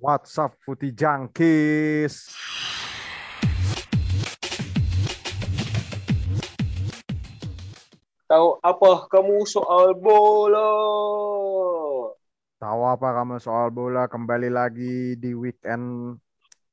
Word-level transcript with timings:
What's 0.00 0.32
up, 0.40 0.56
Putih 0.64 0.96
Jangkis? 0.96 2.32
Tahu 8.24 8.48
apa 8.64 8.90
kamu 9.12 9.44
soal 9.44 9.92
bola? 9.92 10.72
Tahu 12.56 12.80
apa 12.88 13.08
kamu 13.12 13.44
soal 13.44 13.68
bola? 13.68 14.08
Kembali 14.08 14.48
lagi 14.48 15.20
di 15.20 15.36
weekend. 15.36 16.16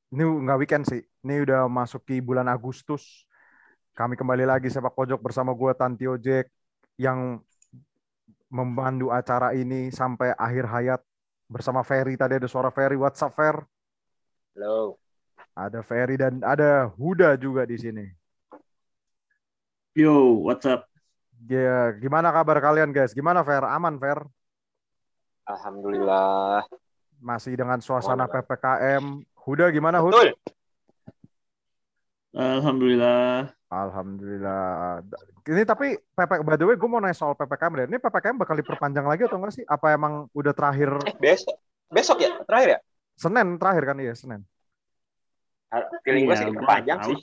Ini 0.08 0.24
nggak 0.24 0.58
weekend 0.64 0.88
sih. 0.88 1.04
Ini 1.20 1.44
udah 1.44 1.68
masuk 1.68 2.08
ke 2.08 2.24
bulan 2.24 2.48
Agustus. 2.48 3.28
Kami 3.92 4.16
kembali 4.16 4.48
lagi 4.48 4.72
sepak 4.72 4.96
pojok 4.96 5.20
bersama 5.20 5.52
gue 5.52 5.76
Tanti 5.76 6.08
Ojek 6.08 6.48
yang 6.96 7.44
memandu 8.48 9.12
acara 9.12 9.52
ini 9.52 9.92
sampai 9.92 10.32
akhir 10.32 10.64
hayat 10.64 11.00
bersama 11.48 11.80
Ferry. 11.82 12.14
Tadi 12.14 12.36
ada 12.38 12.46
suara 12.46 12.68
Ferry. 12.68 12.94
What's 12.94 13.24
up, 13.24 13.32
Fer? 13.32 13.56
Halo. 14.54 15.00
Ada 15.58 15.82
Ferry 15.82 16.14
dan 16.14 16.38
ada 16.44 16.86
Huda 16.94 17.34
juga 17.34 17.66
di 17.66 17.74
sini. 17.80 18.06
Yo, 19.96 20.46
what's 20.46 20.62
up? 20.68 20.86
Ya, 21.50 21.90
gimana 21.98 22.30
kabar 22.30 22.62
kalian 22.62 22.94
guys? 22.94 23.10
Gimana 23.10 23.42
Fer? 23.42 23.66
Aman 23.66 23.98
Fer? 23.98 24.22
Alhamdulillah. 25.48 26.62
Masih 27.18 27.58
dengan 27.58 27.82
suasana. 27.82 28.30
PPKM. 28.30 29.26
Huda 29.34 29.72
gimana 29.74 29.98
Hud? 29.98 30.14
Betul. 30.14 30.30
Alhamdulillah. 32.36 33.57
Alhamdulillah. 33.68 35.04
Ini 35.44 35.62
tapi 35.62 35.92
PP, 35.94 36.30
by 36.40 36.56
the 36.56 36.64
way, 36.64 36.74
gue 36.74 36.88
mau 36.88 36.98
nanya 36.98 37.12
soal 37.12 37.32
PPKM 37.34 37.72
deh. 37.74 37.86
Ini 37.86 37.98
PPKM 37.98 38.36
bakal 38.36 38.56
diperpanjang 38.56 39.04
lagi 39.04 39.24
atau 39.24 39.36
enggak 39.36 39.54
sih? 39.54 39.64
Apa 39.64 39.92
emang 39.92 40.26
udah 40.32 40.52
terakhir 40.52 40.88
Eh, 41.04 41.14
besok. 41.14 41.56
Besok 41.86 42.18
ya? 42.18 42.32
Terakhir 42.42 42.68
ya? 42.70 42.78
Senin 43.14 43.56
terakhir 43.56 43.84
kan 43.84 43.96
iya 43.98 44.12
Senin. 44.12 44.40
Ah, 45.68 45.84
Feeling 46.00 46.24
gue 46.24 46.32
Iya, 46.32 46.38
sih 46.38 46.44
gua 46.48 46.52
diperpanjang 46.54 46.98
sih. 47.04 47.16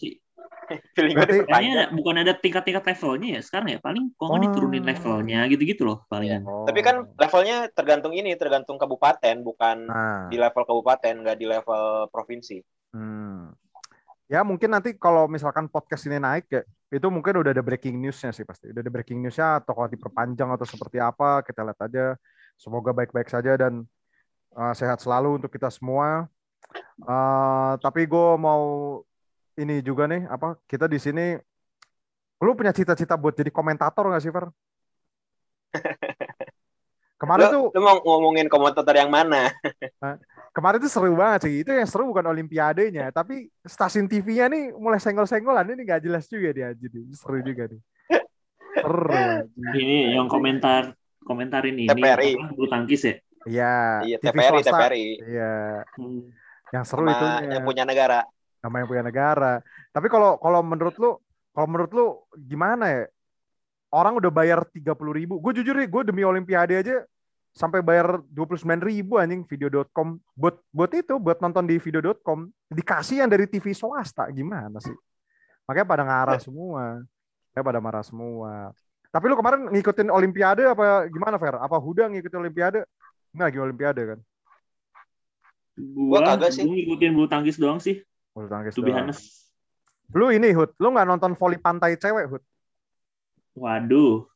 Feeling 0.94 1.14
gue 1.14 1.26
diperpanjang. 1.28 1.74
ada- 1.76 1.90
bukan 1.92 2.16
ada 2.20 2.34
tingkat-tingkat 2.36 2.84
levelnya 2.84 3.30
ya 3.32 3.42
sekarang 3.42 3.68
ya. 3.72 3.80
Paling 3.80 4.04
kok 4.12 4.22
nggak 4.24 4.38
Oh. 4.38 4.46
diturunin 4.46 4.84
levelnya 4.84 5.40
gitu-gitu 5.48 5.82
loh 5.82 6.06
palingan. 6.06 6.46
Oh. 6.46 6.66
Tapi 6.66 6.80
kan 6.82 7.10
levelnya 7.12 7.70
tergantung 7.70 8.14
ini, 8.14 8.34
tergantung 8.36 8.78
kabupaten, 8.78 9.42
bukan 9.42 9.78
Nah, 9.84 10.30
di 10.30 10.38
level 10.38 10.62
kabupaten, 10.62 11.14
nggak 11.22 11.38
di 11.38 11.46
level 11.46 11.84
provinsi. 12.10 12.62
hmm. 12.94 13.65
Ya 14.26 14.42
mungkin 14.42 14.74
nanti 14.74 14.98
kalau 14.98 15.30
misalkan 15.30 15.70
podcast 15.70 16.10
ini 16.10 16.18
naik 16.18 16.50
ya, 16.50 16.62
itu 16.90 17.08
mungkin 17.14 17.46
udah 17.46 17.54
ada 17.54 17.62
breaking 17.62 18.02
newsnya 18.02 18.34
sih 18.34 18.42
pasti. 18.42 18.74
Udah 18.74 18.82
ada 18.82 18.90
breaking 18.90 19.22
newsnya 19.22 19.62
atau 19.62 19.78
kalau 19.78 19.90
diperpanjang 19.90 20.50
atau 20.50 20.66
seperti 20.66 20.98
apa, 20.98 21.46
kita 21.46 21.62
lihat 21.62 21.80
aja. 21.86 22.06
Semoga 22.58 22.90
baik-baik 22.90 23.30
saja 23.30 23.54
dan 23.54 23.86
uh, 24.58 24.74
sehat 24.74 24.98
selalu 24.98 25.38
untuk 25.44 25.54
kita 25.54 25.70
semua. 25.70 26.26
Uh, 27.06 27.78
tapi 27.86 28.10
gue 28.10 28.30
mau 28.42 28.64
ini 29.62 29.86
juga 29.86 30.10
nih, 30.10 30.26
apa 30.26 30.58
kita 30.66 30.90
di 30.90 30.98
sini, 30.98 31.38
lu 32.42 32.52
punya 32.58 32.74
cita-cita 32.74 33.14
buat 33.16 33.38
jadi 33.38 33.54
komentator 33.54 34.10
nggak 34.10 34.24
sih, 34.26 34.34
Fer? 34.34 34.50
Kemarin 37.22 37.48
tuh 37.48 37.64
Lu, 37.72 37.78
lu 37.78 37.80
mau 37.80 37.96
ngomongin 38.04 38.52
komentator 38.52 38.92
yang 38.92 39.08
mana? 39.08 39.54
Kemarin 40.56 40.80
tuh 40.80 40.88
seru 40.88 41.12
banget 41.14 41.46
sih. 41.46 41.62
Itu 41.62 41.70
yang 41.70 41.84
seru 41.84 42.08
bukan 42.08 42.24
olimpiadenya, 42.26 43.12
tapi 43.12 43.52
stasiun 43.62 44.08
TV-nya 44.08 44.48
nih 44.48 44.64
mulai 44.72 44.98
senggol-senggolan 44.98 45.68
ini 45.68 45.84
nggak 45.84 46.02
jelas 46.02 46.26
juga 46.26 46.50
dia 46.50 46.72
jadi 46.72 47.00
seru 47.12 47.44
juga 47.44 47.68
nih. 47.68 47.82
Seru. 48.76 49.12
Ini 49.76 50.16
yang 50.16 50.28
komentar 50.28 50.96
komentarin 51.22 51.76
ini 51.76 51.90
TPRI. 51.90 52.32
bulu 52.54 52.68
tangkis 52.68 53.02
ya. 53.04 53.16
Iya, 53.46 53.76
Iya, 54.02 54.18
TPRI, 54.18 54.50
swasta. 54.64 54.72
TPRI. 54.74 55.06
Iya, 55.22 55.54
Hmm. 56.00 56.22
yang 56.74 56.84
seru 56.84 57.06
Sama 57.06 57.14
itu 57.14 57.26
yang 57.52 57.64
punya 57.64 57.84
negara. 57.84 58.20
nama 58.58 58.76
yang 58.82 58.90
punya 58.90 59.04
negara. 59.06 59.54
Tapi 59.94 60.08
kalau 60.10 60.42
kalau 60.42 60.66
menurut 60.66 60.96
lu, 60.98 61.12
kalau 61.54 61.68
menurut 61.70 61.92
lu 61.94 62.06
gimana 62.34 62.90
ya? 62.90 63.04
Orang 63.94 64.18
udah 64.18 64.28
bayar 64.28 64.66
30 64.66 65.14
ribu. 65.14 65.38
Gue 65.38 65.54
jujur 65.54 65.72
nih, 65.72 65.88
gue 65.88 66.02
demi 66.04 66.26
olimpiade 66.26 66.74
aja 66.74 67.06
sampai 67.56 67.80
bayar 67.80 68.20
29 68.28 68.68
ribu 68.84 69.16
anjing 69.16 69.48
video.com 69.48 70.20
buat 70.36 70.60
buat 70.70 70.92
itu 70.92 71.16
buat 71.16 71.40
nonton 71.40 71.64
di 71.64 71.80
video.com 71.80 72.52
dikasih 72.68 73.24
yang 73.24 73.32
dari 73.32 73.48
TV 73.48 73.72
swasta. 73.72 74.28
Gimana 74.28 74.76
sih? 74.84 74.92
Makanya 75.64 75.88
pada 75.88 76.04
ngarah 76.04 76.40
semua. 76.44 77.00
Ya 77.56 77.64
pada 77.64 77.80
marah 77.80 78.04
semua. 78.04 78.76
Tapi 79.08 79.32
lu 79.32 79.40
kemarin 79.40 79.72
ngikutin 79.72 80.12
olimpiade 80.12 80.68
apa 80.68 81.08
gimana 81.08 81.40
Fer? 81.40 81.56
Apa 81.56 81.80
Huda 81.80 82.12
ngikutin 82.12 82.36
olimpiade? 82.44 82.84
Nggak 83.32 83.48
lagi 83.48 83.60
olimpiade 83.64 84.02
kan? 84.04 84.20
Gua, 85.76 86.20
Gua 86.20 86.36
kagak 86.36 86.52
sih. 86.52 86.68
gua 86.68 86.76
ngikutin 86.76 87.12
bulu 87.16 87.28
tangkis 87.32 87.56
doang 87.56 87.80
sih. 87.80 88.04
bulu 88.36 88.52
tangkis 88.52 88.76
To 88.76 88.84
be 88.84 88.92
doang. 88.92 89.08
honest. 89.08 89.48
lu 90.12 90.30
ini 90.30 90.52
Hud 90.52 90.76
lu 90.78 90.92
nggak 90.92 91.08
nonton 91.08 91.32
voli 91.34 91.56
pantai 91.56 91.96
cewek 91.96 92.28
Hud? 92.30 92.44
Waduh, 93.56 94.28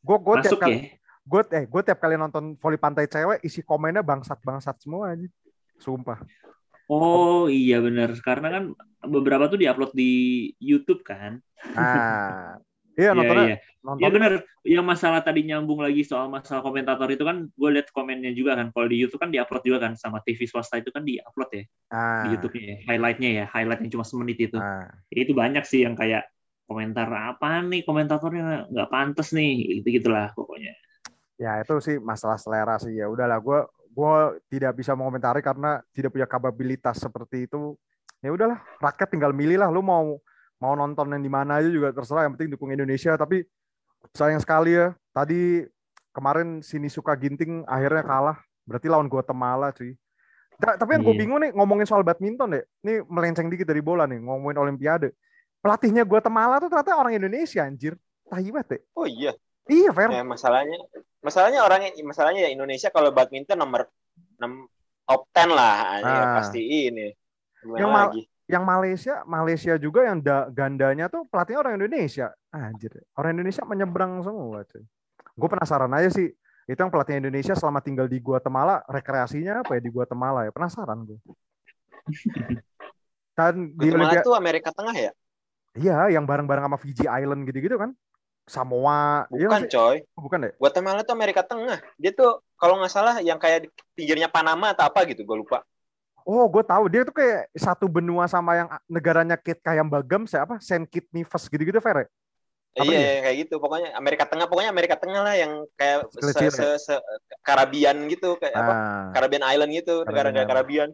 gue 0.00 0.16
gue 0.22 0.34
tiap 0.38 0.54
masuk 0.54 0.60
kali 0.62 0.78
ya. 0.78 0.82
Gue 1.26 1.42
eh 1.52 1.64
gue 1.66 1.82
tiap 1.82 1.98
kali 1.98 2.14
nonton 2.14 2.54
voli 2.56 2.78
pantai 2.78 3.10
cewek 3.10 3.42
isi 3.42 3.60
komennya 3.66 4.06
bangsat 4.06 4.38
bangsat 4.46 4.78
semua 4.78 5.10
aja 5.12 5.26
sumpah 5.82 6.22
Oh 6.86 7.50
iya 7.50 7.82
bener. 7.82 8.14
Karena 8.22 8.48
kan 8.50 8.64
beberapa 9.02 9.50
tuh 9.50 9.58
diupload 9.58 9.92
di 9.94 10.12
YouTube 10.62 11.02
kan. 11.02 11.42
ah 11.74 12.54
iya 12.96 13.12
Iya, 13.12 13.12
nontonnya 13.12 13.44
iya. 13.44 13.58
nonton 13.84 14.02
Ya 14.02 14.08
bener. 14.08 14.32
Yang 14.64 14.86
masalah 14.86 15.20
tadi 15.20 15.44
nyambung 15.44 15.84
lagi 15.84 16.00
soal 16.06 16.32
masalah 16.32 16.64
komentator 16.64 17.10
itu 17.12 17.26
kan 17.28 17.50
gue 17.52 17.70
liat 17.74 17.92
komennya 17.92 18.32
juga 18.32 18.56
kan. 18.56 18.72
Kalau 18.72 18.86
di 18.88 18.96
YouTube 18.96 19.20
kan 19.20 19.30
diupload 19.34 19.62
juga 19.66 19.78
kan 19.84 19.92
sama 19.98 20.24
TV 20.24 20.48
swasta 20.48 20.80
itu 20.80 20.88
kan 20.94 21.04
diupload 21.04 21.50
ya 21.52 21.64
ah, 21.92 22.24
di 22.24 22.38
YouTube-nya 22.38 22.64
ya. 22.64 22.76
Highlightnya 22.88 23.30
ya, 23.42 23.44
highlight 23.52 23.80
yang 23.84 23.92
cuma 23.92 24.04
semenit 24.06 24.38
itu. 24.40 24.56
ah. 24.56 24.88
Ya, 25.12 25.20
itu 25.26 25.36
banyak 25.36 25.66
sih 25.68 25.84
yang 25.84 25.92
kayak 25.92 26.24
komentar 26.66 27.06
apa 27.06 27.62
nih 27.62 27.86
komentatornya 27.86 28.66
nggak 28.74 28.90
pantas 28.90 29.30
nih 29.36 29.82
gitu 29.82 30.00
gitulah 30.00 30.32
pokoknya. 30.32 30.72
Ya 31.36 31.60
itu 31.60 31.76
sih 31.80 31.96
masalah 32.00 32.36
selera 32.40 32.76
sih. 32.80 32.96
Ya 32.96 33.06
udahlah 33.08 33.40
gue 33.40 33.60
gue 33.92 34.14
tidak 34.52 34.76
bisa 34.76 34.92
mengomentari 34.92 35.40
karena 35.40 35.80
tidak 35.92 36.12
punya 36.12 36.28
kapabilitas 36.28 37.00
seperti 37.00 37.48
itu. 37.48 37.76
Ya 38.20 38.32
udahlah 38.32 38.60
rakyat 38.80 39.08
tinggal 39.12 39.32
milih 39.32 39.60
lah. 39.60 39.68
Lu 39.72 39.80
mau 39.80 40.20
mau 40.56 40.72
nonton 40.72 41.12
yang 41.12 41.20
di 41.20 41.28
mana 41.32 41.60
aja 41.60 41.68
juga 41.68 41.92
terserah. 41.92 42.24
Yang 42.28 42.32
penting 42.40 42.50
dukung 42.56 42.70
Indonesia. 42.72 43.12
Tapi 43.16 43.44
sayang 44.12 44.40
sekali 44.40 44.76
ya 44.76 44.92
tadi 45.12 45.64
kemarin 46.12 46.60
sini 46.64 46.88
suka 46.88 47.12
ginting 47.16 47.64
akhirnya 47.68 48.04
kalah. 48.04 48.36
Berarti 48.66 48.86
lawan 48.90 49.06
Guatemala 49.06 49.70
cuy. 49.72 49.94
Ta- 50.56 50.80
tapi 50.80 50.96
yang 50.96 51.04
gue 51.04 51.12
Iya. 51.12 51.20
bingung 51.20 51.40
nih 51.44 51.50
ngomongin 51.52 51.84
soal 51.84 52.00
badminton 52.00 52.56
deh. 52.56 52.64
Ini 52.80 53.04
melenceng 53.04 53.52
dikit 53.52 53.68
dari 53.68 53.84
bola 53.84 54.08
nih 54.08 54.18
ngomongin 54.24 54.56
olimpiade. 54.56 55.12
Pelatihnya 55.60 56.04
Guatemala 56.08 56.56
tuh 56.60 56.72
ternyata 56.72 56.96
orang 56.96 57.12
Indonesia 57.12 57.60
anjir. 57.60 57.92
Tahi 58.26 58.48
banget 58.50 58.68
deh. 58.76 58.80
Oh 58.96 59.04
iya. 59.04 59.36
Iya 59.66 59.90
Fer 59.90 60.10
Ya, 60.10 60.22
masalahnya 60.22 60.78
masalahnya 61.20 61.60
orang 61.60 61.80
masalahnya 62.02 62.46
ya 62.46 62.50
Indonesia 62.50 62.88
kalau 62.88 63.10
badminton 63.10 63.58
nomor 63.58 63.90
6 64.38 64.68
top 65.06 65.22
10 65.30 65.50
lah 65.50 65.76
anjir, 65.98 66.22
Ah. 66.22 66.34
pasti 66.36 66.60
ini. 66.60 67.08
Gimana 67.62 67.78
Yang 67.78 67.90
mal- 67.90 68.10
lagi? 68.10 68.22
yang 68.46 68.62
Malaysia 68.62 69.14
Malaysia 69.24 69.74
juga 69.74 70.06
yang 70.06 70.22
da- 70.22 70.46
gandanya 70.48 71.10
tuh 71.10 71.26
pelatihnya 71.26 71.58
orang 71.60 71.74
Indonesia 71.76 72.30
anjir 72.48 72.94
orang 73.12 73.34
Indonesia 73.34 73.66
menyeberang 73.66 74.22
semua 74.22 74.62
cuy 74.62 74.86
gue 75.34 75.48
penasaran 75.50 75.90
aja 75.90 76.14
sih 76.14 76.30
itu 76.64 76.78
yang 76.78 76.86
pelatih 76.86 77.18
Indonesia 77.18 77.58
selama 77.58 77.82
tinggal 77.82 78.06
di 78.06 78.22
Guatemala 78.22 78.86
rekreasinya 78.86 79.66
apa 79.66 79.74
ya 79.74 79.82
di 79.82 79.90
Guatemala 79.90 80.46
ya 80.46 80.54
penasaran 80.54 81.02
gue 81.02 81.18
kan 83.34 83.54
di 83.74 83.90
Guatemala 83.90 84.14
Olimpiade 84.14 84.22
tuh 84.22 84.36
Amerika 84.38 84.70
Tengah 84.70 84.94
ya? 84.94 85.10
iya 85.74 85.98
yang 86.08 86.22
bareng-bareng 86.22 86.64
sama 86.64 86.78
Fiji 86.78 87.04
Island 87.04 87.44
gitu-gitu 87.44 87.74
kan 87.76 87.90
Samoa 88.46 89.26
iya 89.34 89.50
Bukan, 89.50 89.60
sih? 89.66 89.70
coy. 89.74 89.96
Oh, 90.14 90.22
bukan 90.22 90.38
deh 90.46 90.52
Guatemala 90.54 91.02
tuh 91.02 91.14
Amerika 91.18 91.42
Tengah. 91.42 91.82
Dia 91.98 92.14
tuh 92.14 92.38
kalau 92.54 92.78
nggak 92.78 92.92
salah 92.94 93.18
yang 93.18 93.36
kayak 93.42 93.66
di 93.66 93.68
pinggirnya 93.98 94.30
Panama 94.30 94.70
atau 94.70 94.86
apa 94.86 95.02
gitu, 95.10 95.26
gue 95.26 95.36
lupa. 95.42 95.66
oh 96.26 96.46
gue 96.50 96.62
tahu 96.66 96.90
dia 96.90 97.06
tuh 97.06 97.14
kayak 97.14 97.46
satu 97.54 97.86
benua 97.86 98.26
sama 98.26 98.58
yang 98.58 98.68
negaranya 98.90 99.38
Kit 99.38 99.62
kayak 99.62 99.86
Bagam 99.86 100.26
saya 100.26 100.42
apa 100.42 100.58
Saint 100.58 100.82
Kitts 100.82 101.10
Nevis 101.14 101.44
gitu-gitu 101.46 101.78
Fer 101.78 102.02
ya? 102.02 102.06
Apa 102.76 102.92
iya, 102.92 102.98
ya? 103.00 103.20
kayak 103.24 103.36
gitu. 103.46 103.54
Pokoknya 103.56 103.94
Amerika 103.96 104.28
Tengah, 104.28 104.46
pokoknya 104.50 104.70
Amerika 104.74 104.96
Tengah 105.00 105.22
lah 105.24 105.34
yang 105.38 105.64
kayak 105.78 106.12
se, 106.12 106.18
Kecil-kecil 106.20 106.50
se, 106.52 106.66
se- 106.92 107.04
Karabian 107.40 108.04
gitu, 108.10 108.36
kayak 108.36 108.52
apa? 108.52 108.72
Ah. 108.74 109.06
Karabian 109.16 109.44
Island 109.48 109.70
gitu, 109.72 110.04
negara-negara 110.04 110.44
Karabian. 110.44 110.90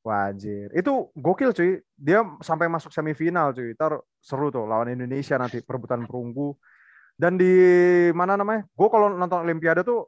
Wajir. 0.00 0.72
Itu 0.72 1.12
gokil 1.12 1.52
cuy. 1.52 1.84
Dia 1.98 2.24
sampai 2.40 2.70
masuk 2.72 2.94
semifinal 2.94 3.52
cuy. 3.52 3.76
Ntar 3.76 4.00
seru 4.24 4.48
tuh 4.48 4.64
lawan 4.64 4.88
Indonesia 4.88 5.36
nanti 5.36 5.60
perebutan 5.60 6.08
perunggu. 6.08 6.56
Dan 7.18 7.34
di 7.34 7.50
mana 8.14 8.38
namanya? 8.38 8.62
Gue 8.70 8.86
kalau 8.86 9.10
nonton 9.10 9.42
Olimpiade 9.42 9.82
tuh 9.82 10.06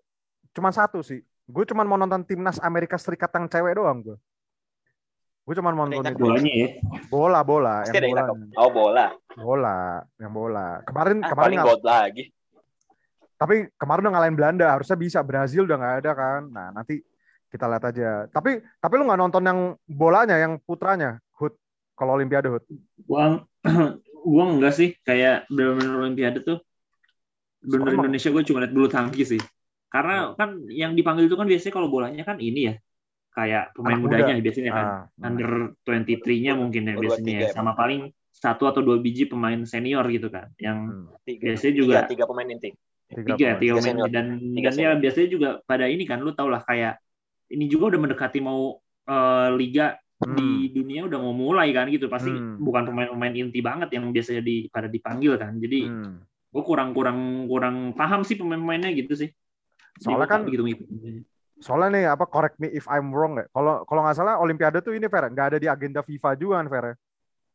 cuma 0.55 0.71
satu 0.71 1.03
sih. 1.03 1.19
Gue 1.45 1.67
cuma 1.67 1.83
mau 1.83 1.99
nonton 1.99 2.23
timnas 2.23 2.63
Amerika 2.63 2.95
Serikat 2.95 3.35
yang 3.35 3.51
cewek 3.51 3.75
doang 3.75 3.99
gue. 4.01 4.17
Gue 5.43 5.55
cuma 5.59 5.75
mau 5.75 5.91
nonton 5.91 6.07
itu. 6.07 6.23
Bolanya 6.23 6.53
ya. 6.55 6.69
Bola, 7.11 7.41
bola, 7.43 7.75
Pasti 7.83 7.99
yang 7.99 8.15
bola. 8.15 8.23
Oh, 8.55 8.71
bola. 8.71 9.07
Bola, 9.35 9.79
yang 10.17 10.31
bola. 10.31 10.67
Kemarin 10.87 11.19
Ah, 11.19 11.29
kemarin 11.29 11.47
paling 11.51 11.59
ngal- 11.59 11.69
gold 11.75 11.85
lagi. 11.85 12.25
tapi 13.35 13.55
kemarin 13.75 14.05
udah 14.05 14.13
ngalahin 14.15 14.37
Belanda, 14.37 14.67
harusnya 14.69 14.95
bisa. 14.95 15.19
Brazil 15.25 15.65
udah 15.67 15.77
nggak 15.77 15.97
ada 16.05 16.13
kan. 16.15 16.41
Nah, 16.47 16.71
nanti 16.71 17.03
Kita 17.51 17.67
lihat 17.67 17.83
aja. 17.83 18.31
Tapi 18.31 18.63
tapi 18.79 18.95
lu 18.95 19.11
nggak 19.11 19.19
nonton 19.19 19.43
yang 19.43 19.59
bolanya, 19.83 20.39
yang 20.39 20.55
putranya, 20.63 21.19
Hud. 21.35 21.51
Kalau 21.99 22.15
Olimpiade 22.15 22.47
Hud. 22.47 22.63
Gua 23.03 23.43
gua 24.23 24.45
enggak 24.47 24.79
sih 24.79 24.95
kayak 25.03 25.51
benar-benar 25.51 25.99
Olimpiade 25.99 26.47
tuh 26.47 26.63
benar 27.61 27.93
Sama. 27.93 27.99
Indonesia 28.05 28.29
gue 28.31 28.43
cuma 28.45 28.59
lihat 28.65 28.73
bulu 28.73 28.89
tangkis 28.89 29.29
sih. 29.37 29.43
Karena 29.91 30.33
kan 30.35 30.65
yang 30.71 30.95
dipanggil 30.95 31.27
itu 31.27 31.35
kan 31.35 31.45
biasanya 31.45 31.75
kalau 31.75 31.89
bolanya 31.91 32.23
kan 32.23 32.39
ini 32.39 32.71
ya. 32.71 32.75
Kayak 33.31 33.75
pemain 33.75 33.95
Anak 33.95 34.03
muda. 34.03 34.17
mudanya 34.19 34.43
biasanya 34.43 34.73
kan. 34.73 34.87
Ah, 34.87 35.27
Under 35.27 35.51
23-nya 35.83 36.53
mungkin 36.59 36.83
ya 36.89 36.95
biasanya 36.97 37.31
ya. 37.31 37.49
23 37.51 37.57
Sama 37.57 37.73
paling 37.75 38.01
satu 38.31 38.65
atau 38.67 38.81
dua 38.81 38.97
biji 38.99 39.27
pemain 39.27 39.61
senior 39.65 40.07
gitu 40.09 40.31
kan. 40.31 40.51
Yang 40.57 40.79
hmm. 40.89 41.05
Tiga, 41.27 41.43
biasanya 41.51 41.75
juga 41.75 41.95
tiga, 41.95 42.09
tiga 42.09 42.25
pemain 42.27 42.49
inti. 42.49 42.71
Tiga 42.71 42.79
tiga 43.11 43.35
pemain. 43.35 43.37
tiga 43.37 43.51
Tiga 43.59 43.73
pemain 43.75 43.85
senior. 43.87 44.09
dan 44.11 44.27
Tiga 44.55 44.71
dan 44.71 44.79
ya 44.79 44.91
biasanya 44.97 45.29
juga 45.29 45.49
pada 45.63 45.85
ini 45.87 46.05
kan 46.07 46.19
lu 46.21 46.33
tau 46.33 46.49
lah 46.49 46.63
kayak 46.63 46.99
ini 47.51 47.65
juga 47.67 47.95
udah 47.95 48.01
mendekati 48.01 48.39
mau 48.41 48.79
eh, 49.05 49.49
liga 49.57 49.99
Hmm. 50.21 50.37
di 50.37 50.69
dunia 50.69 51.09
udah 51.09 51.17
mau 51.17 51.33
mulai 51.33 51.73
kan 51.73 51.89
gitu 51.89 52.05
pasti 52.05 52.29
Hmm. 52.29 52.61
bukan 52.61 52.93
pemain-pemain 52.93 53.33
inti 53.33 53.65
banget 53.65 53.89
yang 53.97 54.13
biasanya 54.13 54.45
di 54.45 54.69
pada 54.69 54.85
dipanggil 54.85 55.41
kan 55.41 55.57
jadi 55.57 55.89
Hmm. 55.89 56.21
Gue 56.51 56.63
kurang 56.63 56.91
kurang 56.91 57.19
kurang 57.47 57.77
paham 57.95 58.27
sih 58.27 58.35
pemain-pemainnya 58.35 58.91
gitu 58.93 59.15
sih 59.15 59.31
Soalnya 60.01 60.27
kan- 60.27 60.47
ngikutin. 60.47 61.23
Soalnya 61.61 61.89
nih 61.93 62.05
apa 62.09 62.25
correct 62.25 62.57
me 62.57 62.73
if 62.73 62.89
I'm 62.89 63.13
wrong 63.13 63.37
ya. 63.37 63.45
Kalau 63.53 63.85
kalau 63.85 64.01
nggak 64.01 64.17
salah 64.17 64.41
Olimpiade 64.41 64.81
tuh 64.81 64.97
ini 64.97 65.13
Fer, 65.13 65.29
nggak 65.29 65.47
ada 65.53 65.59
di 65.61 65.69
agenda 65.69 66.01
FIFA 66.01 66.31
juga 66.35 66.55
kan 66.57 66.67
Fer. 66.73 66.85
ya? 66.89 66.95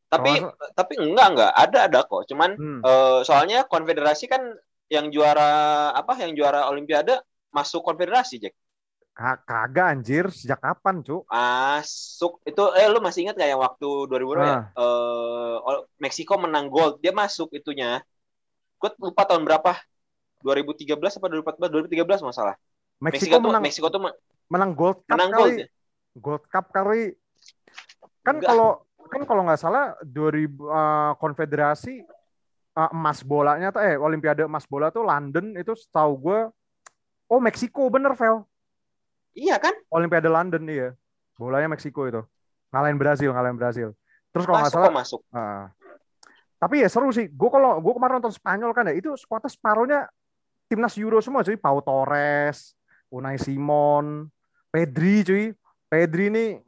Tapi 0.05 0.31
Kalau 0.37 0.53
tapi 0.77 0.93
enggak 1.01 1.27
enggak 1.33 1.51
ada 1.57 1.79
ada 1.89 1.99
kok. 2.05 2.21
Cuman 2.29 2.53
Hmm. 2.53 2.79
eh, 2.85 3.19
soalnya 3.25 3.65
konfederasi 3.65 4.29
kan 4.29 4.45
yang 4.93 5.09
juara 5.09 5.89
apa 5.89 6.21
yang 6.21 6.37
juara 6.37 6.69
olimpiade 6.69 7.17
masuk 7.49 7.81
konfederasi 7.81 8.37
Jack. 8.37 8.53
Ka- 9.15 9.41
Kagak 9.41 9.87
anjir, 9.89 10.27
sejak 10.29 10.61
kapan, 10.61 11.01
Cuk? 11.01 11.25
Masuk 11.25 12.45
itu 12.45 12.61
eh 12.75 12.85
lu 12.85 13.01
masih 13.01 13.25
ingat 13.25 13.39
nggak 13.39 13.49
yang 13.49 13.63
waktu 13.63 13.89
2000 14.05 14.37
berapa 14.37 14.45
ya? 14.45 14.59
Ol- 15.65 15.87
Meksiko 15.97 16.37
menang 16.37 16.69
gold, 16.69 17.01
dia 17.01 17.09
masuk 17.09 17.49
itunya. 17.57 18.05
Gue 18.85 19.09
lupa 19.09 19.25
tahun 19.25 19.41
berapa. 19.41 19.73
2013 20.45 21.17
apa 21.17 21.25
2014? 21.57 21.73
2013 21.89 22.21
masalah. 22.21 22.53
Meksiko, 23.01 23.01
Meksiko 23.01 23.35
tuh 23.41 23.49
menang 23.49 23.63
Meksiko 23.65 23.87
tuh 23.89 24.01
me- 24.05 24.17
menang 24.45 24.71
Gold 24.77 25.01
Cup 25.09 25.17
menang 25.17 25.31
gold. 25.33 25.49
kali. 25.49 25.57
ya? 25.57 25.67
Gold 26.21 26.43
Cup 26.45 26.65
kali. 26.69 27.03
Kan 28.21 28.37
kalau 28.45 28.85
kan 29.09 29.21
kalau 29.25 29.41
nggak 29.49 29.57
salah 29.57 29.97
2000 30.05 30.45
eh, 30.69 31.11
konfederasi 31.17 32.05
eh, 32.77 32.89
emas 32.93 33.25
bolanya 33.25 33.73
tuh 33.73 33.81
eh 33.81 33.97
Olimpiade 33.97 34.45
emas 34.45 34.69
bola 34.69 34.93
tuh 34.93 35.01
London 35.01 35.57
itu 35.57 35.73
setahu 35.73 36.13
gue 36.21 36.39
oh 37.25 37.39
Meksiko 37.41 37.89
bener 37.89 38.13
Vel. 38.13 38.45
Iya 39.33 39.57
kan? 39.57 39.73
Olimpiade 39.89 40.29
London 40.29 40.61
iya. 40.69 40.93
Bolanya 41.35 41.73
Meksiko 41.73 42.05
itu. 42.05 42.21
Ngalahin 42.69 43.01
Brazil, 43.01 43.33
ngalahin 43.33 43.57
Brazil. 43.57 43.89
Terus 44.29 44.45
kalau 44.45 44.61
nggak 44.61 44.73
salah 44.77 44.93
masuk. 44.93 45.21
Ah. 45.33 45.73
Tapi 46.55 46.81
ya 46.83 46.89
seru 46.89 47.11
sih. 47.11 47.27
Gue 47.31 47.49
kalau 47.51 47.77
gue 47.83 47.93
kemarin 47.93 48.19
nonton 48.19 48.33
Spanyol 48.33 48.71
kan 48.71 48.87
ya, 48.89 48.95
itu 48.95 49.11
skuadnya 49.19 49.51
separuhnya 49.51 49.99
timnas 50.71 50.95
Euro 50.97 51.19
semua 51.19 51.43
cuy. 51.43 51.59
Pau 51.59 51.79
Torres, 51.83 52.73
Unai 53.11 53.37
Simon, 53.37 54.29
Pedri 54.71 55.23
cuy. 55.27 55.45
Pedri 55.85 56.33
nih 56.33 56.59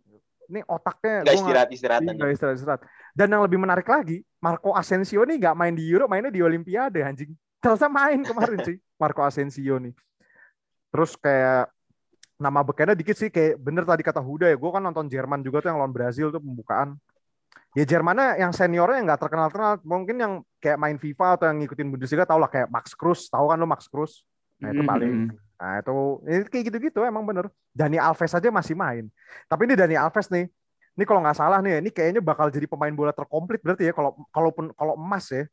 ini 0.47 0.63
otaknya 0.63 1.27
gua 1.27 1.35
istirahat 1.35 1.69
istirahat 1.75 2.01
Iya, 2.03 2.11
nggak 2.15 2.31
istirahat, 2.31 2.57
istirahat. 2.57 2.81
Dan 3.11 3.27
yang 3.35 3.43
lebih 3.43 3.59
menarik 3.59 3.87
lagi, 3.87 4.23
Marco 4.39 4.71
Asensio 4.71 5.27
nih 5.27 5.35
nggak 5.43 5.55
main 5.59 5.75
di 5.75 5.83
Euro, 5.91 6.07
mainnya 6.07 6.31
di 6.31 6.39
Olimpiade 6.39 7.03
anjing. 7.03 7.35
Ternyata 7.59 7.87
main 7.91 8.23
kemarin 8.23 8.59
sih, 8.63 8.77
Marco 9.01 9.21
Asensio 9.27 9.75
nih. 9.81 9.93
Terus 10.87 11.19
kayak 11.19 11.67
nama 12.39 12.63
bekennya 12.63 12.95
dikit 12.95 13.17
sih, 13.19 13.27
kayak 13.27 13.59
bener 13.59 13.83
tadi 13.83 14.05
kata 14.05 14.23
Huda 14.23 14.47
ya, 14.47 14.55
gue 14.55 14.71
kan 14.71 14.79
nonton 14.79 15.11
Jerman 15.11 15.43
juga 15.43 15.59
tuh 15.59 15.73
yang 15.73 15.83
lawan 15.83 15.91
Brazil 15.91 16.31
tuh 16.31 16.39
pembukaan. 16.39 16.95
Ya 17.77 17.85
Jermannya 17.85 18.41
yang 18.41 18.51
seniornya 18.51 19.05
nggak 19.05 19.19
terkenal-terkenal, 19.21 19.81
mungkin 19.85 20.15
yang 20.17 20.33
kayak 20.57 20.77
main 20.81 20.97
FIFA 20.97 21.27
atau 21.37 21.45
yang 21.51 21.57
ngikutin 21.61 21.87
Bundesliga 21.93 22.25
tau 22.25 22.41
lah 22.41 22.49
kayak 22.49 22.67
Max 22.73 22.97
Cruz, 22.97 23.29
tahu 23.29 23.53
kan 23.53 23.57
lo 23.61 23.69
Max 23.69 23.85
Cruz? 23.85 24.25
Nah 24.57 24.73
itu 24.73 24.81
Hmm, 24.81 24.89
paling. 24.89 25.11
hmm. 25.13 25.29
Nah 25.57 25.73
itu 25.81 25.95
ini 26.25 26.45
kayak 26.49 26.63
gitu-gitu 26.73 26.99
emang 27.05 27.25
bener. 27.25 27.49
Dani 27.73 27.97
Alves 28.01 28.33
aja 28.33 28.49
masih 28.49 28.73
main. 28.73 29.05
Tapi 29.45 29.61
ini 29.69 29.73
Dani 29.77 29.95
Alves 29.97 30.29
nih, 30.33 30.49
ini 30.97 31.03
kalau 31.05 31.21
nggak 31.21 31.37
salah 31.37 31.61
nih, 31.61 31.81
ini 31.81 31.89
kayaknya 31.93 32.21
bakal 32.21 32.49
jadi 32.49 32.65
pemain 32.65 32.93
bola 32.93 33.13
terkomplit 33.13 33.61
berarti 33.61 33.89
ya 33.89 33.93
kalau 33.93 34.17
kalaupun 34.33 34.73
kalau 34.73 34.97
emas 34.97 35.29
ya. 35.29 35.45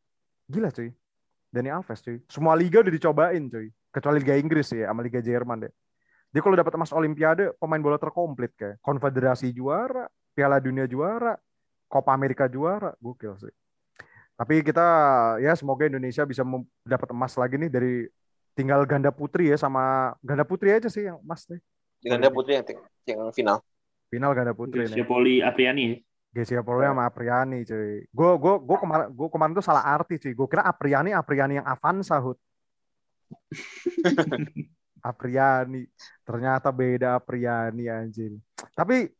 Gila 0.48 0.68
cuy. 0.72 0.92
Dani 1.52 1.68
Alves 1.72 2.00
cuy. 2.00 2.20
Semua 2.28 2.56
liga 2.56 2.80
udah 2.80 2.92
dicobain 2.92 3.44
cuy. 3.48 3.68
Kecuali 3.94 4.18
Liga 4.18 4.34
Inggris 4.34 4.74
ya 4.74 4.90
sama 4.90 5.06
Liga 5.06 5.22
Jerman 5.22 5.68
deh. 5.68 5.72
Dia 6.34 6.42
kalau 6.42 6.58
dapat 6.58 6.74
emas 6.74 6.90
Olimpiade 6.90 7.54
pemain 7.62 7.78
bola 7.78 7.94
terkomplit 7.94 8.50
kayak 8.58 8.82
Konfederasi 8.82 9.54
juara, 9.54 10.10
Piala 10.34 10.58
Dunia 10.58 10.82
juara, 10.90 11.38
Copa 11.86 12.10
America 12.14 12.48
juara, 12.50 12.92
gokil 12.98 13.36
sih. 13.38 13.54
Tapi 14.34 14.66
kita 14.66 14.86
ya 15.38 15.54
semoga 15.54 15.86
Indonesia 15.86 16.26
bisa 16.26 16.42
dapat 16.82 17.08
emas 17.14 17.38
lagi 17.38 17.54
nih 17.54 17.70
dari 17.70 17.94
tinggal 18.58 18.82
ganda 18.82 19.14
putri 19.14 19.50
ya 19.50 19.58
sama 19.58 20.14
ganda 20.22 20.42
putri 20.42 20.74
aja 20.74 20.90
sih 20.90 21.06
yang 21.06 21.22
emas 21.22 21.46
nih. 21.46 21.62
Dengan 22.02 22.18
dia 22.26 22.32
putri 22.34 22.52
yang, 22.58 22.66
yang 23.06 23.20
final. 23.30 23.58
Final 24.10 24.32
ganda 24.34 24.52
putri 24.52 24.90
nih. 24.90 25.06
Poli 25.06 25.38
Apriani 25.38 26.02
Gesia 26.34 26.66
Polo 26.66 26.82
sama 26.82 27.06
Apriani 27.06 27.62
cuy. 27.62 28.02
Gue 28.10 28.30
gue 28.42 28.54
gue 28.58 28.78
kemarin 28.82 29.06
gue 29.14 29.28
kemarin 29.30 29.54
tuh 29.54 29.62
salah 29.62 29.86
arti 29.86 30.18
cuy. 30.18 30.34
Gue 30.34 30.50
kira 30.50 30.66
Apriani 30.66 31.14
Apriani 31.14 31.62
yang 31.62 31.66
Avanza 31.70 32.18
hut. 32.18 32.34
Apriani. 35.14 35.86
Ternyata 36.26 36.74
beda 36.74 37.22
Apriani 37.22 37.86
anjing. 37.86 38.42
Tapi 38.74 39.14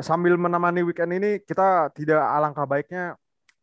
sambil 0.00 0.34
menemani 0.36 0.84
weekend 0.84 1.12
ini 1.14 1.40
kita 1.40 1.92
tidak 1.94 2.20
alangkah 2.20 2.64
baiknya 2.64 3.14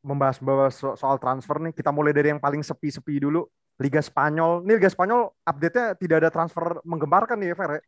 membahas 0.02 0.38
bahas 0.40 0.74
so- 0.78 0.96
soal 0.96 1.18
transfer 1.20 1.58
nih. 1.60 1.74
Kita 1.76 1.92
mulai 1.92 2.16
dari 2.16 2.32
yang 2.32 2.42
paling 2.42 2.64
sepi-sepi 2.64 3.20
dulu. 3.22 3.44
Liga 3.78 4.02
Spanyol. 4.02 4.66
Nih 4.66 4.82
Liga 4.82 4.90
Spanyol 4.90 5.30
update-nya 5.46 5.94
tidak 6.00 6.18
ada 6.26 6.30
transfer 6.34 6.82
menggemparkan 6.82 7.38
nih 7.38 7.54
ya 7.54 7.56
Fer. 7.58 7.72
ya? 7.78 7.82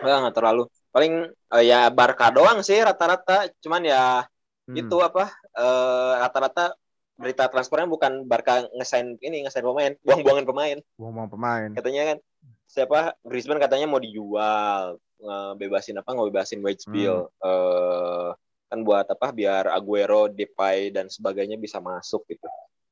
Enggak, 0.00 0.16
nggak 0.24 0.36
terlalu. 0.36 0.62
Paling 0.90 1.12
eh, 1.28 1.64
ya 1.68 1.80
Barca 1.92 2.32
doang 2.32 2.64
sih 2.64 2.80
rata-rata. 2.80 3.48
Cuman 3.60 3.84
ya 3.84 4.24
Hmm. 4.70 4.78
gitu 4.78 5.02
apa 5.02 5.26
eh, 5.58 6.12
rata-rata 6.22 6.78
berita 7.18 7.50
transfernya 7.50 7.90
bukan 7.90 8.24
Barca 8.24 8.64
ngesain 8.78 9.18
ini 9.20 9.44
ngesain 9.44 9.66
pemain, 9.66 9.92
buang-buangan 10.00 10.46
pemain. 10.46 10.76
Buang-buang 10.96 11.28
pemain. 11.28 11.68
Katanya 11.74 12.02
kan 12.14 12.18
siapa 12.64 13.18
Griezmann 13.20 13.58
katanya 13.58 13.84
mau 13.84 13.98
dijual, 13.98 14.96
ngebebasin 15.18 15.98
apa 15.98 16.10
ngebebasin 16.10 16.60
wage 16.60 16.86
Hmm. 16.86 16.92
bill. 16.92 17.18
Eh, 17.38 18.28
kan 18.70 18.78
buat 18.80 19.04
apa 19.04 19.30
biar 19.30 19.66
Aguero, 19.66 20.30
Depay 20.30 20.88
dan 20.88 21.10
sebagainya 21.10 21.58
bisa 21.58 21.78
masuk 21.78 22.22
gitu. 22.26 22.46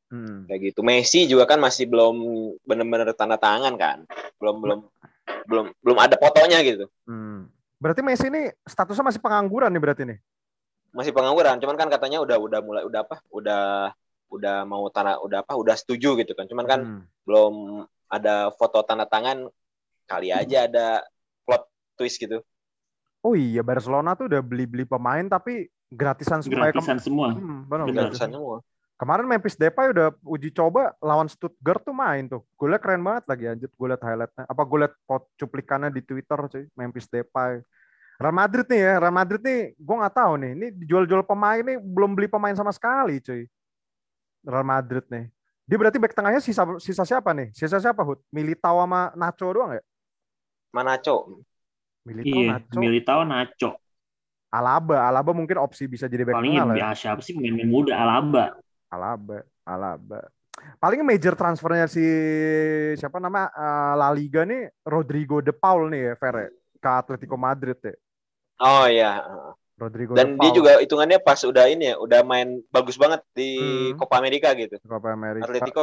Hmm. 0.09 0.45
Kayak 0.45 0.73
gitu. 0.73 0.81
Messi 0.83 1.29
juga 1.29 1.45
kan 1.45 1.57
masih 1.57 1.87
belum 1.87 2.17
benar-benar 2.65 3.15
tanda 3.15 3.37
tangan 3.37 3.77
kan. 3.77 3.99
Belum 4.37 4.59
belum 4.59 4.81
belum 5.47 5.67
belum 5.79 5.99
ada 5.99 6.17
fotonya 6.17 6.59
gitu. 6.65 6.91
Hmm. 7.05 7.47
Berarti 7.79 8.03
Messi 8.03 8.27
ini 8.27 8.51
statusnya 8.65 9.07
masih 9.07 9.23
pengangguran 9.23 9.71
nih 9.71 9.83
berarti 9.83 10.05
nih. 10.05 10.19
masih 10.89 11.13
pengangguran 11.13 11.61
cuman 11.61 11.77
kan 11.77 11.93
katanya 11.93 12.25
udah 12.25 12.41
udah 12.41 12.61
mulai 12.65 12.83
udah 12.83 13.05
apa 13.05 13.21
udah 13.29 13.93
udah 14.33 14.57
mau 14.65 14.89
tanah 14.89 15.21
udah 15.21 15.45
apa 15.45 15.53
udah 15.55 15.77
setuju 15.77 16.17
gitu 16.17 16.33
kan 16.33 16.49
cuman 16.49 16.65
kan 16.65 16.81
Hmm. 16.81 17.03
belum 17.29 17.55
ada 18.09 18.51
foto 18.57 18.81
tanda 18.83 19.05
tangan 19.05 19.47
kali 20.05 20.33
aja 20.33 20.65
ada 20.65 21.05
plot 21.45 21.69
twist 21.95 22.17
gitu 22.17 22.41
Oh 23.19 23.35
iya 23.35 23.61
Barcelona 23.61 24.15
tuh 24.15 24.31
udah 24.31 24.39
beli-beli 24.39 24.87
pemain 24.87 25.27
tapi 25.27 25.67
gratisan 25.91 26.39
semua. 26.39 26.71
ya. 26.71 26.73
Kem- 26.73 26.81
gratisan 26.81 27.01
semua 27.03 27.29
Hmm, 27.35 27.67
benar, 27.67 27.85
Benar. 27.85 27.95
gratisan. 28.09 28.31
gratisan 28.31 28.31
semua 28.35 28.57
Kemarin 28.99 29.27
Memphis 29.27 29.55
Depay 29.55 29.95
udah 29.95 30.11
uji 30.27 30.51
coba 30.51 30.91
lawan 30.99 31.31
Stuttgart 31.31 31.87
tuh 31.87 31.95
main 31.95 32.27
tuh. 32.27 32.43
Gue 32.59 32.67
liat 32.67 32.83
keren 32.83 32.99
banget 32.99 33.31
lagi 33.31 33.45
anjir. 33.47 33.71
Gue 33.71 33.87
liat 33.87 34.03
highlightnya. 34.03 34.43
Apa 34.43 34.67
gue 34.67 34.79
liat 34.83 34.95
pot 35.07 35.23
cuplikannya 35.39 35.87
di 35.87 36.03
Twitter 36.03 36.35
cuy. 36.35 36.67
Memphis 36.75 37.07
Depay. 37.07 37.63
Real 38.19 38.35
Madrid 38.35 38.67
nih 38.67 38.83
ya. 38.83 38.95
Real 38.99 39.15
Madrid 39.15 39.39
nih 39.39 39.79
gue 39.79 39.97
nggak 40.03 40.15
tahu 40.19 40.33
nih. 40.43 40.51
Ini 40.51 40.67
dijual-jual 40.83 41.23
pemain 41.23 41.63
nih 41.63 41.79
belum 41.79 42.11
beli 42.11 42.27
pemain 42.27 42.59
sama 42.59 42.75
sekali 42.75 43.23
cuy. 43.23 43.47
Real 44.43 44.67
Madrid 44.67 45.07
nih. 45.07 45.31
Dia 45.69 45.77
berarti 45.77 46.01
back 46.01 46.17
tengahnya 46.17 46.41
sisa 46.41 46.65
sisa 46.81 47.05
siapa 47.05 47.37
nih? 47.37 47.53
Sisa 47.53 47.77
siapa 47.77 48.01
Hud? 48.01 48.25
Militao 48.33 48.81
sama 48.81 49.13
Nacho 49.13 49.53
doang 49.53 49.77
ya? 49.77 49.85
Manaco 50.73 51.45
Militao, 52.05 52.41
iya 52.41 52.49
Nacho, 52.57 52.79
Militao 52.81 53.21
Nacho 53.25 53.71
Alaba. 54.49 55.05
Alaba 55.13 55.31
mungkin 55.37 55.61
opsi 55.61 55.85
bisa 55.85 56.09
jadi 56.09 56.25
back 56.25 56.41
paling 56.41 56.57
tengah 56.57 56.67
lah 56.73 56.77
ya. 56.77 56.81
ya 56.81 56.91
siapa 56.97 57.21
sih 57.21 57.37
pemain 57.37 57.69
muda 57.69 57.93
Alaba 57.97 58.57
Alaba, 58.89 59.45
Alaba. 59.69 60.21
Paling 60.81 61.05
major 61.05 61.37
transfernya 61.37 61.87
si 61.87 62.03
siapa 62.97 63.21
nama 63.21 63.53
eh, 63.53 63.95
La 64.01 64.09
Liga 64.17 64.49
nih 64.49 64.73
Rodrigo 64.89 65.45
De 65.45 65.53
Paul 65.53 65.93
nih 65.93 66.13
ya, 66.13 66.15
Fer 66.17 66.35
ya, 66.35 66.49
ke 66.81 66.89
Atletico 66.89 67.37
Madrid 67.37 67.77
ya. 67.85 67.95
oh 68.65 68.85
iya 68.89 69.13
Rodrigo 69.79 70.13
dan 70.13 70.35
dia 70.37 70.51
juga 70.51 70.83
hitungannya 70.83 71.23
pas 71.23 71.39
udah 71.41 71.65
ini 71.71 71.91
ya 71.91 71.97
udah 71.97 72.21
main 72.27 72.59
bagus 72.69 72.99
banget 72.99 73.23
di 73.33 73.51
Hmm. 73.95 73.97
Copa 73.97 74.19
America 74.19 74.51
gitu 74.53 74.77
Copa 74.83 75.15
America. 75.15 75.47
Atletico 75.47 75.83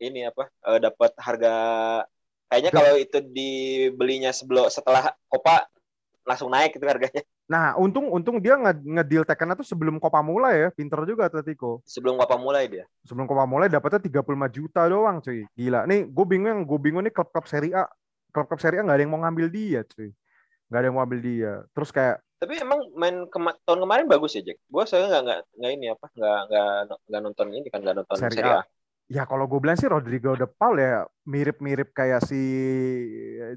ini 0.00 0.24
apa 0.24 0.48
eh, 0.48 0.80
dapat 0.80 1.12
harga 1.20 1.54
Kayaknya 2.48 2.72
kalau 2.72 2.94
itu 2.96 3.18
dibelinya 3.20 4.32
sebelum 4.32 4.72
setelah 4.72 5.12
Copa 5.28 5.68
langsung 6.24 6.48
naik 6.48 6.76
itu 6.76 6.84
harganya. 6.84 7.20
Nah, 7.44 7.76
untung 7.76 8.08
untung 8.08 8.40
dia 8.40 8.56
nge- 8.56 8.84
ngedeal 8.84 9.24
Tekken 9.24 9.52
tuh 9.52 9.68
sebelum 9.68 10.00
Copa 10.00 10.24
mulai 10.24 10.64
ya. 10.64 10.68
Pinter 10.72 11.04
juga 11.04 11.28
Atletico. 11.28 11.84
Sebelum 11.84 12.16
Copa 12.16 12.40
mulai 12.40 12.64
dia. 12.68 12.84
Sebelum 13.04 13.28
Copa 13.28 13.44
mulai 13.44 13.68
dapatnya 13.68 14.00
35 14.00 14.48
juta 14.48 14.84
doang, 14.84 15.20
cuy. 15.20 15.44
Gila. 15.56 15.84
Nih, 15.84 16.08
gue 16.08 16.24
bingung, 16.24 16.64
gue 16.64 16.78
bingung 16.80 17.04
nih 17.04 17.12
klub-klub 17.12 17.44
Serie 17.48 17.72
A. 17.72 17.84
Klub-klub 18.32 18.60
Serie 18.60 18.80
A 18.80 18.84
nggak 18.84 18.96
ada 18.96 19.04
yang 19.04 19.12
mau 19.12 19.20
ngambil 19.24 19.46
dia, 19.48 19.80
cuy. 19.84 20.12
Nggak 20.68 20.78
ada 20.80 20.84
yang 20.84 20.94
mau 20.96 21.00
ngambil 21.04 21.20
dia. 21.20 21.52
Terus 21.72 21.88
kayak 21.88 22.16
Tapi 22.38 22.54
emang 22.62 22.80
main 22.94 23.26
kema- 23.26 23.58
tahun 23.66 23.82
kemarin 23.82 24.06
bagus 24.06 24.38
ya 24.38 24.42
Jack. 24.46 24.62
Gue 24.70 24.86
soalnya 24.86 25.18
nggak 25.18 25.22
nggak 25.26 25.40
nggak 25.58 25.72
ini 25.74 25.86
apa 25.90 26.06
nggak 26.14 26.40
nggak 26.46 26.70
nggak 27.10 27.22
nonton 27.22 27.46
ini 27.50 27.68
kan 27.68 27.80
nggak 27.82 27.96
nonton 27.98 28.16
Serie 28.16 28.42
A. 28.46 28.62
A. 28.62 28.62
Ya 29.08 29.22
kalau 29.26 29.48
gue 29.50 29.58
bilang 29.58 29.74
sih 29.74 29.90
Rodrigo 29.90 30.38
De 30.38 30.46
Paul 30.46 30.78
ya 30.78 31.02
mirip-mirip 31.26 31.90
kayak 31.90 32.22
si 32.22 32.42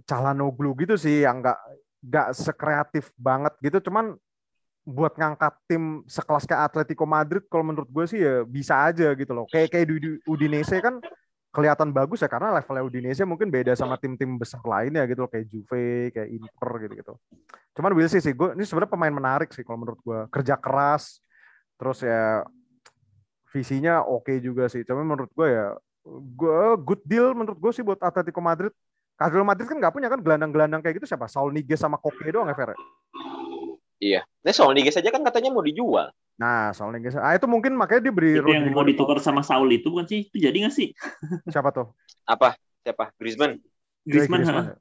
Calhanoglu 0.09 0.73
gitu 0.81 0.97
sih 0.97 1.21
yang 1.27 1.45
nggak 1.45 1.59
nggak 2.01 2.27
sekreatif 2.33 3.13
banget 3.13 3.53
gitu 3.61 3.91
cuman 3.91 4.17
buat 4.81 5.13
ngangkat 5.13 5.53
tim 5.69 6.01
sekelas 6.09 6.49
kayak 6.49 6.73
Atletico 6.73 7.05
Madrid 7.05 7.45
kalau 7.45 7.61
menurut 7.69 7.85
gue 7.85 8.05
sih 8.09 8.17
ya 8.17 8.41
bisa 8.41 8.89
aja 8.89 9.13
gitu 9.13 9.29
loh 9.29 9.45
kayak 9.45 9.69
kayak 9.69 9.85
di 9.85 10.17
Udinese 10.25 10.81
kan 10.81 10.97
kelihatan 11.51 11.91
bagus 11.91 12.23
ya 12.23 12.31
karena 12.31 12.55
levelnya 12.55 12.83
Udinese 12.87 13.27
mungkin 13.27 13.51
beda 13.51 13.75
sama 13.75 13.99
tim-tim 13.99 14.39
besar 14.39 14.63
lainnya 14.63 15.03
gitu 15.03 15.27
loh 15.27 15.31
kayak 15.31 15.45
Juve 15.51 16.09
kayak 16.15 16.29
Inter 16.31 16.71
gitu 16.87 16.93
gitu 16.95 17.13
cuman 17.75 17.91
Will 17.95 18.07
sih 18.07 18.23
sih 18.23 18.31
gue 18.31 18.55
ini 18.55 18.63
sebenarnya 18.63 18.91
pemain 18.91 19.11
menarik 19.11 19.51
sih 19.51 19.63
kalau 19.67 19.83
menurut 19.83 19.99
gue 19.99 20.19
kerja 20.31 20.55
keras 20.55 21.19
terus 21.75 22.03
ya 22.03 22.47
visinya 23.51 24.01
oke 24.01 24.31
juga 24.39 24.71
sih. 24.71 24.81
Cuma 24.87 25.03
menurut 25.03 25.29
gue 25.35 25.47
ya, 25.51 25.75
gue 26.07 26.61
good 26.81 27.03
deal 27.03 27.35
menurut 27.35 27.59
gue 27.59 27.71
sih 27.75 27.83
buat 27.83 27.99
Atletico 27.99 28.39
Madrid. 28.39 28.71
Atletico 29.19 29.45
Madrid 29.45 29.67
kan 29.67 29.77
nggak 29.77 29.93
punya 29.93 30.07
kan 30.07 30.19
gelandang-gelandang 30.23 30.81
kayak 30.81 31.03
gitu 31.03 31.07
siapa? 31.11 31.27
Saul 31.27 31.51
Niguez 31.51 31.77
sama 31.77 31.99
Koke 31.99 32.25
doang 32.31 32.47
ya 32.47 32.55
Fer? 32.55 32.73
Iya. 34.01 34.25
Nah 34.41 34.51
soal 34.51 34.73
Liga 34.73 34.89
saja 34.89 35.13
kan 35.13 35.21
katanya 35.21 35.53
mau 35.53 35.61
dijual. 35.61 36.09
Nah 36.41 36.73
Saul 36.73 36.97
Niguez, 36.97 37.13
ah 37.13 37.37
itu 37.37 37.45
mungkin 37.45 37.77
makanya 37.77 38.09
dia 38.09 38.13
beri 38.17 38.41
Itu 38.41 38.49
yang 38.49 38.73
mau 38.73 38.81
ditukar 38.81 39.21
sama 39.21 39.45
Saul 39.45 39.69
itu 39.69 39.93
bukan 39.93 40.09
sih? 40.09 40.25
Itu 40.25 40.41
jadi 40.41 40.57
nggak 40.65 40.73
sih? 40.73 40.89
Siapa 41.45 41.69
tuh? 41.69 41.93
Apa? 42.25 42.57
Siapa? 42.81 43.13
Griezmann. 43.21 43.61
Griezmann, 44.01 44.41
Griezmann, 44.41 44.57
ha? 44.57 44.63
ya? 44.65 44.75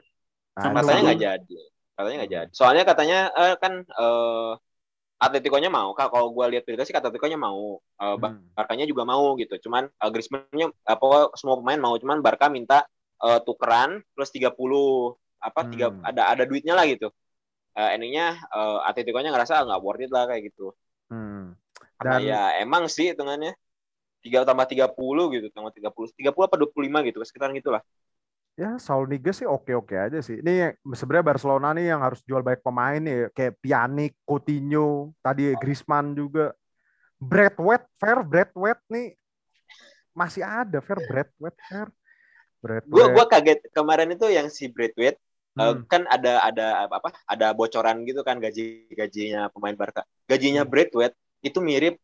Nah, 0.56 0.62
Sama 0.64 0.76
Katanya 0.80 0.96
Saul. 0.96 1.04
nggak 1.04 1.20
jadi. 1.20 1.58
Katanya 1.92 2.16
nggak 2.16 2.32
jadi. 2.32 2.50
Soalnya 2.56 2.84
katanya 2.88 3.18
eh, 3.36 3.54
kan 3.60 3.72
eh 3.84 4.52
Atletico-nya 5.20 5.68
mau. 5.68 5.92
Kak, 5.92 6.08
Kalau 6.08 6.32
gue 6.32 6.44
lihat 6.56 6.64
berita 6.64 6.88
sih 6.88 6.96
Atletico-nya 6.96 7.36
mau. 7.36 7.76
Eh, 7.76 8.16
Hmm. 8.16 8.40
Barkanya 8.56 8.88
juga 8.88 9.04
mau 9.04 9.36
gitu. 9.36 9.52
Cuman 9.68 9.84
uh, 9.84 10.08
Griezmann-nya 10.08 10.72
apa 10.88 11.28
semua 11.36 11.60
pemain 11.60 11.76
mau, 11.76 11.92
cuman 12.00 12.24
Barca 12.24 12.48
minta 12.48 12.88
uh, 13.20 13.36
tukeran 13.44 14.00
plus 14.16 14.32
30 14.32 14.48
apa 15.44 15.60
tiga 15.68 15.92
Hmm. 15.92 16.00
ada 16.08 16.22
ada 16.32 16.44
duitnya 16.48 16.72
lah 16.72 16.88
gitu. 16.88 17.12
Uh, 17.80 17.96
endingnya 17.96 18.36
uh, 18.52 18.84
Atletico-nya 18.84 19.32
ngerasa 19.32 19.64
nggak 19.64 19.80
worth 19.80 20.04
it 20.04 20.12
lah 20.12 20.28
kayak 20.28 20.52
gitu. 20.52 20.76
Hmm. 21.08 21.56
Karena 21.96 22.16
Dan- 22.20 22.28
ya 22.28 22.42
emang 22.60 22.92
sih 22.92 23.16
hitungannya 23.16 23.56
3 24.20 24.44
tambah 24.44 24.68
30 24.68 24.92
gitu, 25.32 25.46
tambah 25.48 25.72
30. 25.72 26.12
30 26.12 26.44
apa 26.44 26.56
25 26.60 27.08
gitu, 27.08 27.18
sekitaran 27.24 27.56
gitulah. 27.56 27.80
Ya 28.60 28.76
Saul 28.76 29.08
Niguez 29.08 29.40
sih 29.40 29.48
oke-oke 29.48 29.96
aja 29.96 30.20
sih. 30.20 30.44
Ini 30.44 30.76
sebenarnya 30.92 31.32
Barcelona 31.32 31.72
nih 31.72 31.96
yang 31.96 32.04
harus 32.04 32.20
jual 32.28 32.44
baik 32.44 32.60
pemain 32.60 33.00
nih 33.00 33.32
kayak 33.32 33.56
Pjanic, 33.64 34.12
Coutinho, 34.28 35.16
tadi 35.24 35.56
Griezmann 35.56 36.12
juga. 36.12 36.52
Bradwet, 37.16 37.88
Fair 37.96 38.20
Bradwet 38.20 38.80
nih 38.92 39.16
masih 40.12 40.44
ada 40.44 40.84
Fair 40.84 41.00
Bradwet, 41.08 41.56
Fair. 41.64 41.88
Bradwet. 42.60 42.92
Gue 42.92 43.04
gua 43.16 43.24
kaget 43.24 43.60
kemarin 43.72 44.12
itu 44.12 44.28
yang 44.28 44.52
si 44.52 44.68
Uh, 45.50 45.74
Hmm. 45.74 45.82
kan 45.90 46.02
ada 46.06 46.46
ada 46.46 46.66
apa? 46.86 47.10
Ada 47.26 47.50
bocoran 47.50 48.06
gitu 48.06 48.22
kan 48.22 48.38
gaji-gajinya 48.38 49.50
pemain 49.50 49.74
Barca. 49.74 50.06
Gajinya 50.24 50.62
Hmm. 50.62 50.70
Braithwaite 50.70 51.14
itu 51.42 51.58
mirip 51.58 51.98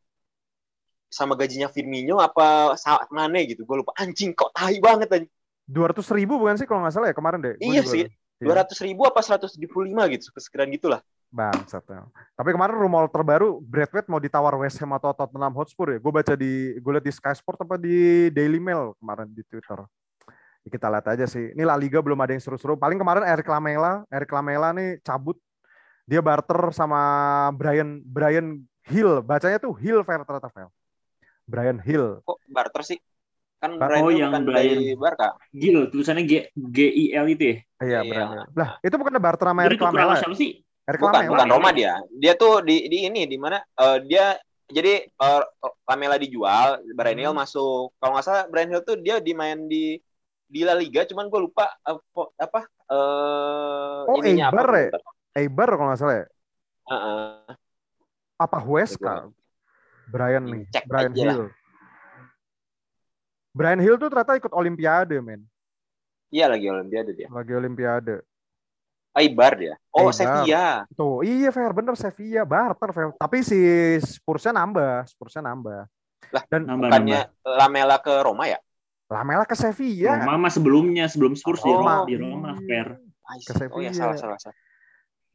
sama 1.06 1.38
gajinya 1.38 1.70
Firmino 1.70 2.18
apa 2.18 2.74
Sa- 2.74 3.06
Mane 3.08 3.46
gitu. 3.46 3.62
Gue 3.62 3.80
lupa. 3.80 3.94
Anjing 3.96 4.34
kok 4.34 4.50
tai 4.50 4.82
banget 4.82 5.08
anjing. 5.08 5.32
200 5.66 6.06
ribu 6.10 6.38
bukan 6.38 6.58
sih 6.58 6.66
kalau 6.66 6.82
nggak 6.82 6.94
salah 6.94 7.08
ya 7.10 7.14
kemarin 7.14 7.38
deh. 7.42 7.54
Iya 7.58 7.82
juga- 7.82 7.92
sih. 7.94 8.04
Iya. 8.42 8.66
200 8.66 8.78
ribu 8.82 9.02
apa 9.06 9.22
175 9.22 10.10
gitu. 10.10 10.28
Sekiraan 10.36 10.70
gitulah. 10.70 11.00
Bangsat. 11.26 11.82
ya. 11.86 12.06
Tapi 12.34 12.50
kemarin 12.50 12.78
rumor 12.78 13.10
terbaru 13.10 13.58
Bradwet 13.60 14.06
mau 14.06 14.18
ditawar 14.18 14.54
West 14.58 14.78
Ham 14.78 14.94
atau 14.94 15.10
Tottenham 15.10 15.54
Hotspur 15.54 15.94
ya. 15.94 15.98
Gue 15.98 16.10
baca 16.10 16.34
di 16.34 16.74
gue 16.76 16.92
lihat 16.92 17.02
di 17.02 17.10
Sky 17.10 17.34
Sport 17.34 17.62
apa 17.62 17.78
di 17.78 18.26
Daily 18.30 18.58
Mail 18.58 18.94
kemarin 18.98 19.30
di 19.30 19.42
Twitter. 19.42 19.86
Ya, 20.66 20.75
kita 20.75 20.90
lihat 20.90 21.06
aja 21.06 21.26
sih. 21.30 21.54
Ini 21.54 21.62
La 21.62 21.78
Liga 21.78 22.02
belum 22.02 22.18
ada 22.18 22.35
yang 22.35 22.42
seru-seru. 22.42 22.75
Paling 22.75 22.99
kemarin 22.99 23.23
Eric 23.23 23.46
Lamela, 23.46 24.02
Eric 24.11 24.35
Lamela 24.35 24.75
nih 24.75 24.99
cabut. 24.99 25.38
Dia 26.06 26.18
barter 26.18 26.75
sama 26.75 26.99
Brian 27.54 28.02
Brian 28.02 28.66
Hill. 28.82 29.23
Bacanya 29.23 29.62
tuh 29.62 29.75
Hill 29.78 30.02
fair 30.02 30.26
ternyata 30.26 30.50
fair. 30.50 30.66
Brian 31.46 31.78
Hill. 31.78 32.18
Kok 32.26 32.38
barter 32.50 32.82
sih? 32.82 32.99
Kan 33.62 33.78
Bar- 33.78 33.94
Brian 33.94 34.02
Oh, 34.02 34.11
Hill 34.11 34.18
yang 34.18 34.30
bukan 34.35 34.42
Brian. 34.42 34.75
dari 34.75 34.87
Barca. 34.99 35.28
Gil, 35.54 35.87
tulisannya 35.87 36.25
G 36.26 36.32
G 36.50 36.78
I 36.82 37.04
L 37.14 37.26
itu 37.30 37.42
ya. 37.46 37.54
Iya, 37.54 37.99
Iya. 38.02 38.11
Brian. 38.11 38.28
Lah, 38.50 38.70
itu 38.82 38.94
bukan 38.99 39.14
barter 39.23 39.46
sama 39.46 39.61
Eric 39.70 39.78
Lamela. 39.78 40.02
sama 40.02 40.14
ya? 40.14 40.20
siapa 40.26 40.35
sih? 40.35 40.50
Eric 40.87 40.99
Bukan, 40.99 41.14
Lamela. 41.14 41.30
bukan? 41.30 41.46
Roma 41.54 41.70
dia. 41.70 41.94
Dia 42.12 42.32
tuh 42.35 42.62
di 42.62 42.87
di 42.87 43.06
ini 43.06 43.23
di 43.25 43.38
mana 43.38 43.62
eh, 43.62 43.99
dia 44.02 44.35
jadi 44.66 45.06
eh, 45.06 45.42
Lamela 45.87 46.18
dijual, 46.18 46.82
Brian 46.92 47.18
Hill 47.23 47.30
Hmm. 47.35 47.42
masuk. 47.42 47.94
Kalau 47.99 48.12
nggak 48.14 48.26
salah 48.26 48.44
Brian 48.46 48.70
Hill 48.70 48.82
tuh 48.82 48.99
dia 48.99 49.18
dimain 49.18 49.66
di 49.66 49.99
di 50.46 50.62
La 50.62 50.74
Liga, 50.74 51.02
cuman 51.04 51.26
gue 51.26 51.40
lupa 51.42 51.66
apa 51.82 52.00
apa 52.38 52.60
eh 52.86 54.00
Oh, 54.06 54.16
ininya 54.22 54.48
Eibar 54.48 54.66
apa. 54.70 54.78
ya? 54.78 54.88
Eibar 55.36 55.68
kalau 55.74 55.88
nggak 55.90 56.00
salah 56.00 56.16
ya. 56.22 56.26
Heeh. 56.86 57.22
Apa 58.38 58.58
Huesca? 58.62 59.14
Brian 60.06 60.46
nih, 60.46 60.62
Cek 60.70 60.86
Brian 60.86 61.10
aja 61.10 61.22
lah. 61.26 61.34
Hill. 61.34 61.46
Brian 63.50 63.80
Hill 63.82 63.96
tuh 63.98 64.06
ternyata 64.06 64.38
ikut 64.38 64.52
Olimpiade, 64.54 65.18
men. 65.18 65.42
Iya 66.30 66.46
lagi 66.46 66.70
Olimpiade 66.70 67.10
dia. 67.16 67.26
Lagi 67.26 67.52
Olimpiade. 67.56 68.22
Eibar 69.16 69.56
dia. 69.56 69.74
Oh, 69.90 70.12
Eibar. 70.12 70.14
Sevilla. 70.14 70.84
Tuh, 70.92 71.24
iya 71.24 71.48
fair 71.48 71.72
bener 71.72 71.96
Sevilla 71.96 72.44
barter 72.44 72.92
fair. 72.92 73.08
Tapi 73.16 73.40
si 73.40 73.58
Spursnya 73.98 74.52
nambah, 74.54 75.08
Spursnya 75.08 75.42
nambah. 75.42 75.88
Lah, 76.30 76.42
Dan 76.50 76.66
Nambah, 76.68 76.86
Bukannya 76.90 77.20
Lamela 77.42 77.96
ke 77.98 78.12
Roma 78.20 78.44
ya? 78.46 78.58
Lamela 79.06 79.46
ke 79.46 79.54
Sevilla. 79.54 80.18
Roma 80.18 80.34
mah 80.36 80.52
sebelumnya 80.52 81.06
sebelum 81.06 81.38
Spurs 81.38 81.62
di 81.62 81.70
Oh, 81.70 81.78
Roma, 81.78 82.02
di 82.02 82.14
Roma 82.18 82.50
iya. 82.52 82.66
fair. 82.66 82.86
Ke 83.38 83.52
see. 83.54 83.66
Oh 83.70 83.78
ya 83.78 83.90
Sevilla. 83.90 83.94
salah 83.94 84.16
salah 84.18 84.38
salah. 84.40 84.58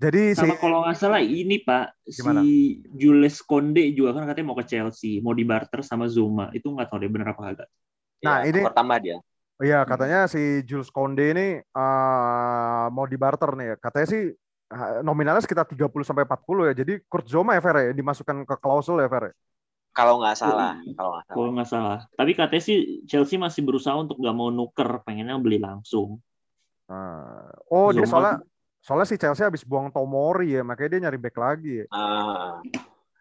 Jadi 0.02 0.34
si 0.34 0.40
Sama 0.42 0.58
kalau 0.58 0.82
nggak 0.82 0.98
salah 0.98 1.22
ini 1.22 1.62
Pak 1.62 2.04
Gimana? 2.10 2.42
si 2.42 2.50
Jules 2.92 3.38
Konde 3.40 3.86
juga 3.94 4.18
kan 4.18 4.26
katanya 4.26 4.48
mau 4.50 4.58
ke 4.58 4.66
Chelsea, 4.66 5.22
mau 5.22 5.32
di 5.32 5.46
barter 5.46 5.86
sama 5.86 6.10
Zuma. 6.10 6.50
Itu 6.52 6.74
nggak 6.74 6.90
tahu 6.90 7.00
deh 7.00 7.10
bener 7.10 7.32
apa 7.32 7.42
kagak. 7.44 7.70
Nah, 8.22 8.42
Iya, 8.42 8.50
ini- 8.50 8.66
tambah 8.68 8.98
dia. 9.00 9.18
Iya, 9.62 9.86
katanya 9.86 10.26
si 10.26 10.66
Jules 10.66 10.90
Konde 10.90 11.22
ini 11.32 11.48
eh, 11.62 12.86
mau 12.90 13.06
di 13.06 13.16
barter 13.16 13.54
nih. 13.54 13.68
ya. 13.68 13.76
Katanya 13.78 14.08
sih 14.10 14.22
eh, 14.74 14.92
nominalnya 15.00 15.40
sekitar 15.40 15.70
30 15.70 16.02
sampai 16.02 16.26
40 16.26 16.66
ya. 16.68 16.74
Jadi 16.74 16.98
Kurt 17.06 17.30
Zoma 17.30 17.54
ya 17.54 17.62
Fer 17.62 17.78
ya, 17.78 17.94
dimasukkan 17.94 18.42
ke 18.44 18.56
klausul 18.58 19.00
ya 19.00 19.08
Fer. 19.08 19.32
Kalau 19.92 20.24
nggak 20.24 20.40
salah, 20.40 20.80
Oh, 20.80 20.96
kalau 20.96 21.12
nggak 21.12 21.26
salah. 21.28 21.36
Kalau 21.36 21.50
nggak 21.52 21.70
salah. 21.70 22.00
Tapi 22.16 22.32
katanya 22.32 22.64
sih 22.64 22.78
Chelsea 23.04 23.36
masih 23.36 23.62
berusaha 23.68 23.96
untuk 24.00 24.18
nggak 24.24 24.36
mau 24.36 24.48
nuker, 24.48 25.04
pengennya 25.04 25.36
beli 25.36 25.60
langsung. 25.60 26.24
Nah, 26.88 27.52
oh 27.72 27.92
dia 27.92 28.08
soalnya 28.08 28.40
soalnya 28.80 29.08
si 29.08 29.16
Chelsea 29.20 29.44
habis 29.44 29.68
buang 29.68 29.92
Tomori 29.92 30.56
ya, 30.56 30.64
makanya 30.64 30.90
dia 30.96 31.02
nyari 31.08 31.20
back 31.20 31.36
lagi. 31.36 31.84
ya. 31.84 31.86
Ah, 31.92 32.60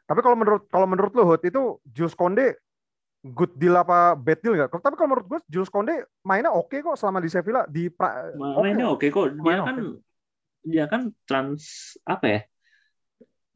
Tapi 0.06 0.20
kalau 0.22 0.34
menurut 0.38 0.66
kalau 0.70 0.86
menurut 0.86 1.12
lu 1.14 1.22
Hut, 1.26 1.42
itu 1.42 1.78
Jules 1.86 2.14
Konde 2.14 2.58
good 3.20 3.52
deal 3.58 3.76
apa 3.76 4.16
bad 4.16 4.38
deal 4.40 4.56
nggak? 4.56 4.70
Tapi 4.72 4.94
kalau 4.96 5.14
menurut 5.14 5.26
gue 5.26 5.40
Jules 5.50 5.68
Konde 5.70 6.06
mainnya 6.24 6.54
oke 6.54 6.72
kok 6.82 6.96
selama 6.96 7.20
di 7.20 7.28
Sevilla 7.30 7.62
di 7.68 7.90
pra, 7.92 8.30
oke. 8.34 8.62
Mainnya 8.62 8.86
oke 8.90 9.06
kok. 9.10 9.26
Dia 9.34 9.42
Mainnya 9.42 9.64
kan 9.66 9.76
dia 10.60 10.84
kan 10.88 11.02
trans 11.26 11.94
apa 12.06 12.26
ya? 12.26 12.40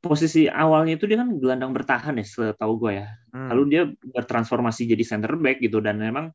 Posisi 0.05 0.45
awalnya 0.45 1.01
itu 1.01 1.09
dia 1.09 1.17
kan 1.25 1.33
gelandang 1.41 1.73
bertahan 1.73 2.21
ya, 2.21 2.25
setahu 2.29 2.77
gue 2.77 3.01
ya. 3.01 3.09
Hmm. 3.33 3.49
Lalu 3.49 3.63
dia 3.73 3.83
bertransformasi 3.89 4.85
jadi 4.85 5.01
center 5.01 5.41
back 5.41 5.65
gitu 5.65 5.81
dan 5.81 5.97
memang 5.97 6.29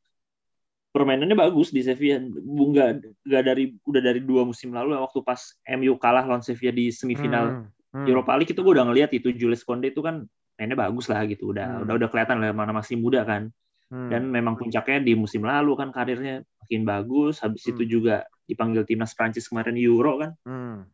permainannya 0.90 1.38
bagus 1.38 1.70
di 1.70 1.86
Sevilla. 1.86 2.18
Enggak 2.20 3.06
enggak 3.22 3.44
dari 3.46 3.78
udah 3.86 4.02
dari 4.02 4.20
dua 4.26 4.42
musim 4.42 4.74
lalu 4.74 4.98
waktu 4.98 5.22
pas 5.22 5.54
MU 5.70 5.94
kalah 6.02 6.26
lawan 6.26 6.42
Sevilla 6.42 6.74
di 6.74 6.90
semifinal 6.90 7.70
Hmm, 7.94 8.04
hmm. 8.04 8.06
Europa 8.10 8.34
League 8.42 8.52
itu 8.52 8.62
gue 8.66 8.74
udah 8.74 8.86
ngeliat 8.90 9.14
itu 9.14 9.30
Jules 9.38 9.62
Konde 9.62 9.94
itu 9.94 10.02
kan 10.02 10.26
mainnya 10.58 10.76
bagus 10.76 11.06
lah 11.08 11.24
gitu. 11.30 11.54
Udah 11.54 11.80
Hmm. 11.80 11.84
udah 11.86 11.94
udah 12.02 12.10
kelihatan 12.10 12.42
lah 12.42 12.50
mana 12.52 12.74
masih 12.74 12.98
muda 12.98 13.22
kan. 13.22 13.54
Hmm. 13.90 14.10
Dan 14.10 14.34
memang 14.34 14.58
puncaknya 14.58 15.02
di 15.02 15.14
musim 15.14 15.46
lalu 15.46 15.78
kan 15.78 15.94
karirnya 15.94 16.42
makin 16.66 16.82
bagus. 16.90 17.42
Habis 17.46 17.70
Hmm. 17.70 17.72
itu 17.78 17.84
juga 17.86 18.26
dipanggil 18.50 18.82
timnas 18.86 19.14
Prancis 19.14 19.46
kemarin 19.46 19.78
Euro 19.78 20.18
kan. 20.18 20.32
Hmm. 20.42 20.90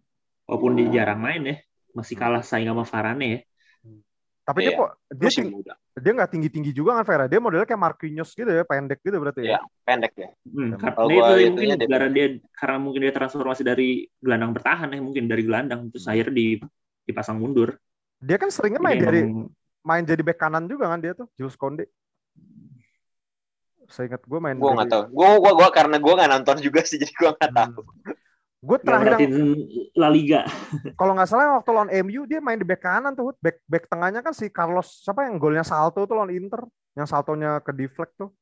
Walaupun 0.45 0.77
dia 0.77 1.01
jarang 1.01 1.25
main 1.25 1.41
ya, 1.41 1.57
masih 1.95 2.15
kalah 2.19 2.43
saing 2.43 2.67
sama 2.67 2.83
Varane 2.83 3.25
ya. 3.25 3.39
Tapi 4.45 4.59
dia 4.61 4.77
kok 4.77 4.91
dia 5.09 5.29
ting- 5.33 5.49
muda. 5.49 5.73
dia 5.97 6.11
nggak 6.13 6.29
tinggi 6.29 6.49
tinggi 6.53 6.69
juga 6.75 6.93
kan 6.99 7.07
Vera. 7.07 7.25
Dia 7.25 7.41
modelnya 7.41 7.65
kayak 7.65 7.81
Marquinhos 7.81 8.29
gitu 8.37 8.45
ya, 8.45 8.61
pendek 8.61 9.01
gitu 9.01 9.17
berarti 9.17 9.41
ya. 9.41 9.57
Iya, 9.57 9.59
pendek 9.81 10.13
ya. 10.13 10.29
Hmm, 10.45 10.69
karena 10.77 11.01
itu 11.01 11.33
ya 11.33 11.49
mungkin 11.49 11.67
dia- 11.81 11.89
karena 11.89 12.09
dia 12.13 12.25
karena 12.53 12.77
mungkin 12.77 12.99
dia 13.09 13.13
transformasi 13.15 13.61
dari 13.65 14.05
gelandang 14.21 14.53
bertahan 14.53 14.93
ya 14.93 15.01
mungkin 15.01 15.25
dari 15.25 15.41
gelandang 15.41 15.89
terus 15.89 16.05
akhirnya 16.05 16.35
di 16.37 16.47
dipasang 17.09 17.41
mundur. 17.41 17.73
Dia 18.21 18.37
kan 18.37 18.53
seringnya 18.53 18.77
main 18.83 19.01
jadi 19.01 19.19
emang- 19.25 19.49
main 19.81 20.03
jadi 20.05 20.21
bek 20.21 20.37
kanan 20.37 20.69
juga 20.69 20.93
kan 20.93 21.01
dia 21.01 21.17
tuh, 21.17 21.25
Jules 21.33 21.57
Konde. 21.57 21.89
Seingat 23.89 24.21
gue 24.25 24.39
main 24.41 24.57
Gue 24.57 24.73
nggak 24.77 24.89
tahu. 24.89 25.03
Gue 25.13 25.29
gua, 25.41 25.51
gua 25.57 25.69
karena 25.69 25.97
gue 26.01 26.13
nggak 26.13 26.31
nonton 26.37 26.57
juga 26.61 26.81
sih, 26.85 26.97
jadi 27.01 27.13
gue 27.13 27.31
nggak 27.33 27.53
tahu. 27.53 27.81
Gue 28.65 28.77
terakhir 28.81 29.21
yang, 29.21 29.53
La 29.93 30.09
Liga. 30.09 30.41
kalau 30.99 31.13
nggak 31.13 31.29
salah 31.29 31.61
waktu 31.61 31.69
lawan 31.69 31.91
MU 32.01 32.25
dia 32.25 32.41
main 32.41 32.57
di 32.57 32.65
bek 32.65 32.81
kanan 32.81 33.13
tuh. 33.13 33.37
Back 33.37 33.61
back 33.69 33.85
tengahnya 33.85 34.25
kan 34.25 34.33
si 34.33 34.49
Carlos 34.49 35.05
siapa 35.05 35.29
yang 35.29 35.37
golnya 35.37 35.61
salto 35.61 36.01
tuh 36.09 36.17
lawan 36.17 36.33
Inter, 36.33 36.65
yang 36.97 37.05
saltonya 37.05 37.61
ke 37.61 37.69
deflect 37.77 38.17
tuh. 38.17 38.33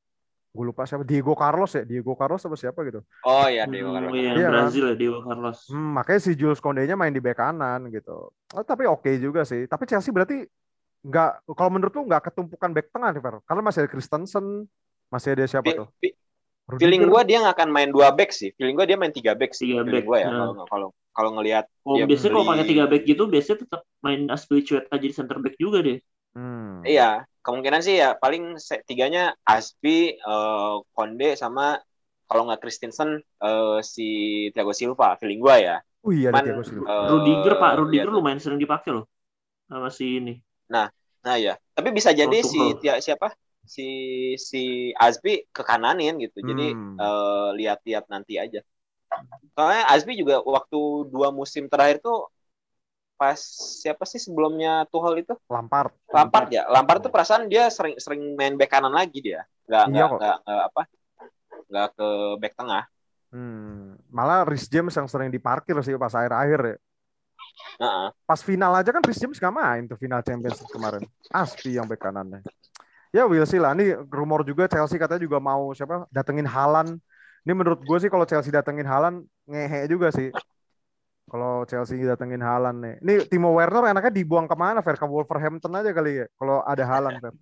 Gue 0.53 0.69
lupa 0.69 0.85
siapa, 0.85 1.01
Diego 1.01 1.33
Carlos 1.33 1.73
ya, 1.73 1.81
Diego 1.81 2.13
Carlos 2.13 2.37
apa 2.45 2.53
siapa 2.53 2.85
gitu. 2.85 3.01
Oh 3.25 3.49
iya, 3.49 3.65
Dewa 3.65 3.89
Hmm, 3.89 3.95
Carlos. 3.97 4.13
iya, 4.13 4.31
Iya, 4.37 4.47
kan? 4.47 4.53
Brazil 4.69 4.85
ya 4.85 4.95
Diego 4.95 5.19
Carlos. 5.25 5.57
Hmm, 5.65 5.89
makanya 5.97 6.21
si 6.21 6.31
Jules 6.37 6.61
Konde-nya 6.61 6.93
main 6.93 7.09
di 7.09 7.17
bek 7.17 7.41
kanan 7.41 7.89
gitu. 7.89 8.29
Oh, 8.31 8.63
tapi 8.63 8.85
oke 8.85 9.09
juga 9.17 9.43
sih. 9.49 9.65
Tapi 9.65 9.89
Chelsea 9.89 10.13
berarti 10.13 10.45
nggak, 11.03 11.49
kalau 11.57 11.71
menurut 11.73 11.93
lu 11.97 12.05
nggak 12.05 12.29
ketumpukan 12.29 12.69
back 12.69 12.87
tengah 12.93 13.09
nih, 13.11 13.21
Fer? 13.25 13.35
Karena 13.49 13.61
masih 13.65 13.79
ada 13.81 13.89
Christensen, 13.89 14.45
masih 15.09 15.29
ada 15.33 15.45
siapa 15.49 15.69
tuh? 15.73 15.87
Feeling 16.81 17.03
gue 17.09 17.21
dia 17.29 17.37
nggak 17.43 17.55
akan 17.59 17.69
main 17.69 17.89
dua 17.89 18.09
back 18.13 18.29
sih. 18.31 18.49
Feeling 18.57 18.75
gue 18.77 18.85
dia 18.89 18.97
main 18.97 19.13
tiga 19.13 19.33
back 19.33 19.51
sih. 19.53 19.69
Tiga 19.73 19.83
feeling 19.85 20.03
back, 20.03 20.05
gue 20.09 20.17
ya. 20.21 20.29
nah. 20.29 20.39
Kalau 20.39 20.65
kalau 20.67 20.87
kalau 21.13 21.29
ngelihat 21.37 21.65
Oh, 21.85 21.99
Dia 21.99 22.05
biasanya 22.09 22.31
kalau 22.33 22.45
beli- 22.45 22.51
pakai 22.55 22.65
tiga 22.71 22.83
back 22.89 23.03
gitu 23.03 23.23
biasanya 23.29 23.57
tetap 23.67 23.81
main 24.01 24.21
Aspilicueta 24.31 24.93
jadi 24.97 25.13
center 25.13 25.37
back 25.43 25.55
juga 25.59 25.79
deh. 25.83 25.97
Hmm. 26.33 26.81
Iya, 26.83 27.27
kemungkinan 27.45 27.81
sih 27.85 27.95
ya 28.01 28.17
paling 28.17 28.57
tiganya 28.89 29.35
Aspi, 29.45 30.17
eh, 30.17 30.73
Konde 30.95 31.29
sama 31.37 31.77
kalau 32.25 32.49
nggak 32.49 32.59
Christensen 32.65 33.21
eh, 33.21 33.77
si 33.83 34.07
Thiago 34.55 34.73
Silva, 34.73 35.15
feeling 35.19 35.39
gua 35.43 35.55
ya. 35.61 35.75
Oh 36.03 36.11
iya, 36.11 36.31
Cuman, 36.33 36.43
Thiago 36.43 36.63
Silva. 36.65 36.87
eh, 36.89 37.07
Rudiger 37.13 37.53
Pak, 37.61 37.71
Rudiger 37.79 38.09
iya. 38.09 38.15
lumayan 38.17 38.39
sering 38.41 38.59
dipakai 38.59 38.89
loh 38.95 39.05
sama 39.69 39.89
si 39.93 40.17
ini. 40.17 40.33
Nah 41.23 41.37
ya, 41.39 41.55
tapi 41.71 41.95
bisa 41.95 42.11
jadi 42.11 42.37
Oh, 42.43 42.43
si. 42.43 42.59
Tia- 42.83 42.99
siapa? 42.99 43.31
Si 43.63 43.89
si 44.35 44.91
Aspi 44.99 45.47
ke 45.49 45.63
kananin 45.63 46.19
gitu. 46.19 46.43
Jadi 46.43 46.75
Hmm. 46.75 46.99
eh, 46.99 47.49
lihat-lihat 47.63 48.05
nanti 48.11 48.35
aja. 48.37 48.59
Soalnya 49.55 49.87
Aspi 49.87 50.17
juga 50.19 50.41
waktu 50.43 50.79
dua 51.09 51.29
musim 51.29 51.69
terakhir 51.69 52.01
tuh 52.03 52.27
pas 53.13 53.37
siapa 53.79 54.03
sih 54.03 54.19
sebelumnya 54.19 54.83
Tuchel 54.91 55.23
itu? 55.23 55.33
Lampard. 55.47 55.95
Lampard 56.11 56.49
ya. 56.51 56.67
Lampard 56.67 56.99
tuh 57.07 57.11
perasaan 57.13 57.47
dia 57.47 57.71
sering 57.71 57.95
sering 58.01 58.35
main 58.35 58.57
back 58.59 58.73
kanan 58.73 58.91
lagi 58.91 59.21
dia. 59.23 59.47
Nggak 59.69 59.83
Iya 59.87 59.93
nggak 59.93 60.07
kok. 60.09 60.17
nggak 60.19 60.37
nggak 60.43 60.65
apa? 60.67 60.81
Nggak 61.69 61.87
ke 61.95 62.07
back 62.41 62.53
tengah. 62.57 62.83
Hmm. 63.33 63.97
Malah 64.13 64.45
Rhys 64.45 64.69
James 64.69 64.93
yang 64.93 65.09
sering 65.09 65.33
diparkir 65.33 65.73
sih 65.81 65.97
pas 65.97 66.13
akhir-akhir 66.13 66.61
ya. 66.61 66.77
Heeh. 67.81 68.07
Pas 68.27 68.41
final 68.41 68.73
aja 68.77 68.89
kan 68.93 69.01
Rhys 69.01 69.17
James 69.21 69.37
nggak 69.41 69.55
main 69.55 69.83
tuh 69.89 69.97
final 69.97 70.21
Champions 70.21 70.61
kemarin. 70.69 71.01
Aspi 71.33 71.77
yang 71.77 71.89
bek 71.89 72.01
kanannya. 72.01 72.45
Ya 73.13 73.29
we'll 73.29 73.45
see 73.45 73.61
lah. 73.61 73.77
Ini 73.77 74.09
rumor 74.09 74.41
juga 74.41 74.65
Chelsea 74.65 74.97
katanya 74.97 75.21
juga 75.21 75.37
mau 75.37 75.69
siapa 75.77 76.09
datengin 76.09 76.49
Halan. 76.49 76.97
Ini 77.45 77.53
menurut 77.53 77.85
gue 77.85 77.97
sih 78.01 78.09
kalau 78.09 78.25
Chelsea 78.25 78.49
datengin 78.49 78.89
Halan 78.89 79.21
ngehe 79.45 79.85
juga 79.85 80.09
sih. 80.09 80.33
Kalau 81.29 81.61
Chelsea 81.69 82.01
datengin 82.01 82.41
Halan 82.41 82.81
nih. 82.81 82.95
Ini 83.05 83.13
Timo 83.29 83.53
Werner 83.53 83.85
enaknya 83.93 84.09
dibuang 84.09 84.49
ke 84.49 84.57
mana 84.57 84.81
Fer? 84.81 84.97
Ke 84.97 85.05
Wolverhampton 85.05 85.77
aja 85.77 85.93
kali 85.93 86.25
ya. 86.25 86.27
Kalau 86.41 86.65
ada 86.65 86.83
Halan 86.89 87.21
Fer. 87.21 87.33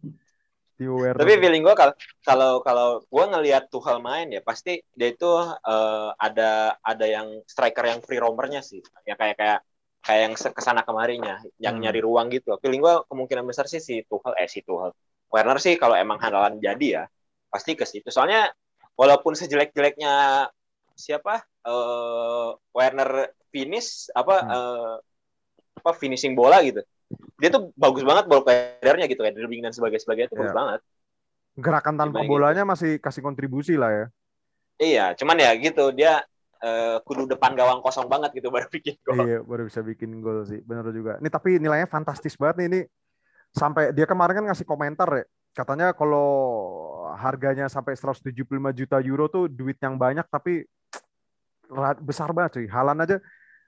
Timo 0.76 1.00
Werner. 1.00 1.24
Tapi 1.24 1.40
feeling 1.40 1.64
gue 1.64 1.76
kalau 1.80 1.94
kalau 2.20 2.52
kalau 2.60 2.88
gue 3.08 3.26
ngelihat 3.32 3.72
Tuchel 3.72 4.04
main 4.04 4.28
ya 4.28 4.44
pasti 4.44 4.84
dia 4.92 5.16
itu 5.16 5.32
eh, 5.48 6.10
ada 6.20 6.76
ada 6.84 7.06
yang 7.08 7.48
striker 7.48 7.88
yang 7.88 8.04
free 8.04 8.20
roamernya 8.20 8.60
sih. 8.60 8.84
Ya 9.08 9.16
kayak 9.16 9.40
kayak 9.40 9.60
kayak 10.04 10.22
yang 10.28 10.34
ke 10.36 10.62
sana 10.66 10.84
kemarinya, 10.84 11.40
yang 11.64 11.80
Hmm. 11.80 11.84
nyari 11.88 12.04
ruang 12.04 12.28
gitu. 12.28 12.60
Feeling 12.60 12.84
gue 12.84 12.96
kemungkinan 13.08 13.48
besar 13.48 13.72
sih 13.72 13.80
si 13.80 14.04
Tuchel 14.04 14.36
eh 14.36 14.52
si 14.52 14.60
Tuchel. 14.68 14.92
Werner 15.32 15.58
sih 15.64 15.76
kalau 15.82 15.96
emang 15.96 16.20
handalan 16.22 16.60
jadi 16.60 16.88
ya 17.02 17.04
pasti 17.52 17.74
ke 17.80 17.86
situ. 17.88 18.08
Soalnya 18.12 18.52
walaupun 19.00 19.34
sejelek-jeleknya 19.36 20.48
siapa 20.96 21.42
eh, 21.68 22.50
Werner 22.76 23.12
finish 23.52 24.12
apa 24.16 24.36
Hmm. 24.40 24.52
eh, 24.52 24.96
apa 25.82 25.92
finishing 25.98 26.34
bola 26.38 26.62
gitu. 26.62 26.82
Dia 27.42 27.50
tuh 27.52 27.74
bagus 27.76 28.04
banget 28.06 28.26
ball 28.30 28.44
carrier-nya 28.46 29.08
gitu 29.12 29.22
kayak 29.24 29.36
dribbling 29.36 29.64
dan 29.66 29.74
sebagainya 29.76 30.04
sebagainya 30.06 30.30
itu 30.32 30.38
bagus 30.40 30.54
Iya. 30.54 30.60
banget. 30.60 30.80
Gerakan 31.60 31.96
tanpa 32.00 32.20
Dibanding 32.20 32.32
bolanya 32.32 32.64
masih 32.64 32.92
kasih 33.04 33.22
kontribusi 33.22 33.76
lah 33.76 33.92
ya. 33.92 34.06
Iya, 34.82 35.14
cuman 35.20 35.38
ya 35.38 35.52
gitu 35.62 35.94
dia 35.94 36.26
eh, 36.62 36.98
kudu 37.06 37.30
depan 37.30 37.54
gawang 37.54 37.82
kosong 37.86 38.08
banget 38.10 38.30
gitu 38.38 38.50
baru 38.56 38.68
bikin 38.72 38.96
gol. 39.06 39.18
Iya, 39.20 39.38
baru 39.46 39.62
bisa 39.70 39.82
bikin 39.84 40.10
gol 40.24 40.48
sih. 40.48 40.60
Bener 40.64 40.86
juga. 40.96 41.12
Ini 41.22 41.30
tapi 41.30 41.60
nilainya 41.60 41.88
fantastis 41.90 42.38
banget 42.40 42.56
nih 42.64 42.68
ini. 42.72 42.82
Sampai 43.52 43.92
dia 43.92 44.08
kemarin 44.08 44.42
kan 44.42 44.46
ngasih 44.48 44.68
komentar 44.68 45.08
ya. 45.12 45.26
Katanya 45.52 45.92
kalau 45.92 46.28
harganya 47.20 47.68
sampai 47.68 48.00
175 48.00 48.32
juta 48.72 48.98
euro 49.04 49.28
tuh 49.28 49.52
duit 49.52 49.76
yang 49.84 50.00
banyak 50.00 50.24
tapi 50.32 50.64
besar 52.00 52.32
banget 52.32 52.60
cuy. 52.60 52.68
Halan 52.72 53.04
aja. 53.04 53.20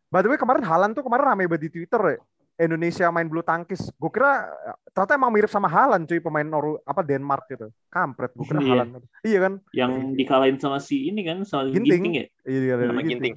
By 0.08 0.24
the 0.24 0.32
way 0.32 0.39
kemarin 0.39 0.63
Halan 0.63 0.96
tuh 0.96 1.04
kemarin 1.04 1.36
rame 1.36 1.48
banget 1.52 1.67
di 1.67 1.69
Twitter 1.80 2.00
ya. 2.15 2.17
Indonesia 2.54 3.10
main 3.10 3.26
bulu 3.26 3.41
tangkis. 3.41 3.89
Gue 3.98 4.13
kira 4.13 4.46
ternyata 4.93 5.17
emang 5.17 5.34
mirip 5.34 5.50
sama 5.50 5.65
Halan 5.65 6.06
cuy 6.06 6.22
pemain 6.22 6.46
Noru 6.46 6.78
apa 6.86 7.02
Denmark 7.02 7.50
gitu. 7.50 7.67
Kampret 7.89 8.32
gue 8.38 8.46
kira 8.46 8.62
Iya. 8.62 8.69
Halan. 8.72 8.88
Iya 9.26 9.39
kan? 9.41 9.54
Yang 9.74 9.91
dikalahin 10.15 10.58
sama 10.62 10.78
si 10.78 11.10
ini 11.10 11.26
kan 11.26 11.41
sama 11.43 11.74
Ginting. 11.74 11.84
Ginting, 11.84 12.13
ya. 12.13 12.26
Iya, 12.46 12.60
iya, 12.62 12.74
Sama 12.88 13.02
gitu. 13.02 13.12
Ginting. 13.17 13.36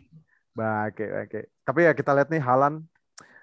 Oke, 0.56 1.04
oke. 1.26 1.40
Tapi 1.64 1.80
ya 1.82 1.92
kita 1.96 2.10
lihat 2.12 2.28
nih 2.28 2.42
Halan. 2.44 2.84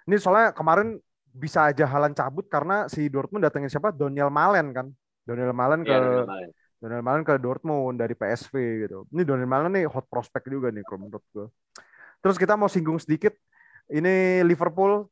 Ini 0.05 0.15
soalnya 0.21 0.53
kemarin 0.53 1.01
bisa 1.33 1.73
aja 1.73 1.89
Halan 1.89 2.13
cabut 2.13 2.45
karena 2.45 2.85
si 2.85 3.09
Dortmund 3.09 3.41
datengin 3.41 3.67
siapa? 3.67 3.89
Daniel 3.89 4.29
Malen 4.29 4.69
kan. 4.71 4.87
Daniel 5.25 5.51
Malen 5.51 5.81
ke 5.81 5.89
Iya, 5.89 6.23
kemarin. 6.23 6.49
Daniel 6.77 7.03
Malen 7.03 7.23
ke 7.25 7.33
Dortmund 7.41 7.97
dari 7.97 8.13
PSV 8.13 8.53
gitu. 8.85 9.09
Ini 9.09 9.25
Daniel 9.25 9.49
Malen 9.49 9.73
nih 9.73 9.89
hot 9.89 10.05
prospect 10.07 10.45
juga 10.45 10.69
nih 10.69 10.85
kalau 10.85 11.09
menurut 11.09 11.25
gue. 11.33 11.47
Terus 12.21 12.37
kita 12.37 12.53
mau 12.53 12.69
singgung 12.69 13.01
sedikit. 13.01 13.33
Ini 13.89 14.45
Liverpool 14.45 15.09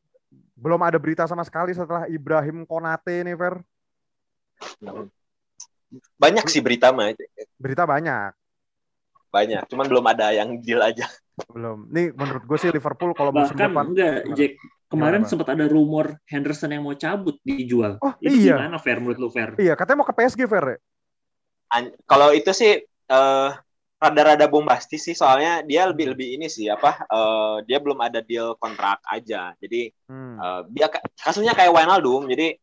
belum 0.56 0.80
ada 0.86 0.96
berita 1.02 1.26
sama 1.28 1.42
sekali 1.44 1.74
setelah 1.74 2.08
Ibrahim 2.08 2.64
Konate 2.64 3.26
nih, 3.26 3.36
Fer. 3.36 3.60
Banyak 6.22 6.46
sih 6.48 6.62
berita 6.64 6.94
mah, 6.96 7.12
Berita 7.60 7.84
banyak. 7.84 8.32
banyak. 9.32 9.64
Cuman 9.72 9.88
belum 9.88 10.06
ada 10.12 10.36
yang 10.36 10.60
deal 10.60 10.84
aja. 10.84 11.08
Belum. 11.48 11.88
Nih 11.88 12.12
menurut 12.12 12.44
gue 12.44 12.58
sih 12.60 12.68
Liverpool 12.68 13.16
kalau 13.16 13.32
musim 13.32 13.56
Bahkan 13.56 13.72
depan 13.72 13.86
enggak, 13.96 14.16
Jack. 14.36 14.52
Kemarin 14.92 15.24
Gimana, 15.24 15.32
sempat 15.32 15.48
ada 15.56 15.66
rumor 15.72 16.20
Henderson 16.28 16.72
yang 16.76 16.84
mau 16.84 16.92
cabut 17.00 17.40
dijual. 17.48 17.96
Oh, 18.04 18.12
Itu 18.20 18.36
iya. 18.36 18.60
gimana 18.60 18.76
fair 18.76 19.00
menurut 19.00 19.20
lu 19.24 19.30
fair? 19.32 19.56
Iya, 19.56 19.74
katanya 19.80 20.04
mau 20.04 20.08
ke 20.08 20.16
PSG, 20.16 20.42
Fer. 20.52 20.66
ya? 20.76 20.78
An- 21.72 21.96
Kalau 22.04 22.36
itu 22.36 22.52
sih 22.52 22.84
eh, 23.12 23.50
rada-rada 24.02 24.46
bombastis 24.52 25.00
sih, 25.08 25.16
soalnya 25.16 25.64
dia 25.64 25.88
lebih 25.88 26.12
lebih 26.12 26.28
ini 26.36 26.48
sih 26.52 26.68
apa? 26.68 27.08
eh, 27.08 27.56
dia 27.68 27.78
belum 27.80 28.00
ada 28.04 28.20
deal 28.20 28.60
kontrak 28.60 29.00
aja. 29.08 29.56
Jadi 29.64 29.92
Hmm. 30.12 30.36
dia 30.76 30.88
ka- 30.92 31.04
kasusnya 31.24 31.54
kayak 31.56 31.72
Wijnaldum. 31.72 32.28
Jadi 32.28 32.60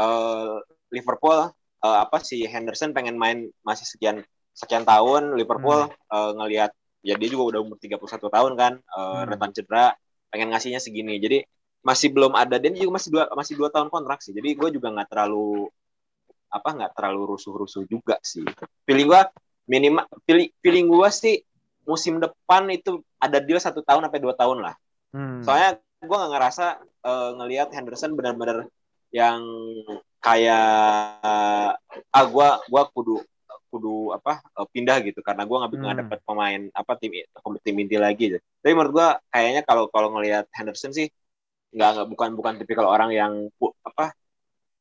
eh, 0.00 0.56
Liverpool 0.90 1.38
eh, 1.86 1.98
apa 2.04 2.18
sih 2.24 2.42
Henderson 2.50 2.90
pengen 2.96 3.14
main 3.14 3.46
masih 3.62 3.86
sekian 3.86 4.16
sekian 4.56 4.82
tahun. 4.82 5.38
Liverpool 5.38 5.86
eh, 5.90 6.30
ngelihat 6.38 6.70
ya 7.06 7.14
dia 7.16 7.28
juga 7.32 7.44
udah 7.56 7.60
umur 7.64 7.78
31 7.80 8.28
tahun 8.28 8.52
kan, 8.58 8.72
eh, 8.82 9.20
Hmm. 9.22 9.28
rentan 9.30 9.50
cedera, 9.56 9.94
pengen 10.32 10.50
ngasihnya 10.52 10.80
segini. 10.82 11.16
Jadi 11.22 11.38
masih 11.80 12.12
belum 12.12 12.36
ada 12.36 12.60
dan 12.60 12.76
juga 12.76 12.92
masih 13.00 13.08
dua 13.12 13.24
masih 13.32 13.54
dua 13.56 13.68
tahun 13.72 13.88
kontrak 13.88 14.20
sih. 14.20 14.36
Jadi 14.36 14.52
gue 14.56 14.68
juga 14.76 14.92
nggak 14.92 15.08
terlalu 15.08 15.68
apa 16.50 16.68
nggak 16.76 16.92
terlalu 16.98 17.36
rusuh-rusuh 17.36 17.86
juga 17.88 18.18
sih. 18.20 18.44
Feeling 18.84 19.08
gue 19.08 19.22
minimal 19.70 20.04
feeling, 20.26 20.50
feeling 20.60 20.86
gue 20.90 21.08
sih 21.14 21.36
musim 21.86 22.20
depan 22.20 22.68
itu 22.68 23.00
ada 23.16 23.38
deal 23.40 23.56
satu 23.58 23.80
tahun 23.80 24.06
sampai 24.06 24.20
dua 24.20 24.34
tahun 24.36 24.58
lah. 24.60 24.74
Hmm. 25.14 25.40
Soalnya 25.40 25.80
gue 26.00 26.16
nggak 26.16 26.32
ngerasa 26.32 26.66
eh, 26.82 27.30
ngelihat 27.40 27.68
Henderson 27.72 28.12
benar-benar 28.16 28.68
yang 29.10 29.42
kayak 30.20 31.24
ah 32.12 32.24
gue 32.28 32.48
gua 32.70 32.82
kudu 32.92 33.18
kudu 33.70 34.10
apa 34.12 34.42
eh, 34.42 34.66
pindah 34.74 34.98
gitu 35.06 35.22
karena 35.22 35.46
gue 35.46 35.56
nggak 35.56 35.70
nggak 35.70 35.94
Hmm. 35.96 36.02
dapet 36.06 36.18
pemain 36.26 36.60
apa 36.74 36.92
tim 36.98 37.12
tim 37.62 37.76
inti 37.78 37.96
lagi. 37.96 38.36
gitu. 38.36 38.38
Tapi 38.60 38.72
menurut 38.74 38.92
gue 38.92 39.08
kayaknya 39.30 39.62
kalau 39.64 39.86
kalau 39.88 40.10
ngelihat 40.18 40.44
Henderson 40.52 40.92
sih 40.92 41.08
nggak 41.70 41.90
nggak 41.94 42.08
bukan 42.10 42.30
bukan 42.34 42.54
tipikal 42.58 42.86
orang 42.86 43.10
yang 43.10 43.32
pu- 43.54 43.74
apa 43.82 44.10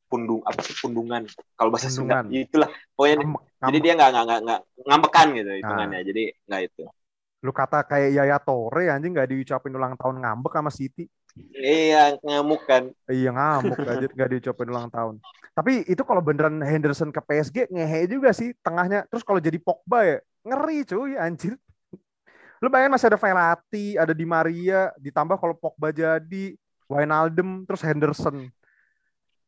pundung 0.10 0.41
apa 0.41 0.58
sih 0.65 0.73
pundungan 0.82 1.21
kalau 1.54 1.69
bahasa 1.69 1.86
Sunda 1.93 2.25
itulah 2.34 2.65
pokoknya 2.97 3.21
Ngambek, 3.21 3.41
jadi 3.45 3.62
ngambek. 3.62 3.82
dia 3.86 3.93
nggak 3.93 4.10
nggak 4.10 4.39
nggak 4.41 4.60
ngambekan 4.89 5.28
gitu 5.38 5.49
Ah. 5.49 5.58
hitungannya 5.62 5.99
jadi 6.02 6.23
nggak 6.49 6.62
itu 6.65 6.84
Lu 7.39 7.56
kata 7.56 7.88
kayak 7.88 8.10
Yaya 8.19 8.36
Tore 8.36 8.91
anjing 8.91 9.15
nggak 9.15 9.32
diucapin 9.32 9.71
ulang 9.71 9.95
tahun 9.95 10.19
ngambek 10.19 10.60
sama 10.60 10.67
City. 10.75 11.08
Iya, 11.56 12.19
ngamuk 12.19 12.67
kan. 12.67 12.91
Iya 13.08 13.32
ngamuk 13.32 13.80
aja 13.80 14.06
nggak 14.12 14.30
diucapin 14.36 14.67
ulang 14.67 14.91
tahun. 14.91 15.23
Tapi 15.56 15.88
itu 15.88 16.04
kalau 16.04 16.19
beneran 16.19 16.60
Henderson 16.60 17.15
ke 17.15 17.21
PSG 17.23 17.71
ngehe 17.71 18.12
juga 18.12 18.36
sih 18.36 18.52
tengahnya. 18.60 19.08
Terus 19.08 19.23
kalau 19.23 19.39
jadi 19.39 19.56
Pogba 19.56 20.04
ya 20.04 20.17
ngeri 20.43 20.84
cuy 20.84 21.15
anjir. 21.15 21.56
Lu 22.60 22.67
bayangin 22.67 22.91
masih 22.91 23.08
ada 23.08 23.15
Verratti, 23.15 23.95
ada 23.95 24.12
Di 24.12 24.28
Maria, 24.28 24.91
ditambah 24.99 25.39
kalau 25.39 25.56
Pogba 25.56 25.95
jadi 25.95 26.60
Wijnaldum, 26.89 27.69
terus 27.69 27.86
Henderson. 27.86 28.49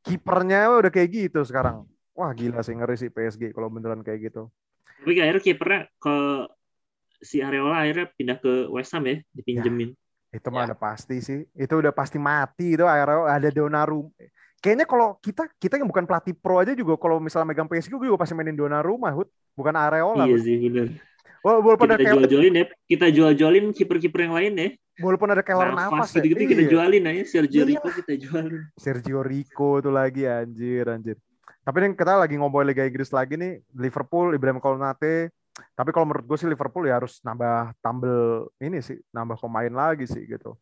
Kipernya 0.01 0.69
udah 0.69 0.93
kayak 0.93 1.09
gitu 1.09 1.41
sekarang. 1.41 1.85
Wah 2.13 2.29
gila 2.37 2.61
sih 2.61 2.77
ngeri 2.77 2.95
sih 2.97 3.09
PSG 3.09 3.53
kalau 3.53 3.69
beneran 3.73 4.05
kayak 4.05 4.29
gitu. 4.31 4.49
Tapi 5.01 5.17
akhirnya 5.17 5.41
kipernya 5.41 5.81
ke 5.97 6.17
si 7.21 7.41
Areola 7.41 7.81
akhirnya 7.81 8.09
pindah 8.13 8.37
ke 8.37 8.69
West 8.69 8.93
Ham 8.93 9.05
ya, 9.09 9.17
dipinjemin. 9.33 9.93
Itu 10.31 10.47
mah 10.47 10.63
Ya. 10.63 10.67
udah 10.73 10.79
pasti 10.79 11.17
sih. 11.21 11.45
Itu 11.57 11.81
udah 11.81 11.93
pasti 11.93 12.21
mati 12.21 12.77
itu 12.77 12.85
akhirnya 12.85 13.25
ada 13.29 13.49
Donnarumma. 13.49 14.13
Kayaknya 14.61 14.85
kalau 14.85 15.17
kita 15.17 15.49
kita 15.57 15.81
yang 15.81 15.89
bukan 15.89 16.05
pelatih 16.05 16.37
pro 16.37 16.61
aja 16.61 16.77
juga 16.77 16.93
kalau 17.01 17.17
misalnya 17.17 17.49
megang 17.49 17.65
PSG 17.65 17.97
gue 17.97 18.13
juga 18.13 18.21
pasti 18.21 18.37
mainin 18.37 18.53
Donnarumma, 18.53 19.09
Hud. 19.09 19.25
Bukan 19.57 19.73
Areola. 19.73 20.29
Iya 20.29 20.37
sih 20.37 20.55
benar. 20.61 20.87
Wal- 21.41 21.59
Walaupun 21.59 21.87
Kita 21.87 21.95
ada 21.95 22.05
jual-jualin 22.11 22.53
ya, 22.53 22.65
kita 22.85 23.05
jual-jualin 23.09 23.65
kiper-kiper 23.71 24.21
yang 24.21 24.35
lain 24.35 24.53
ya. 24.55 24.69
walaupun 25.01 25.27
ada 25.27 25.41
Navas 25.41 25.73
nafas 25.73 26.09
ya. 26.11 26.21
gitu-gitu 26.21 26.41
kita 26.47 26.61
Iya. 26.61 26.69
jualin 26.69 27.03
aja 27.03 27.23
Sergio 27.25 27.59
Iya. 27.59 27.69
Rico 27.73 27.87
kita 27.89 28.13
jualin. 28.15 28.61
Sergio 28.75 29.19
Rico 29.21 29.69
tuh 29.79 29.89
lagi 29.89 30.23
anjir 30.23 30.85
anjir. 30.85 31.17
Tapi 31.59 31.77
nih 31.79 31.89
kita 31.93 32.13
lagi 32.15 32.35
ngomongin 32.35 32.69
Liga 32.69 32.83
Inggris 32.83 33.09
lagi 33.09 33.33
nih 33.33 33.65
Liverpool 33.73 34.31
Ibrahim 34.31 34.57
Konate. 34.57 35.33
Tapi 35.73 35.89
kalau 35.89 36.05
menurut 36.05 36.23
gue 36.23 36.37
sih 36.37 36.45
Liverpool 36.45 36.85
ya 36.85 36.95
harus 36.95 37.17
nambah 37.19 37.73
tambel 37.79 38.45
ini 38.57 38.77
sih, 38.79 39.01
nambah 39.09 39.37
pemain 39.37 39.69
lagi 39.69 40.05
sih 40.05 40.21
gitu. 40.21 40.53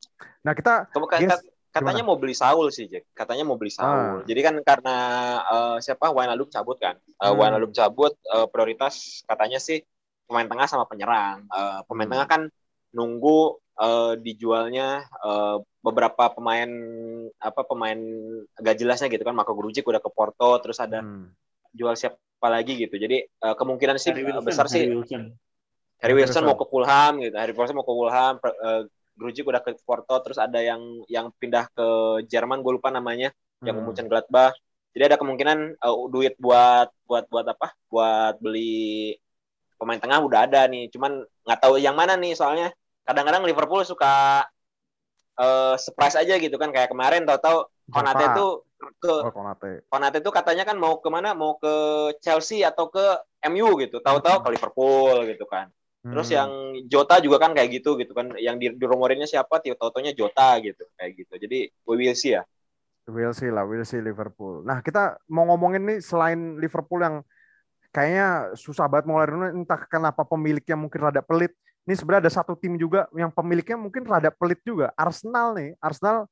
Nah 0.41 0.51
kita 0.51 0.87
Kamu 0.89 1.05
kan- 1.05 1.19
Yes. 1.21 1.43
katanya 1.69 2.03
mau 2.03 2.15
beli 2.15 2.33
Saul 2.33 2.67
sih, 2.69 2.87
Jack. 2.87 3.11
Katanya 3.11 3.43
mau 3.43 3.53
beli 3.53 3.69
Saul. 3.69 3.91
Ah. 3.91 4.23
Jadi 4.23 4.39
kan 4.39 4.55
karena 4.61 4.95
eh, 5.43 5.77
siapa 5.79 6.09
Wijnaldum 6.09 6.47
cabut 6.47 6.77
kan. 6.77 6.95
Eh, 6.95 7.11
Hmm. 7.21 7.35
Wijnaldum 7.35 7.71
cabut 7.71 8.15
eh, 8.15 8.47
prioritas 8.47 8.95
katanya 9.23 9.59
sih 9.59 9.83
pemain 10.29 10.45
tengah 10.45 10.67
sama 10.69 10.85
penyerang. 10.85 11.41
Eh, 11.49 11.81
pemain 11.89 12.05
Hmm. 12.05 12.13
tengah 12.13 12.27
kan 12.29 12.41
nunggu 12.93 13.57
eh, 13.81 14.13
dijualnya 14.21 15.09
eh, 15.09 15.57
beberapa 15.81 16.29
pemain 16.29 16.69
apa 17.41 17.61
pemain 17.65 17.97
gak 18.61 18.77
jelasnya 18.77 19.09
gitu 19.09 19.25
kan. 19.25 19.33
Marco 19.33 19.57
Grujic 19.57 19.81
udah 19.89 19.97
ke 19.97 20.13
Porto, 20.13 20.61
terus 20.61 20.77
ada 20.77 21.01
hmm, 21.01 21.33
jual 21.73 21.97
siapa 21.97 22.47
lagi 22.47 22.77
gitu. 22.77 22.93
Jadi 23.01 23.25
eh, 23.25 23.55
kemungkinan 23.57 23.97
sih 23.97 24.13
Harry 24.13 24.29
Wilson, 24.29 24.45
besar 24.45 24.65
sih 24.69 24.85
Harry 24.85 24.93
Wilson. 24.93 25.23
Harry 25.99 26.15
Wilson 26.15 26.43
mau 26.47 26.55
ke 26.55 26.65
Fulham 26.69 27.13
gitu. 27.19 27.35
Harry 27.35 27.51
Wilson 27.51 27.75
mau 27.75 27.83
ke 27.83 27.91
Fulham. 27.91 28.33
eh, 28.39 28.83
Grujic 29.19 29.43
udah 29.43 29.59
ke 29.59 29.75
Porto. 29.83 30.15
Terus 30.23 30.39
ada 30.39 30.63
yang 30.63 30.79
yang 31.11 31.27
pindah 31.35 31.67
ke 31.75 31.87
Jerman. 32.31 32.63
Gue 32.63 32.79
lupa 32.79 32.87
namanya. 32.87 33.35
Yang 33.59 33.83
hmm. 33.83 33.91
ke 33.91 34.03
Gladbach. 34.07 34.55
Jadi 34.95 35.03
ada 35.11 35.17
kemungkinan 35.19 35.57
eh, 35.75 35.95
duit 36.07 36.39
buat 36.39 36.87
buat 37.03 37.27
buat 37.27 37.45
apa? 37.51 37.75
Buat 37.91 38.39
beli 38.39 39.19
pemain 39.79 39.97
tengah 39.97 40.19
udah 40.19 40.45
ada 40.45 40.67
nih. 40.67 40.91
Cuman 40.91 41.23
nggak 41.47 41.59
tahu 41.63 41.79
yang 41.79 41.95
mana 41.95 42.19
nih 42.19 42.35
soalnya. 42.35 42.69
Kadang-kadang 43.07 43.47
Liverpool 43.47 43.81
suka 43.87 44.43
eh, 45.39 45.75
surprise 45.79 46.19
aja 46.19 46.35
gitu 46.35 46.59
kan. 46.59 46.69
Kayak 46.75 46.91
kemarin 46.91 47.23
tahu-tahu 47.23 47.65
Konate 47.89 48.25
tuh 48.37 48.51
ke 49.01 49.13
Oh, 49.25 49.33
Konate. 49.33 49.87
Konate 49.89 50.19
tuh 50.21 50.29
katanya 50.35 50.67
kan 50.67 50.77
mau 50.77 51.01
ke 51.01 51.09
mana? 51.09 51.33
Mau 51.33 51.57
ke 51.57 51.73
Chelsea 52.21 52.61
atau 52.61 52.91
ke 52.91 53.01
MU 53.49 53.79
gitu. 53.81 54.03
Tahu-tahu 54.03 54.45
ke 54.45 54.49
Liverpool 54.53 55.25
gitu 55.25 55.47
kan. 55.47 55.71
Terus 55.99 56.31
Hmm. 56.31 56.37
yang 56.37 56.51
Jota 56.87 57.19
juga 57.19 57.43
kan 57.43 57.51
kayak 57.51 57.81
gitu 57.81 57.99
gitu 57.99 58.15
kan. 58.15 58.35
Yang 58.39 58.55
di 58.61 58.65
dirumorinnya 58.79 59.27
siapa? 59.27 59.59
Tau-taunya 59.59 60.15
Jota 60.15 60.59
gitu 60.61 60.85
kayak 60.95 61.11
gitu. 61.17 61.33
Jadi 61.35 61.59
we 61.87 61.95
will 61.99 62.15
see 62.15 62.35
ya. 62.37 62.43
We'll 63.09 63.33
see 63.33 63.49
lah, 63.49 63.65
we'll 63.65 63.89
see 63.89 63.97
Liverpool. 64.05 64.61
Nah, 64.61 64.85
kita 64.85 65.17
mau 65.33 65.49
ngomongin 65.49 65.81
nih 65.81 65.97
selain 65.97 66.61
Liverpool 66.61 67.01
yang 67.01 67.25
kayaknya 67.89 68.53
susah 68.53 68.85
banget 68.85 69.05
mau 69.09 69.17
ngelarin 69.17 69.63
entah 69.63 69.81
kenapa 69.89 70.21
pemiliknya 70.25 70.77
mungkin 70.77 70.99
rada 71.09 71.21
pelit. 71.21 71.53
Ini 71.87 71.97
sebenarnya 71.97 72.29
ada 72.29 72.33
satu 72.33 72.53
tim 72.53 72.77
juga 72.77 73.09
yang 73.17 73.33
pemiliknya 73.33 73.77
mungkin 73.79 74.05
rada 74.05 74.29
pelit 74.29 74.61
juga. 74.61 74.93
Arsenal 74.93 75.57
nih, 75.57 75.73
Arsenal 75.81 76.29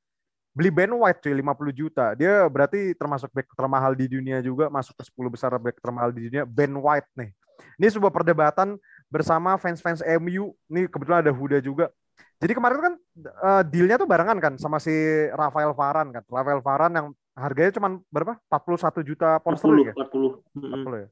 beli 0.54 0.70
Ben 0.74 0.90
White 0.90 1.22
cuy 1.22 1.34
50 1.34 1.74
juta. 1.74 2.06
Dia 2.14 2.46
berarti 2.50 2.94
termasuk 2.98 3.30
back 3.30 3.50
termahal 3.54 3.94
di 3.94 4.06
dunia 4.10 4.42
juga, 4.42 4.70
masuk 4.70 4.98
ke 4.98 5.04
10 5.06 5.34
besar 5.34 5.52
back 5.58 5.78
termahal 5.82 6.10
di 6.14 6.30
dunia. 6.30 6.46
Ben 6.46 6.74
White 6.74 7.10
nih. 7.18 7.30
Ini 7.78 7.88
sebuah 7.94 8.14
perdebatan 8.14 8.78
bersama 9.10 9.58
fans-fans 9.58 10.02
MU. 10.22 10.54
Ini 10.70 10.86
kebetulan 10.90 11.26
ada 11.26 11.34
Huda 11.34 11.58
juga. 11.62 11.90
Jadi 12.38 12.54
kemarin 12.54 12.78
kan 12.78 12.94
eh, 13.18 13.64
dealnya 13.70 13.98
tuh 13.98 14.10
barengan 14.10 14.38
kan 14.38 14.54
sama 14.62 14.78
si 14.78 14.94
Rafael 15.34 15.74
Varane 15.74 16.22
kan. 16.22 16.24
Rafael 16.30 16.62
Varane 16.62 16.96
yang 16.98 17.08
harganya 17.38 17.72
cuma 17.74 18.02
berapa? 18.14 18.38
41 18.50 19.02
juta 19.06 19.38
pound 19.42 19.58
sterling 19.58 19.90
40, 19.90 19.90
ya? 19.90 19.96
40. 20.06 20.58
Mm-mm. 20.58 20.86
40 20.86 21.06
ya. 21.06 21.08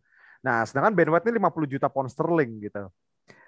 Nah, 0.45 0.62
sedangkan 0.62 0.93
Ben 0.93 1.10
White 1.10 1.25
ini 1.25 1.41
50 1.41 1.65
juta 1.65 1.89
pound 1.89 2.13
sterling 2.13 2.62
gitu. 2.62 2.86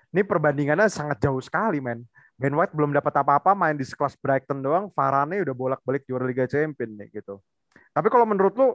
Ini 0.09 0.25
perbandingannya 0.25 0.89
sangat 0.89 1.21
jauh 1.21 1.37
sekali, 1.37 1.77
men. 1.77 2.01
Ben 2.33 2.53
White 2.57 2.73
belum 2.73 2.89
dapat 2.89 3.21
apa-apa, 3.21 3.53
main 3.53 3.77
di 3.77 3.85
sekelas 3.85 4.17
Brighton 4.17 4.65
doang, 4.65 4.89
Varane 4.89 5.45
udah 5.45 5.53
bolak-balik 5.53 6.09
juara 6.09 6.25
Liga 6.25 6.49
Champions 6.49 6.97
nih 6.97 7.21
gitu. 7.21 7.37
Tapi 7.93 8.07
kalau 8.09 8.25
menurut 8.25 8.53
lu 8.57 8.73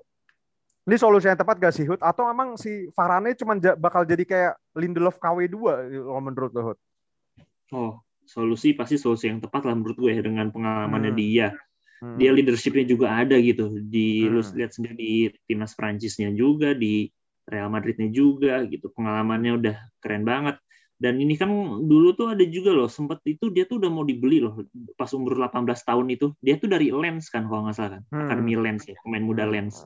ini 0.82 0.98
solusi 0.98 1.30
yang 1.30 1.38
tepat 1.38 1.62
gak 1.62 1.74
sih 1.74 1.86
Hud? 1.86 2.02
Atau 2.02 2.26
emang 2.26 2.58
si 2.58 2.90
Varane 2.94 3.38
cuma 3.38 3.54
bakal 3.78 4.02
jadi 4.02 4.22
kayak 4.26 4.54
Lindelof 4.74 5.18
KW2 5.18 5.56
kalau 5.90 6.22
menurut 6.22 6.50
lu 6.54 6.62
Hud? 6.74 6.78
Oh, 7.70 7.92
solusi 8.26 8.74
pasti 8.74 8.98
solusi 8.98 9.30
yang 9.30 9.38
tepat 9.38 9.62
lah 9.62 9.78
menurut 9.78 9.98
gue 9.98 10.10
ya, 10.10 10.22
dengan 10.22 10.50
pengalamannya 10.50 11.14
Hmm. 11.14 11.20
dia. 11.22 11.48
Hmm. 12.02 12.18
Dia 12.18 12.30
leadershipnya 12.34 12.82
juga 12.82 13.14
ada 13.14 13.38
gitu. 13.38 13.78
Di 13.78 14.26
lu 14.26 14.42
Hmm. 14.42 14.58
lihat 14.58 14.74
sendiri 14.74 14.98
di 14.98 15.14
timnas 15.46 15.78
Prancisnya 15.78 16.34
juga, 16.34 16.74
di 16.74 17.06
Real 17.48 17.68
Madridnya 17.70 18.08
juga 18.10 18.62
gitu. 18.66 18.90
Pengalamannya 18.94 19.52
udah 19.58 19.76
keren 19.98 20.22
banget. 20.22 20.56
Dan 21.02 21.18
ini 21.18 21.34
kan 21.34 21.50
dulu 21.82 22.14
tuh 22.14 22.30
ada 22.30 22.46
juga 22.46 22.70
loh, 22.70 22.86
sempat 22.86 23.18
itu 23.26 23.50
dia 23.50 23.66
tuh 23.66 23.82
udah 23.82 23.90
mau 23.90 24.06
dibeli 24.06 24.38
loh 24.38 24.62
pas 24.94 25.10
umur 25.10 25.34
18 25.34 25.66
tahun 25.82 26.06
itu. 26.14 26.30
Dia 26.38 26.62
tuh 26.62 26.70
dari 26.70 26.94
Lens 26.94 27.26
kan 27.26 27.50
kalau 27.50 27.66
nggak 27.66 27.74
salah 27.74 27.90
kan. 27.98 28.02
Hmm. 28.14 28.30
Akademi 28.30 28.54
Lens 28.54 28.86
ya, 28.86 28.94
pemain 29.02 29.24
muda 29.26 29.42
Lens. 29.42 29.82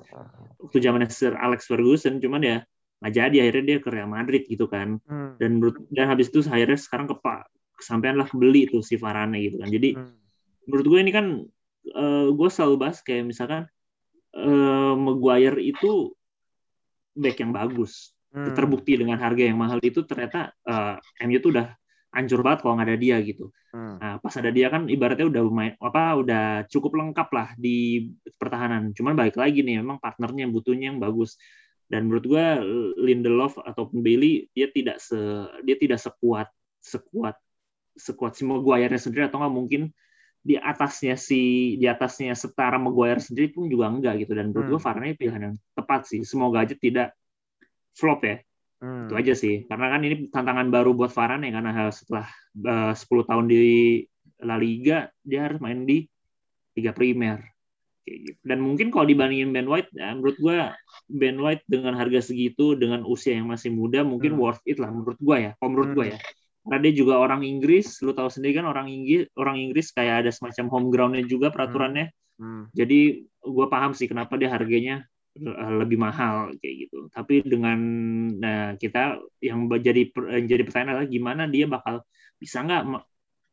Waktu 0.61 0.77
zamannya 0.85 1.09
Sir 1.09 1.33
Alex 1.40 1.64
Ferguson, 1.73 2.21
cuman 2.21 2.45
ya 2.45 2.57
nggak 2.97 3.12
jadi 3.12 3.37
akhirnya 3.45 3.64
dia 3.64 3.79
ke 3.85 3.88
Real 3.92 4.09
Madrid 4.09 4.49
gitu 4.49 4.73
kan 4.73 4.97
Hmm. 5.05 5.37
dan 5.37 5.61
menurut 5.61 5.85
dan 5.92 6.09
habis 6.09 6.33
itu 6.33 6.40
akhirnya 6.49 6.81
sekarang 6.81 7.05
ke 7.05 7.21
Pak 7.21 7.45
kesampaian 7.77 8.16
lah 8.16 8.25
beli 8.33 8.73
tuh 8.73 8.81
si 8.81 8.97
Varane 8.97 9.37
gitu 9.37 9.61
kan 9.61 9.69
jadi 9.69 10.01
Hmm. 10.01 10.16
menurut 10.64 10.87
gue 10.88 10.99
ini 11.05 11.12
kan 11.12 11.27
eh, 11.92 12.27
gue 12.33 12.49
selalu 12.49 12.75
bahas 12.81 13.05
kayak 13.05 13.29
misalkan 13.29 13.69
eh, 14.33 14.95
Maguire 14.97 15.61
itu 15.61 16.15
back 17.16 17.40
yang 17.40 17.50
bagus 17.57 18.12
Hmm. 18.37 18.52
terbukti 18.52 19.00
dengan 19.00 19.16
harga 19.16 19.48
yang 19.48 19.57
mahal 19.57 19.81
itu 19.81 20.05
ternyata 20.05 20.52
eh, 20.68 21.24
MU 21.24 21.40
tuh 21.40 21.57
udah 21.57 21.72
hancur 22.12 22.44
banget 22.44 22.59
kalau 22.64 22.76
nggak 22.76 22.88
ada 22.92 22.98
dia 23.00 23.16
gitu 23.24 23.48
Hmm. 23.72 23.96
nah 23.96 24.16
pas 24.20 24.33
ada 24.37 24.52
dia 24.52 24.68
kan 24.68 24.88
ibaratnya 24.92 25.29
udah 25.29 25.42
main 25.48 25.72
apa 25.81 26.16
udah 26.20 26.44
cukup 26.68 27.00
lengkap 27.00 27.29
lah 27.33 27.48
di 27.57 28.09
pertahanan 28.37 28.92
cuman 28.92 29.16
balik 29.16 29.40
lagi 29.40 29.64
nih 29.64 29.81
memang 29.81 29.96
partnernya 30.00 30.48
butuhnya 30.52 30.92
yang 30.92 31.00
bagus 31.00 31.40
dan 31.88 32.09
menurut 32.09 32.24
gue 32.29 32.46
Lindelof 33.05 33.57
ataupun 33.61 34.05
Bailey 34.05 34.48
dia 34.52 34.68
tidak 34.68 35.00
se 35.00 35.16
dia 35.64 35.76
tidak 35.81 36.00
sekuat 36.02 36.48
sekuat 36.81 37.37
sekuat 37.96 38.33
si 38.37 38.44
Maguire 38.44 38.96
sendiri 39.00 39.29
atau 39.33 39.40
nggak 39.40 39.55
mungkin 39.55 39.83
di 40.47 40.55
atasnya 40.55 41.19
si 41.19 41.75
di 41.75 41.91
atasnya 41.91 42.39
setara 42.39 42.79
Maguire 42.79 43.19
sendiri 43.19 43.51
pun 43.51 43.67
juga 43.67 43.91
enggak 43.91 44.23
gitu 44.23 44.39
dan 44.39 44.55
menurut 44.55 44.67
gue 44.71 44.79
Hmm. 44.79 44.87
Varane 44.87 45.19
pilihan 45.19 45.43
yang 45.43 45.55
tepat 45.75 46.07
sih 46.07 46.23
semoga 46.23 46.63
aja 46.63 46.79
tidak 46.79 47.11
flop 47.93 48.23
ya 48.23 48.39
Hmm. 48.77 49.09
itu 49.09 49.15
aja 49.17 49.33
sih 49.35 49.65
karena 49.65 49.89
kan 49.89 50.01
ini 50.05 50.29
tantangan 50.29 50.69
baru 50.69 50.93
buat 50.93 51.09
Varane 51.11 51.49
karena 51.49 51.89
setelah 51.91 52.29
eh, 52.55 52.93
10 52.95 53.25
tahun 53.25 53.45
di 53.49 54.05
La 54.45 54.55
Liga 54.55 55.09
dia 55.25 55.49
harus 55.49 55.59
main 55.59 55.83
di 55.83 56.05
Liga 56.77 56.93
Primer 56.93 57.41
kayak 58.05 58.19
gitu. 58.23 58.39
dan 58.45 58.61
mungkin 58.61 58.93
kalau 58.93 59.09
dibandingin 59.09 59.51
Ben 59.51 59.65
White 59.65 59.91
ya, 59.97 60.13
menurut 60.13 60.37
gua 60.39 60.77
Ben 61.09 61.41
White 61.41 61.65
dengan 61.65 61.97
harga 61.97 62.21
segitu 62.23 62.77
dengan 62.77 63.03
usia 63.03 63.35
yang 63.35 63.49
masih 63.49 63.73
muda 63.73 64.05
mungkin 64.05 64.37
Hmm. 64.37 64.45
worth 64.45 64.63
it 64.69 64.77
lah 64.77 64.93
menurut 64.93 65.17
gua 65.19 65.37
ya 65.41 65.51
kalau 65.57 65.71
menurut 65.73 65.91
gua 65.97 66.05
Hmm. 66.07 66.13
ya 66.13 66.19
karena 66.66 66.83
dia 66.83 66.94
juga 66.98 67.22
orang 67.22 67.46
Inggris 67.46 68.02
lu 68.02 68.11
tahu 68.11 68.26
sendiri 68.26 68.59
kan 68.59 68.66
orang 68.66 68.90
Inggris 68.90 69.31
orang 69.38 69.57
Inggris 69.62 69.94
kayak 69.94 70.26
ada 70.26 70.31
semacam 70.35 70.66
home 70.66 70.88
groundnya 70.90 71.24
juga 71.24 71.55
peraturannya 71.55 72.11
Hmm. 72.37 72.68
jadi 72.76 73.24
gue 73.24 73.66
paham 73.72 73.96
sih 73.96 74.05
kenapa 74.12 74.37
dia 74.37 74.52
harganya 74.52 75.09
eh, 75.40 75.72
lebih 75.81 75.96
mahal 75.96 76.52
kayak 76.61 76.88
gitu. 76.88 77.09
Tapi 77.09 77.40
dengan 77.44 77.79
nah, 78.37 78.76
kita 78.76 79.20
yang 79.40 79.68
jadi 79.81 80.12
jadi 80.44 80.62
pertanyaan 80.68 81.00
adalah 81.00 81.09
gimana 81.09 81.42
dia 81.48 81.64
bakal 81.64 82.05
bisa 82.37 82.61
nggak 82.61 82.83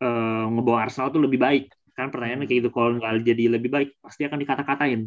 eh, 0.03 0.45
ngebawa 0.51 0.79
Arsenal 0.87 1.15
tuh 1.15 1.23
lebih 1.23 1.39
baik? 1.39 1.71
Kan 1.95 2.11
pertanyaannya 2.11 2.47
kayak 2.49 2.59
gitu. 2.65 2.69
Kalau 2.75 2.99
nggak 2.99 3.23
jadi 3.23 3.43
lebih 3.55 3.69
baik, 3.71 3.89
pasti 4.03 4.27
akan 4.27 4.39
dikata-katain. 4.43 5.01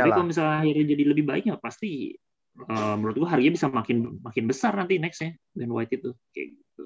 Tapi 0.00 0.10
kalau 0.16 0.26
misalnya 0.30 0.56
akhirnya 0.64 0.86
jadi 0.96 1.04
lebih 1.04 1.24
baik 1.28 1.44
ya 1.44 1.56
pasti 1.60 2.16
eh, 2.56 2.94
menurut 2.96 3.16
gua 3.20 3.28
harganya 3.36 3.52
bisa 3.60 3.68
makin 3.68 4.16
makin 4.24 4.44
besar 4.48 4.72
nanti 4.80 4.96
nextnya 4.96 5.36
Ben 5.52 5.68
White 5.68 5.92
itu 6.00 6.16
kayak 6.32 6.56
gitu. 6.56 6.84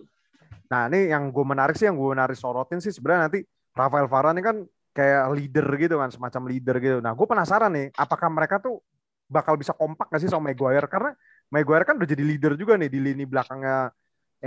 Nah 0.68 0.87
ini 0.92 1.08
yang 1.12 1.32
gue 1.32 1.44
menarik 1.44 1.74
sih, 1.74 1.88
yang 1.88 1.96
gue 1.96 2.11
menarik 2.12 2.37
sorotin 2.37 2.78
sih 2.78 2.92
sebenarnya 2.92 3.30
nanti 3.30 3.40
Rafael 3.72 4.06
Varane 4.11 4.40
kan 4.42 4.56
kayak 4.98 5.24
leader 5.30 5.66
gitu 5.78 5.94
kan, 6.02 6.11
semacam 6.11 6.42
leader 6.50 6.76
gitu. 6.82 6.98
Nah, 6.98 7.14
gue 7.14 7.26
penasaran 7.26 7.70
nih, 7.70 7.94
apakah 7.94 8.26
mereka 8.26 8.58
tuh 8.58 8.82
bakal 9.30 9.54
bisa 9.54 9.70
kompak 9.70 10.11
gak 10.11 10.18
sih 10.18 10.26
sama 10.26 10.50
Maguire? 10.50 10.90
Karena 10.90 11.14
Maguire 11.54 11.87
kan 11.87 11.94
udah 11.94 12.08
jadi 12.08 12.24
leader 12.26 12.52
juga 12.58 12.74
nih 12.74 12.90
di 12.90 12.98
lini 12.98 13.22
belakangnya 13.22 13.94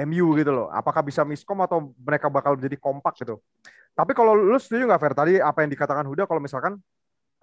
MU 0.03 0.35
gitu 0.35 0.51
loh. 0.51 0.67
Apakah 0.67 1.07
bisa 1.07 1.23
miskom 1.23 1.63
atau 1.63 1.95
mereka 1.95 2.27
bakal 2.27 2.59
jadi 2.59 2.75
kompak 2.75 3.15
gitu? 3.23 3.39
Tapi 3.95 4.11
kalau 4.11 4.35
lu 4.35 4.55
setuju 4.59 4.87
nggak 4.87 5.01
Fer 5.03 5.15
tadi 5.15 5.33
apa 5.39 5.63
yang 5.63 5.71
dikatakan 5.71 6.07
Huda 6.07 6.23
kalau 6.23 6.39
misalkan 6.39 6.79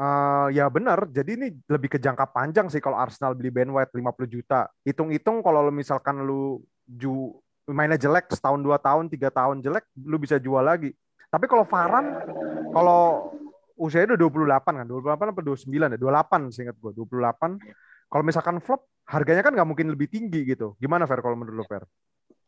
uh, 0.00 0.48
ya 0.48 0.64
benar, 0.72 1.08
jadi 1.12 1.36
ini 1.36 1.52
lebih 1.68 1.92
ke 1.92 1.98
jangka 2.00 2.28
panjang 2.32 2.72
sih 2.72 2.80
kalau 2.80 2.96
Arsenal 2.96 3.36
beli 3.36 3.52
Ben 3.52 3.68
White 3.68 3.92
50 3.92 4.28
juta. 4.28 4.68
Hitung-hitung 4.84 5.44
kalau 5.44 5.68
misalkan 5.68 6.24
lu 6.24 6.60
ju 6.88 7.36
mainnya 7.68 8.00
jelek 8.00 8.33
setahun 8.33 8.61
dua 8.64 8.81
tahun 8.81 9.12
tiga 9.12 9.28
tahun 9.28 9.61
jelek 9.61 9.85
lu 10.00 10.16
bisa 10.16 10.40
jual 10.40 10.64
lagi 10.64 10.92
tapi 11.28 11.44
kalau 11.44 11.68
Varan 11.68 12.24
kalau 12.72 13.33
usianya 13.78 14.16
udah 14.16 14.59
28 14.64 14.81
kan 14.83 14.87
28 14.88 15.33
apa 15.33 15.40
29 15.44 15.94
ya 15.94 15.98
28 16.00 16.54
seingat 16.54 16.76
gue 16.81 16.92
28 16.96 18.11
kalau 18.11 18.24
misalkan 18.24 18.59
flop 18.59 18.88
harganya 19.07 19.44
kan 19.44 19.52
nggak 19.54 19.68
mungkin 19.68 19.92
lebih 19.92 20.09
tinggi 20.11 20.48
gitu 20.48 20.74
gimana 20.83 21.07
Fer 21.07 21.20
kalau 21.20 21.38
menurut 21.38 21.62
lo 21.62 21.64
Fer? 21.68 21.85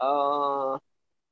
Uh, 0.00 0.80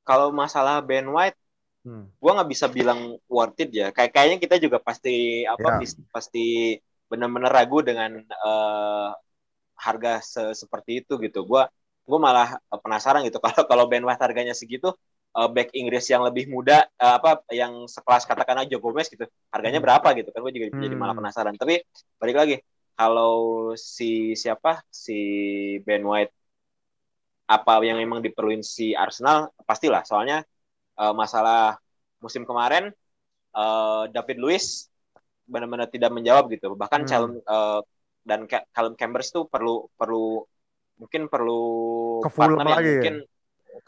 kalau 0.05 0.29
masalah 0.29 0.79
Ben 0.85 1.09
White 1.09 1.37
hmm. 1.83 2.05
gue 2.15 2.31
nggak 2.31 2.49
bisa 2.49 2.65
bilang 2.69 3.17
worth 3.25 3.59
it 3.59 3.73
ya 3.73 3.89
kayak 3.89 4.13
kayaknya 4.13 4.37
kita 4.37 4.55
juga 4.61 4.77
pasti 4.79 5.43
apa 5.43 5.81
ya. 5.81 5.89
pasti 6.13 6.77
benar-benar 7.09 7.49
ragu 7.49 7.81
dengan 7.81 8.21
uh, 8.21 9.09
harga 9.79 10.21
se 10.21 10.43
seperti 10.53 11.01
itu 11.01 11.17
gitu 11.17 11.43
gue 11.43 11.63
gue 12.09 12.19
malah 12.19 12.57
eh, 12.57 12.79
penasaran 12.81 13.21
gitu 13.21 13.37
kalau 13.45 13.61
kalau 13.69 13.85
Ben 13.85 14.01
White 14.01 14.21
harganya 14.25 14.57
segitu 14.57 14.89
uh, 15.37 15.49
back 15.49 15.69
Inggris 15.77 16.09
yang 16.09 16.25
lebih 16.25 16.49
muda 16.49 16.89
uh, 16.97 17.21
apa 17.21 17.45
yang 17.53 17.85
sekelas 17.85 18.25
katakanlah 18.25 18.65
Joe 18.65 18.81
Gomez 18.81 19.07
gitu 19.07 19.29
harganya 19.53 19.77
hmm. 19.77 19.85
berapa 19.85 20.07
gitu 20.17 20.29
kan 20.33 20.39
gue 20.41 20.53
juga 20.57 20.65
hmm. 20.73 20.81
jadi 20.89 20.95
malah 20.97 21.13
hmm. 21.13 21.21
penasaran 21.21 21.53
tapi 21.53 21.85
balik 22.17 22.37
lagi 22.37 22.55
kalau 22.97 23.71
si 23.77 24.33
siapa 24.33 24.81
si 24.89 25.19
Ben 25.85 26.01
White 26.01 26.33
apa 27.49 27.81
yang 27.81 27.97
memang 27.97 28.21
diperluin 28.21 28.61
si 28.61 28.93
Arsenal 28.93 29.53
pastilah 29.65 30.05
soalnya 30.05 30.45
uh, 30.97 31.13
masalah 31.13 31.77
musim 32.21 32.45
kemarin 32.45 32.93
uh, 33.53 34.05
David 34.09 34.37
Luiz 34.37 34.89
benar-benar 35.49 35.89
tidak 35.89 36.13
menjawab 36.13 36.45
gitu 36.53 36.77
bahkan 36.77 37.05
hmm. 37.05 37.09
calon 37.09 37.33
uh, 37.45 37.81
dan 38.21 38.45
Callum 38.45 38.93
Chambers 38.93 39.33
tuh 39.33 39.49
perlu 39.49 39.89
perlu 39.97 40.45
mungkin 40.99 41.31
perlu 41.31 41.63
ke 42.21 42.29
partner 42.29 42.65
yang 42.67 42.77
lagi. 42.77 42.93
mungkin 42.99 43.15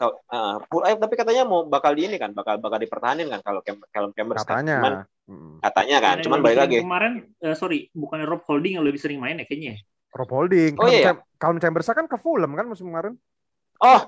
uh, 0.00 0.56
eh, 0.88 0.96
tapi 0.96 1.14
katanya 1.14 1.42
mau 1.44 1.68
bakal 1.68 1.92
di 1.92 2.08
ini 2.08 2.16
kan 2.16 2.32
bakal 2.32 2.58
bakal 2.58 2.80
dipertahankan 2.80 3.28
kan 3.28 3.40
kalau 3.44 3.60
kalau 3.92 4.08
Cambers 4.16 4.42
kan. 4.42 4.64
katanya 4.64 4.74
kan. 4.74 4.80
cuman 4.80 4.94
hmm. 5.28 5.54
katanya 5.60 5.96
kan 6.00 6.16
cuman 6.24 6.38
balik 6.40 6.58
lagi 6.58 6.76
kemarin 6.80 7.12
uh, 7.44 7.54
sorry 7.54 7.92
bukan 7.92 8.24
Rob 8.24 8.42
Holding 8.48 8.80
yang 8.80 8.84
lebih 8.84 8.98
sering 8.98 9.20
main 9.20 9.38
ya 9.38 9.44
kayaknya 9.44 9.78
Rob 10.16 10.30
Holding 10.32 10.80
oh, 10.80 10.88
iya. 10.88 11.14
kalau 11.36 11.60
Chambers 11.60 11.92
kan 11.92 12.08
ke 12.08 12.16
Fulham 12.16 12.56
kan 12.56 12.66
musim 12.66 12.88
kemarin 12.88 13.14
oh 13.84 14.00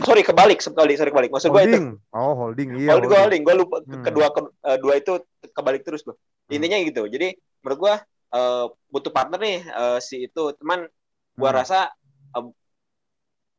sorry 0.00 0.22
kebalik 0.24 0.62
sekali 0.64 0.96
sorry 0.96 1.12
kebalik 1.12 1.30
maksud 1.34 1.52
gue 1.52 1.62
itu 1.68 1.78
oh 2.16 2.32
holding 2.32 2.80
iya 2.80 2.96
holding, 2.96 3.12
holding. 3.12 3.20
holding. 3.20 3.42
gue 3.44 3.54
lupa 3.60 3.76
hmm. 3.84 4.04
kedua 4.08 4.26
ke, 4.32 4.40
uh, 4.64 4.78
dua 4.80 4.94
itu 4.96 5.12
kebalik 5.52 5.82
terus 5.84 6.00
gue 6.00 6.16
hmm. 6.16 6.54
intinya 6.56 6.78
gitu 6.80 7.02
jadi 7.12 7.36
menurut 7.60 7.78
gue 7.78 7.94
uh, 8.32 8.66
butuh 8.88 9.12
partner 9.12 9.40
nih 9.40 9.58
uh, 9.68 9.98
si 10.00 10.24
itu 10.24 10.42
teman 10.56 10.88
gue 11.36 11.48
hmm. 11.48 11.58
rasa 11.60 11.92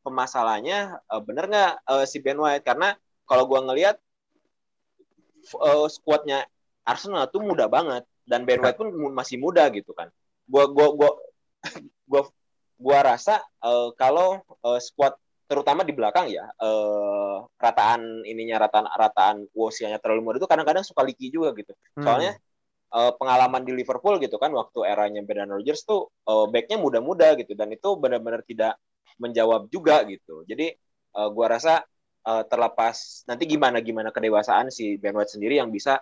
pemasalahnya 0.04 1.00
uh, 1.08 1.22
bener 1.24 1.48
nggak 1.48 1.72
uh, 1.88 2.04
si 2.04 2.20
Ben 2.20 2.36
White 2.36 2.66
karena 2.66 2.92
kalau 3.24 3.48
gue 3.48 3.56
ngelihat 3.56 3.96
uh, 5.60 5.88
skuadnya 5.88 6.44
Arsenal 6.84 7.28
tuh 7.32 7.40
muda 7.40 7.68
banget 7.68 8.04
dan 8.24 8.48
Ben 8.48 8.60
White 8.60 8.80
pun 8.80 8.88
masih 9.12 9.36
muda 9.40 9.68
gitu 9.72 9.92
kan. 9.92 10.08
Gua 10.48 10.68
gua 10.68 10.92
gua 10.92 11.10
gua 12.10 12.22
gua 12.76 12.98
rasa 13.04 13.40
uh, 13.64 13.92
kalau 13.96 14.40
uh, 14.64 14.80
skuad 14.80 15.16
terutama 15.44 15.84
di 15.84 15.92
belakang 15.92 16.32
ya 16.32 16.48
uh, 16.56 17.44
rataan 17.60 18.24
ininya 18.24 18.64
rataan 18.64 18.88
rataan 18.88 19.36
usianya 19.52 20.00
terlalu 20.00 20.24
muda 20.24 20.36
itu 20.40 20.48
kadang-kadang 20.48 20.84
suka 20.84 21.04
liki 21.04 21.28
juga 21.28 21.52
gitu. 21.56 21.72
Hmm. 21.96 22.04
Uh, 22.94 23.10
pengalaman 23.18 23.66
di 23.66 23.74
Liverpool 23.74 24.22
gitu 24.22 24.38
kan 24.38 24.54
waktu 24.54 24.86
eranya 24.86 25.18
Brendan 25.26 25.58
Rodgers 25.58 25.82
tuh 25.82 26.14
uh, 26.30 26.46
backnya 26.46 26.78
muda-muda 26.78 27.34
gitu 27.34 27.58
dan 27.58 27.74
itu 27.74 27.98
benar-benar 27.98 28.46
tidak 28.46 28.78
menjawab 29.18 29.66
juga 29.66 30.06
gitu. 30.06 30.46
Jadi 30.46 30.70
uh, 31.18 31.26
gua 31.34 31.58
rasa 31.58 31.82
uh, 32.22 32.46
terlepas 32.46 33.26
nanti 33.26 33.50
gimana 33.50 33.82
gimana 33.82 34.14
kedewasaan 34.14 34.70
si 34.70 34.94
Ben 34.94 35.10
White 35.10 35.34
sendiri 35.34 35.58
yang 35.58 35.74
bisa 35.74 35.98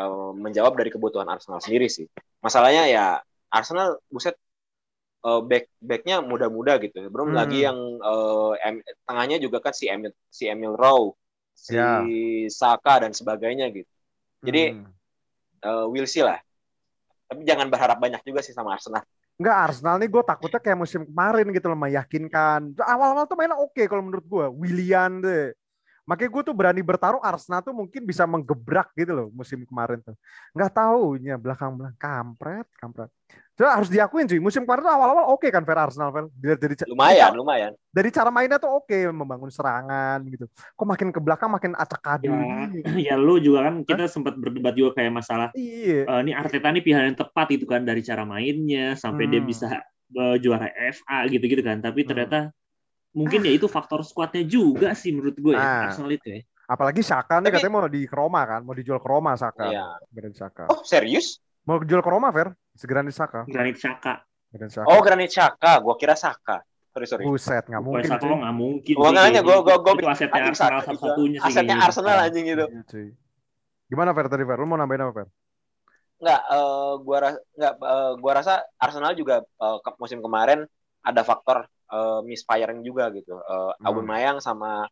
uh, 0.00 0.32
menjawab 0.32 0.72
dari 0.72 0.88
kebutuhan 0.88 1.28
Arsenal 1.28 1.60
sendiri 1.60 1.92
sih. 1.92 2.08
Masalahnya 2.40 2.88
ya 2.88 3.06
Arsenal 3.52 4.00
buset 4.08 4.40
uh, 5.28 5.44
back 5.44 5.68
backnya 5.84 6.24
muda-muda 6.24 6.80
gitu. 6.80 7.12
Belum 7.12 7.32
hmm. 7.32 7.38
lagi 7.38 7.58
yang 7.60 7.78
uh, 8.00 8.56
em, 8.56 8.80
tengahnya 9.04 9.36
juga 9.36 9.60
kan 9.60 9.76
si 9.76 9.92
Emil 9.92 10.16
si 10.32 10.48
Emil 10.48 10.74
Rowe, 10.74 11.12
si 11.52 11.76
yeah. 11.76 12.02
Saka 12.48 13.04
dan 13.04 13.12
sebagainya 13.12 13.68
gitu. 13.68 13.92
Jadi 14.42 14.80
hmm. 14.80 15.01
Uh, 15.64 15.86
we'll 15.88 16.08
see 16.08 16.22
lah. 16.22 16.38
Tapi 17.30 17.48
jangan 17.48 17.66
berharap 17.72 17.96
banyak 17.96 18.20
juga 18.26 18.44
sih 18.44 18.52
sama 18.52 18.76
Arsenal. 18.76 19.02
Enggak 19.40 19.56
Arsenal 19.56 19.96
nih 19.96 20.10
gue 20.12 20.22
takutnya 20.22 20.60
kayak 20.60 20.78
musim 20.78 21.02
kemarin 21.08 21.46
gitu 21.50 21.66
loh 21.72 21.78
meyakinkan. 21.80 22.76
Awal-awal 22.76 23.24
tuh 23.24 23.36
mainnya 23.40 23.56
oke 23.56 23.72
okay 23.72 23.86
kalau 23.88 24.04
menurut 24.04 24.26
gue. 24.28 24.46
William 24.52 25.24
deh. 25.24 25.56
Makanya 26.02 26.30
gue 26.34 26.42
tuh 26.50 26.54
berani 26.54 26.82
bertaruh 26.82 27.22
Arsenal 27.22 27.62
tuh 27.62 27.72
mungkin 27.72 28.02
bisa 28.02 28.26
menggebrak 28.26 28.90
gitu 28.98 29.14
loh 29.14 29.28
musim 29.32 29.62
kemarin 29.64 30.02
tuh. 30.02 30.18
Nggak 30.52 30.72
tahu 30.74 31.16
nya 31.22 31.38
belakang-belakang 31.38 31.96
kampret, 31.96 32.66
kampret. 32.76 33.10
Jadi 33.62 33.78
harus 33.78 33.90
diakuin 33.94 34.26
cuy, 34.26 34.42
musim 34.42 34.66
kemarin 34.66 34.82
tuh 34.82 34.90
awal-awal 34.90 35.38
oke 35.38 35.46
okay 35.46 35.54
kan 35.54 35.62
Fer 35.62 35.78
Arsenal 35.78 36.10
Fer. 36.10 36.26
Dari, 36.34 36.58
dari 36.58 36.74
lumayan, 36.90 37.30
dari, 37.30 37.38
lumayan. 37.38 37.72
Dari 37.94 38.08
cara 38.10 38.34
mainnya 38.34 38.58
tuh 38.58 38.74
oke 38.74 38.90
okay, 38.90 39.06
membangun 39.06 39.54
serangan 39.54 40.18
gitu. 40.26 40.50
Kok 40.50 40.82
makin 40.82 41.14
ke 41.14 41.22
belakang 41.22 41.46
makin 41.46 41.78
acak 41.78 42.02
adu. 42.02 42.34
Ya, 42.34 42.90
ya 43.06 43.14
lu 43.14 43.38
juga 43.38 43.70
kan 43.70 43.86
kita 43.86 44.10
sempat 44.10 44.34
berdebat 44.34 44.74
juga 44.74 44.98
kayak 44.98 45.14
masalah. 45.14 45.54
Iya. 45.54 46.10
Uh, 46.10 46.26
ini 46.26 46.34
Arteta 46.34 46.74
ini 46.74 46.82
pilihan 46.82 47.14
yang 47.14 47.18
tepat 47.22 47.54
itu 47.54 47.62
kan 47.62 47.86
dari 47.86 48.02
cara 48.02 48.26
mainnya 48.26 48.98
sampai 48.98 49.30
hmm. 49.30 49.32
dia 49.38 49.42
bisa 49.46 49.66
uh, 50.18 50.34
juara 50.42 50.66
FA 50.90 51.30
gitu-gitu 51.30 51.62
kan. 51.62 51.78
Tapi 51.78 52.02
hmm. 52.02 52.08
ternyata 52.10 52.38
hmm. 52.50 53.14
mungkin 53.14 53.46
ya 53.46 53.62
itu 53.62 53.70
faktor 53.70 54.02
skuadnya 54.02 54.42
juga 54.42 54.90
sih 54.98 55.14
menurut 55.14 55.38
gue 55.38 55.54
ya 55.54 55.62
nah. 55.62 55.86
Arsenal 55.86 56.10
itu 56.10 56.26
ya. 56.26 56.42
Apalagi 56.66 57.06
Saka 57.06 57.38
nih 57.38 57.54
Tapi, 57.54 57.62
katanya 57.62 57.74
mau 57.78 57.86
di 57.86 58.02
Roma 58.10 58.42
kan, 58.42 58.66
mau 58.66 58.74
dijual 58.74 58.98
ke 58.98 59.06
Roma 59.06 59.38
Saka. 59.38 59.70
Iya. 59.70 59.86
Saka. 60.34 60.66
Oh, 60.66 60.82
serius? 60.82 61.38
Mau 61.62 61.78
jual 61.78 62.02
ke 62.02 62.10
Roma, 62.10 62.34
Fer? 62.34 62.58
Granit 62.80 63.14
Saka. 63.14 63.44
Granit 63.44 63.76
Saka. 63.76 64.24
Granit 64.52 64.72
Saka. 64.72 64.86
Oh, 64.88 65.00
Granit 65.04 65.32
Saka. 65.32 65.72
Gua 65.84 65.94
kira 66.00 66.16
Saka. 66.16 66.64
Sorry, 66.92 67.08
sorry. 67.08 67.24
Buset, 67.24 67.64
nggak 67.72 67.82
mungkin. 67.84 68.04
Saka 68.04 68.24
lo 68.28 68.36
nggak 68.40 68.56
mungkin. 68.56 68.94
Gua 68.96 69.10
nanya, 69.16 69.40
gua 69.40 69.64
gua 69.64 69.80
gua 69.80 69.92
itu 69.96 70.08
asetnya 70.12 70.52
Arsenal 70.52 70.80
satu-satunya 70.84 71.38
sih. 71.40 71.48
Asetnya 71.48 71.76
Arsenal 71.80 72.16
anjing 72.20 72.44
gitu. 72.48 72.66
Gimana 73.88 74.12
Fer 74.12 74.28
tadi 74.28 74.44
Fer? 74.44 74.58
Lu 74.60 74.68
mau 74.68 74.76
nambahin 74.76 75.08
apa 75.08 75.12
Fer? 75.24 75.28
Enggak, 76.20 76.42
uh, 76.52 76.92
gua 77.00 77.18
rasa 77.18 77.38
enggak 77.56 77.74
uh, 77.80 78.12
gua 78.20 78.32
rasa 78.36 78.54
Arsenal 78.76 79.12
juga 79.16 79.40
uh, 79.56 79.80
musim 79.96 80.20
kemarin 80.20 80.68
ada 81.00 81.22
faktor 81.24 81.64
uh, 81.88 82.20
misfiring 82.20 82.84
juga 82.84 83.08
gitu. 83.12 83.40
Uh, 83.40 83.72
hmm. 83.72 83.88
Aubameyang 83.88 84.38
sama 84.44 84.84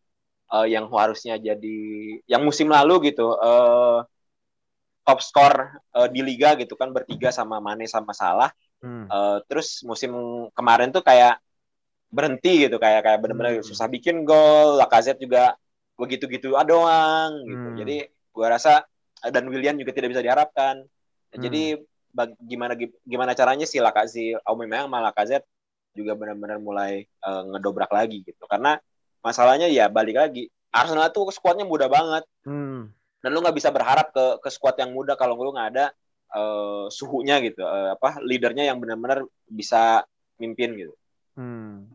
uh, 0.51 0.67
yang 0.67 0.89
harusnya 0.89 1.37
jadi 1.37 1.79
yang 2.27 2.43
musim 2.43 2.73
lalu 2.73 3.13
gitu. 3.13 3.37
Uh, 3.37 4.09
top 5.11 5.27
skor 5.27 5.55
uh, 5.99 6.07
di 6.07 6.23
liga 6.23 6.55
gitu 6.55 6.79
kan 6.79 6.95
bertiga 6.95 7.35
sama 7.35 7.59
Mane 7.59 7.91
sama 7.91 8.15
Salah. 8.15 8.55
Hmm. 8.79 9.11
Uh, 9.11 9.43
terus 9.51 9.83
musim 9.83 10.15
kemarin 10.55 10.95
tuh 10.95 11.03
kayak 11.03 11.43
berhenti 12.15 12.71
gitu 12.71 12.79
kayak 12.79 13.03
kayak 13.03 13.19
benar-benar 13.19 13.59
hmm. 13.59 13.67
susah 13.67 13.91
bikin 13.91 14.23
gol. 14.23 14.79
Lacazette 14.79 15.19
juga 15.19 15.59
begitu-gitu 15.99 16.55
doang 16.63 17.43
gitu. 17.43 17.69
Hmm. 17.75 17.79
Jadi 17.83 17.97
gua 18.31 18.55
rasa 18.55 18.87
dan 19.19 19.51
William 19.51 19.75
juga 19.75 19.91
tidak 19.91 20.15
bisa 20.15 20.23
diharapkan. 20.23 20.87
Hmm. 21.35 21.43
Jadi 21.43 21.75
gimana 22.47 22.79
gimana 23.03 23.35
caranya 23.35 23.67
si 23.67 23.83
Lacazette 23.83 24.39
Aubameyang 24.47 24.87
sama 24.87 25.03
Lacazette 25.03 25.47
juga 25.91 26.15
benar-benar 26.15 26.63
mulai 26.63 27.03
uh, 27.27 27.51
ngedobrak 27.51 27.91
lagi 27.91 28.23
gitu. 28.23 28.47
Karena 28.47 28.79
masalahnya 29.27 29.67
ya 29.67 29.91
balik 29.91 30.23
lagi 30.23 30.47
Arsenal 30.71 31.11
tuh 31.11 31.35
skuadnya 31.35 31.67
mudah 31.67 31.91
banget. 31.91 32.23
Hmm 32.47 32.95
dan 33.21 33.31
lu 33.37 33.45
nggak 33.45 33.57
bisa 33.57 33.69
berharap 33.69 34.11
ke 34.11 34.25
ke 34.41 34.49
squad 34.49 34.77
yang 34.81 34.91
muda 34.93 35.15
kalau 35.15 35.37
lu 35.37 35.53
nggak 35.53 35.71
ada 35.77 35.87
uh, 36.35 36.87
suhunya 36.89 37.39
gitu 37.45 37.63
uh, 37.63 37.95
apa 37.95 38.19
leadernya 38.25 38.73
yang 38.73 38.81
benar-benar 38.81 39.25
bisa 39.47 40.05
mimpin 40.41 40.75
gitu. 40.77 40.95
Hmm. 41.37 41.87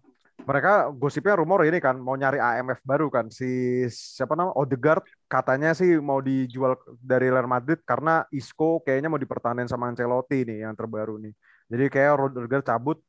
mereka 0.45 0.93
gosipnya 0.93 1.41
rumor 1.41 1.65
ini 1.65 1.81
kan 1.81 1.97
mau 1.97 2.13
nyari 2.13 2.37
AMF 2.37 2.85
baru 2.85 3.09
kan. 3.09 3.33
Si 3.33 3.81
siapa 3.89 4.37
nama 4.37 4.53
Odegaard 4.53 5.01
katanya 5.25 5.73
sih 5.73 5.97
mau 5.97 6.21
dijual 6.21 6.77
dari 7.01 7.33
Real 7.33 7.49
Madrid 7.49 7.81
karena 7.81 8.21
Isco 8.29 8.77
kayaknya 8.85 9.09
mau 9.09 9.17
dipertahankan 9.17 9.65
sama 9.65 9.89
Ancelotti 9.89 10.45
nih 10.45 10.69
yang 10.69 10.77
terbaru 10.77 11.17
nih. 11.17 11.33
Jadi 11.65 11.85
kayak 11.89 12.29
Odegaard 12.29 12.61
cabut 12.61 13.01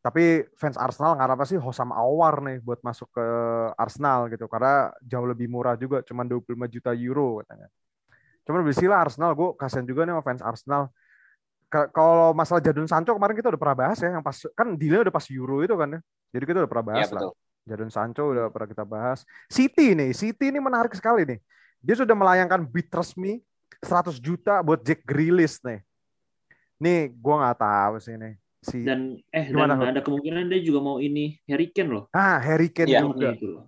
tapi 0.00 0.48
fans 0.56 0.80
Arsenal 0.80 1.12
nggak 1.12 1.36
apa 1.36 1.44
sih 1.44 1.60
Hosam 1.60 1.92
Awar 1.92 2.40
nih 2.40 2.64
buat 2.64 2.80
masuk 2.80 3.12
ke 3.12 3.26
Arsenal 3.76 4.32
gitu 4.32 4.48
karena 4.48 4.88
jauh 5.04 5.28
lebih 5.28 5.44
murah 5.44 5.76
juga 5.76 6.00
cuma 6.00 6.24
25 6.24 6.56
juta 6.72 6.96
euro 6.96 7.44
katanya. 7.44 7.68
Cuman 8.48 8.64
lah 8.64 8.98
Arsenal, 9.04 9.30
gue 9.36 9.48
kasihan 9.60 9.84
juga 9.84 10.08
nih 10.08 10.16
sama 10.16 10.24
fans 10.24 10.42
Arsenal. 10.42 10.82
Kalau 11.70 12.34
masalah 12.34 12.58
Jadon 12.58 12.88
Sancho 12.88 13.14
kemarin 13.14 13.36
kita 13.36 13.52
udah 13.52 13.60
pernah 13.60 13.76
bahas 13.78 13.98
ya, 14.02 14.10
yang 14.10 14.24
pas 14.24 14.34
kan 14.58 14.74
dealnya 14.74 15.06
udah 15.06 15.14
pas 15.14 15.26
Euro 15.30 15.62
itu 15.62 15.76
kan 15.76 15.86
ya. 15.86 16.00
Jadi 16.34 16.44
kita 16.48 16.58
udah 16.64 16.70
pernah 16.72 16.86
bahas 16.96 17.06
ya, 17.06 17.14
lah. 17.20 17.30
Jadon 17.68 17.92
Sancho 17.92 18.24
udah 18.32 18.50
pernah 18.50 18.68
kita 18.72 18.82
bahas. 18.88 19.22
City 19.46 19.92
nih, 19.92 20.10
City 20.16 20.50
ini 20.50 20.58
menarik 20.58 20.90
sekali 20.96 21.28
nih. 21.28 21.38
Dia 21.78 21.94
sudah 22.00 22.16
melayangkan 22.16 22.64
bid 22.64 22.88
resmi 22.90 23.38
100 23.84 24.18
juta 24.18 24.64
buat 24.64 24.80
Jack 24.82 25.04
Grealish 25.04 25.60
nih. 25.62 25.84
Nih, 26.80 27.12
gue 27.12 27.34
nggak 27.36 27.60
tahu 27.60 28.00
sih 28.00 28.16
nih. 28.16 28.39
Si, 28.60 28.84
dan 28.84 29.16
eh 29.32 29.48
Gimana, 29.48 29.72
dan 29.72 29.96
ada 29.96 30.04
kemungkinan 30.04 30.52
dia 30.52 30.60
juga 30.60 30.84
mau 30.84 30.96
ini 31.00 31.32
Harry 31.48 31.72
Kane 31.72 31.90
loh. 31.96 32.04
Ah, 32.12 32.36
Harry 32.44 32.68
Kane 32.68 32.92
ya, 32.92 33.00
juga. 33.00 33.32
Itu 33.32 33.46
loh. 33.56 33.64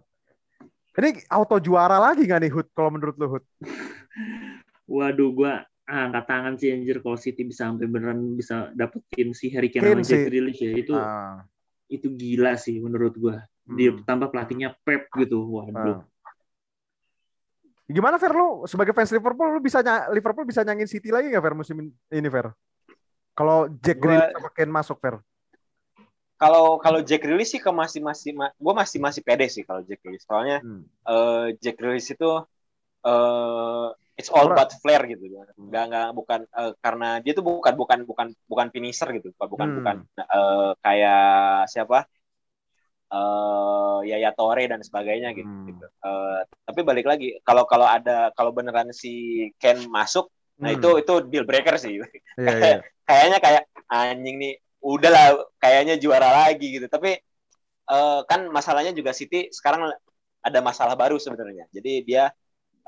Ini 0.92 1.24
auto 1.32 1.56
juara 1.56 1.96
lagi 1.96 2.28
gak 2.28 2.44
nih 2.44 2.52
Hood 2.52 2.68
kalau 2.76 2.92
menurut 2.92 3.16
lu 3.16 3.26
Hood? 3.32 3.44
Waduh, 4.92 5.32
gua 5.32 5.64
ah, 5.88 6.02
angkat 6.04 6.24
tangan 6.28 6.54
sih 6.60 6.68
anjir 6.76 7.00
kalau 7.00 7.16
City 7.16 7.48
bisa 7.48 7.72
sampai 7.72 7.88
beneran 7.88 8.36
bisa 8.36 8.68
dapetin 8.76 9.32
si 9.32 9.48
Harry 9.56 9.72
Kane 9.72 9.96
sama 9.96 10.04
Jack 10.04 10.28
Grealish 10.28 10.60
ya. 10.60 10.76
Itu 10.76 10.92
ah. 10.92 11.40
itu 11.88 12.12
gila 12.12 12.60
sih 12.60 12.76
menurut 12.76 13.16
gua. 13.16 13.40
Dia 13.64 13.96
hmm. 13.96 14.04
tambah 14.04 14.28
pelatihnya 14.28 14.76
Pep 14.84 15.08
gitu. 15.16 15.40
Waduh. 15.40 16.04
Ah. 16.04 16.12
Gimana 17.88 18.20
Fer 18.20 18.36
lu 18.36 18.68
sebagai 18.68 18.92
fans 18.92 19.08
Liverpool 19.08 19.56
lu 19.56 19.60
bisa 19.64 19.80
Liverpool 20.12 20.44
bisa 20.44 20.60
nyangin 20.60 20.88
City 20.88 21.08
lagi 21.08 21.32
gak 21.32 21.40
Fer 21.40 21.56
musim 21.56 21.76
ini 22.12 22.28
Fer? 22.28 22.52
Kalau 23.32 23.68
Jack 23.80 23.98
Grealish 23.98 24.32
sama 24.36 24.50
Kane 24.52 24.72
masuk 24.72 24.96
Fer? 25.00 25.16
kalau 26.42 26.82
kalau 26.82 27.00
Jack 27.06 27.22
Grealish 27.22 27.54
sih 27.54 27.62
ke 27.62 27.70
masih 27.70 28.02
masih 28.02 28.34
ma 28.34 28.50
gue 28.50 28.74
masih 28.74 28.98
masih 28.98 29.22
pede 29.22 29.46
sih 29.46 29.62
kalau 29.62 29.86
Jack 29.86 30.02
Grealish 30.02 30.26
soalnya 30.26 30.58
hmm. 30.58 30.82
uh, 31.06 31.54
Jack 31.62 31.78
Grealish 31.78 32.10
itu 32.10 32.30
uh, 33.06 33.86
it's 34.18 34.26
all 34.26 34.50
about 34.50 34.74
flair 34.82 35.06
gitu 35.06 35.22
nggak 35.54 35.84
nggak 35.86 36.08
bukan 36.18 36.40
uh, 36.50 36.74
karena 36.82 37.22
dia 37.22 37.32
tuh 37.38 37.46
bukan 37.46 37.78
bukan 37.78 37.98
bukan 38.02 38.26
bukan 38.50 38.66
finisher 38.74 39.06
gitu 39.14 39.30
bukan 39.38 39.68
hmm. 39.70 39.76
bukan 39.78 39.96
uh, 40.18 40.74
kayak 40.82 41.70
siapa 41.70 42.10
uh, 43.14 44.02
Yaya 44.02 44.34
Tore 44.34 44.66
dan 44.66 44.82
sebagainya 44.82 45.30
gitu, 45.36 45.46
hmm. 45.46 45.66
gitu. 45.70 45.86
Uh, 46.02 46.42
tapi 46.66 46.80
balik 46.82 47.06
lagi 47.06 47.38
kalau 47.46 47.62
kalau 47.70 47.86
ada 47.86 48.34
kalau 48.34 48.50
beneran 48.50 48.90
si 48.90 49.46
Ken 49.62 49.78
masuk 49.86 50.26
nah 50.62 50.70
hmm. 50.70 50.78
itu 50.78 50.90
itu 51.02 51.14
deal 51.26 51.42
breaker 51.42 51.74
sih 51.74 51.98
yeah, 51.98 52.06
yeah. 52.62 52.78
kayaknya 53.02 53.38
kayak 53.42 53.62
anjing 53.90 54.38
nih 54.38 54.54
udahlah 54.82 55.46
kayaknya 55.62 55.94
juara 55.96 56.44
lagi 56.44 56.76
gitu. 56.76 56.86
Tapi 56.90 57.16
uh, 57.88 58.26
kan 58.26 58.50
masalahnya 58.50 58.90
juga 58.90 59.14
City 59.14 59.48
sekarang 59.54 59.94
ada 60.42 60.58
masalah 60.58 60.98
baru 60.98 61.16
sebenarnya. 61.22 61.70
Jadi 61.70 62.02
dia 62.02 62.34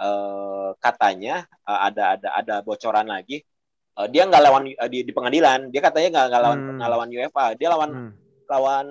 uh, 0.03 0.75
katanya 0.83 1.47
uh, 1.63 1.81
ada 1.89 2.19
ada 2.19 2.29
ada 2.35 2.55
bocoran 2.67 3.07
lagi. 3.07 3.47
Uh, 3.95 4.11
dia 4.11 4.27
nggak 4.27 4.43
lawan 4.43 4.67
uh, 4.75 4.91
di, 4.91 5.07
di 5.07 5.13
pengadilan. 5.15 5.71
Dia 5.71 5.81
katanya 5.81 6.27
nggak 6.27 6.43
lawan 6.43 6.59
hmm. 6.59 6.81
lawan 6.83 7.09
UEFA. 7.15 7.47
Dia 7.55 7.69
lawan 7.71 7.91
hmm. 7.95 8.11
lawan 8.51 8.87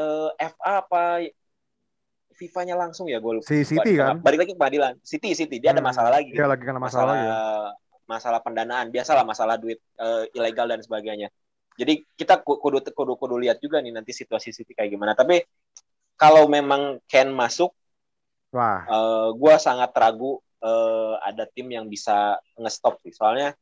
uh, 0.00 0.30
FA 0.40 0.72
apa 0.80 1.04
FIFA-nya 2.32 2.74
langsung 2.74 3.06
ya 3.06 3.20
gue 3.20 3.40
lupa. 3.40 3.46
Si 3.46 3.62
City 3.64 4.00
kan. 4.00 4.20
Balik 4.24 4.44
lagi 4.44 4.50
ke 4.52 4.58
pengadilan. 4.58 4.96
City 5.04 5.36
City 5.36 5.60
dia 5.60 5.70
hmm. 5.70 5.78
ada 5.78 5.82
masalah 5.84 6.10
lagi. 6.10 6.32
Dia 6.32 6.48
lagi 6.48 6.64
kena 6.64 6.80
masalah, 6.80 7.14
masalah 7.14 7.16
ya 7.22 7.36
masalah 8.12 8.40
pendanaan 8.42 8.92
biasalah 8.92 9.24
masalah 9.24 9.56
duit 9.56 9.80
uh, 9.96 10.26
ilegal 10.36 10.68
dan 10.68 10.84
sebagainya 10.84 11.32
jadi 11.80 12.04
kita 12.18 12.44
kudu 12.44 12.84
kudu 12.92 13.16
kudu 13.16 13.36
lihat 13.40 13.56
juga 13.62 13.80
nih 13.80 13.96
nanti 13.96 14.12
situasi 14.12 14.52
City 14.52 14.76
kayak 14.76 14.92
gimana 14.92 15.16
tapi 15.16 15.40
kalau 16.20 16.44
memang 16.50 17.00
Ken 17.08 17.32
masuk 17.32 17.72
wah 18.52 18.84
uh, 18.84 18.92
eh, 18.92 19.28
gue 19.32 19.54
sangat 19.56 19.90
ragu 19.96 20.36
uh, 20.60 21.16
ada 21.24 21.48
tim 21.48 21.72
yang 21.72 21.88
bisa 21.88 22.36
ngestop 22.60 23.00
sih 23.00 23.16
soalnya 23.16 23.56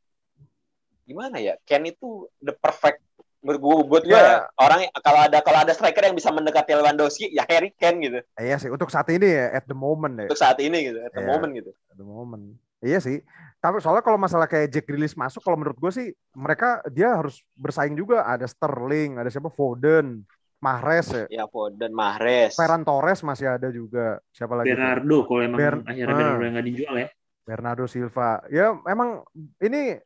gimana 1.07 1.39
ya 1.39 1.55
Ken 1.63 1.87
itu 1.87 2.27
the 2.43 2.51
perfect 2.51 2.99
buat 3.41 4.03
gue 4.05 4.13
ya. 4.13 4.21
ya 4.21 4.37
orang 4.61 4.85
kalau 5.01 5.19
ada 5.25 5.37
kalau 5.41 5.59
ada 5.65 5.73
striker 5.73 6.05
yang 6.05 6.13
bisa 6.13 6.29
mendekati 6.29 6.77
Lewandowski 6.77 7.33
ya 7.33 7.41
Harry 7.49 7.73
Kane 7.73 7.97
gitu. 8.05 8.19
Iya 8.37 8.61
sih 8.61 8.69
untuk 8.69 8.93
saat 8.93 9.09
ini 9.09 9.25
ya 9.25 9.57
at 9.57 9.65
the 9.65 9.77
moment 9.77 10.13
ya. 10.13 10.27
Untuk 10.29 10.41
saat 10.41 10.61
ini 10.61 10.77
gitu 10.93 11.01
at 11.01 11.11
the 11.11 11.25
yeah, 11.25 11.29
moment 11.29 11.51
gitu. 11.57 11.71
At 11.89 11.97
the 11.97 12.05
moment. 12.05 12.61
Iya 12.81 12.97
sih. 13.01 13.21
Tapi 13.61 13.77
soalnya 13.77 14.01
kalau 14.01 14.17
masalah 14.17 14.49
kayak 14.49 14.73
Jack 14.73 14.89
Grealish 14.89 15.13
masuk, 15.13 15.45
kalau 15.45 15.53
menurut 15.53 15.77
gue 15.77 15.91
sih 15.93 16.07
mereka 16.33 16.81
dia 16.89 17.13
harus 17.13 17.45
bersaing 17.53 17.93
juga. 17.93 18.25
Ada 18.25 18.49
Sterling, 18.49 19.21
ada 19.21 19.29
siapa 19.29 19.53
Foden, 19.53 20.25
Mahrez 20.57 21.13
ya. 21.13 21.25
Ya 21.29 21.45
Foden, 21.45 21.93
Mahrez. 21.93 22.57
Ferran 22.57 22.81
Torres 22.81 23.21
masih 23.21 23.53
ada 23.53 23.69
juga. 23.69 24.17
Siapa 24.33 24.57
lagi? 24.57 24.73
Bernardo 24.73 25.17
kalau 25.29 25.41
emang 25.45 25.59
Ber 25.61 25.75
akhirnya 25.85 26.15
Bernardo 26.17 26.45
nggak 26.57 26.67
dijual 26.73 26.95
ya. 26.97 27.07
Bernardo 27.45 27.85
Silva. 27.85 28.41
Ya 28.49 28.73
emang 28.89 29.25
ini 29.61 30.01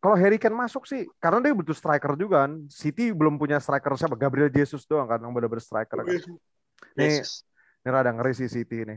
kalau 0.00 0.16
Harry 0.16 0.40
Kane 0.40 0.56
masuk 0.56 0.88
sih, 0.88 1.04
karena 1.20 1.44
dia 1.44 1.52
butuh 1.52 1.76
striker 1.76 2.16
juga 2.16 2.48
kan. 2.48 2.64
City 2.72 3.12
belum 3.12 3.36
punya 3.36 3.60
striker 3.60 3.92
siapa? 4.00 4.16
Gabriel 4.16 4.48
Jesus 4.48 4.88
doang 4.88 5.04
kan 5.04 5.20
yang 5.20 5.30
benar-benar 5.36 5.60
striker 5.60 6.00
kan. 6.00 6.16
Nih, 6.96 7.20
ini 7.84 7.88
rada 7.92 8.08
ngeri 8.08 8.32
sih 8.32 8.48
City 8.48 8.88
ini. 8.88 8.96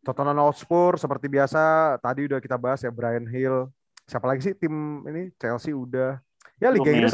Tottenham 0.00 0.40
Hotspur 0.40 0.96
seperti 0.96 1.28
biasa 1.28 1.96
tadi 2.00 2.24
udah 2.24 2.40
kita 2.40 2.56
bahas 2.56 2.80
ya 2.80 2.88
Brian 2.88 3.28
Hill. 3.28 3.68
Siapa 4.08 4.24
lagi 4.24 4.40
sih 4.40 4.54
tim 4.56 5.04
ini 5.04 5.28
Chelsea 5.36 5.76
udah. 5.76 6.16
Ya 6.56 6.72
Liga 6.72 6.90
Inggris. 6.90 7.12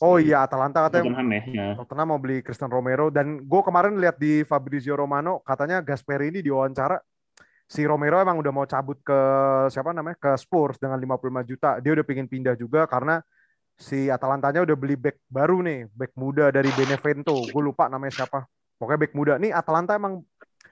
Oh 0.00 0.16
iya 0.16 0.46
Atalanta 0.46 0.88
katanya 0.88 1.10
Tottenham, 1.10 1.28
ya, 1.30 1.42
ya. 1.46 1.66
Tottenham 1.76 2.06
mau 2.08 2.20
beli 2.22 2.40
Cristiano 2.40 2.74
Romero 2.74 3.10
dan 3.12 3.44
gue 3.44 3.60
kemarin 3.60 3.98
lihat 3.98 4.16
di 4.16 4.40
Fabrizio 4.46 4.94
Romano 4.96 5.42
katanya 5.44 5.84
Gasperi 5.84 6.32
ini 6.32 6.40
diwawancara 6.40 6.96
si 7.68 7.84
Romero 7.84 8.16
emang 8.16 8.40
udah 8.40 8.48
mau 8.48 8.64
cabut 8.64 8.96
ke 9.04 9.20
siapa 9.68 9.92
namanya 9.92 10.16
ke 10.16 10.32
Spurs 10.40 10.80
dengan 10.80 10.96
55 10.96 11.44
juta. 11.44 11.70
Dia 11.84 11.92
udah 11.92 12.04
pingin 12.08 12.24
pindah 12.24 12.56
juga 12.56 12.88
karena 12.88 13.20
si 13.76 14.08
Atalantanya 14.08 14.64
udah 14.64 14.74
beli 14.74 14.96
back 14.96 15.20
baru 15.28 15.60
nih, 15.60 15.86
back 15.92 16.16
muda 16.16 16.48
dari 16.48 16.72
Benevento. 16.72 17.36
Gue 17.52 17.62
lupa 17.62 17.92
namanya 17.92 18.24
siapa. 18.24 18.48
Pokoknya 18.80 19.00
back 19.04 19.12
muda. 19.12 19.32
Nih 19.36 19.52
Atalanta 19.52 19.94
emang 19.94 20.24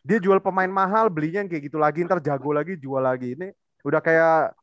dia 0.06 0.18
jual 0.22 0.38
pemain 0.40 0.70
mahal 0.70 1.12
belinya 1.12 1.42
yang 1.44 1.50
kayak 1.50 1.64
gitu 1.66 1.78
lagi 1.82 2.06
ntar 2.06 2.22
jago 2.22 2.54
lagi 2.54 2.78
jual 2.78 3.02
lagi 3.02 3.34
ini 3.34 3.50
udah 3.82 3.98
kayak 3.98 4.54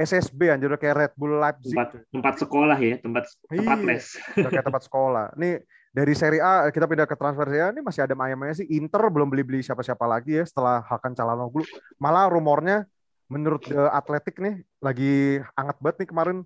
SSB 0.00 0.48
anjir 0.48 0.72
udah 0.72 0.80
kayak 0.80 0.96
Red 0.96 1.12
Bull 1.12 1.36
Leipzig 1.36 1.76
tempat, 1.76 1.90
tempat 2.08 2.34
sekolah 2.40 2.78
ya 2.80 2.96
tempat 2.96 3.24
tempat 3.52 3.78
les 3.84 4.04
udah 4.40 4.48
kayak 4.48 4.64
tempat 4.64 4.82
sekolah 4.88 5.26
nih 5.36 5.60
dari 5.98 6.14
Serie 6.14 6.38
A 6.38 6.70
kita 6.70 6.86
pindah 6.86 7.10
ke 7.10 7.18
transfer 7.18 7.50
ya 7.50 7.74
ini 7.74 7.82
masih 7.82 8.06
ada 8.06 8.14
ayamnya 8.14 8.54
sih. 8.54 8.70
Inter 8.70 9.02
belum 9.10 9.26
beli 9.26 9.42
beli 9.42 9.60
siapa 9.66 9.82
siapa 9.82 10.06
lagi 10.06 10.38
ya 10.38 10.46
setelah 10.46 10.78
Hakan 10.86 11.10
Calhanoglu. 11.10 11.66
Malah 11.98 12.30
rumornya 12.30 12.86
menurut 13.26 13.66
The 13.66 13.90
Athletic 13.90 14.38
nih 14.38 14.62
lagi 14.78 15.42
hangat 15.58 15.76
banget 15.82 16.06
nih 16.06 16.08
kemarin. 16.14 16.38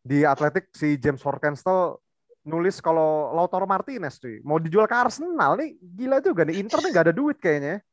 Di 0.00 0.24
Athletic 0.24 0.72
si 0.72 0.96
James 0.96 1.20
Horkenstel 1.20 2.00
nulis 2.46 2.80
kalau 2.80 3.36
Lautaro 3.36 3.66
Martinez 3.68 4.22
cuy 4.22 4.38
mau 4.46 4.56
dijual 4.56 4.86
ke 4.86 4.96
Arsenal 4.96 5.60
nih 5.60 5.76
gila 5.76 6.24
juga 6.24 6.48
nih. 6.48 6.56
Inter 6.64 6.80
nih 6.80 6.90
nggak 6.96 7.06
ada 7.12 7.14
duit 7.14 7.36
kayaknya 7.36 7.84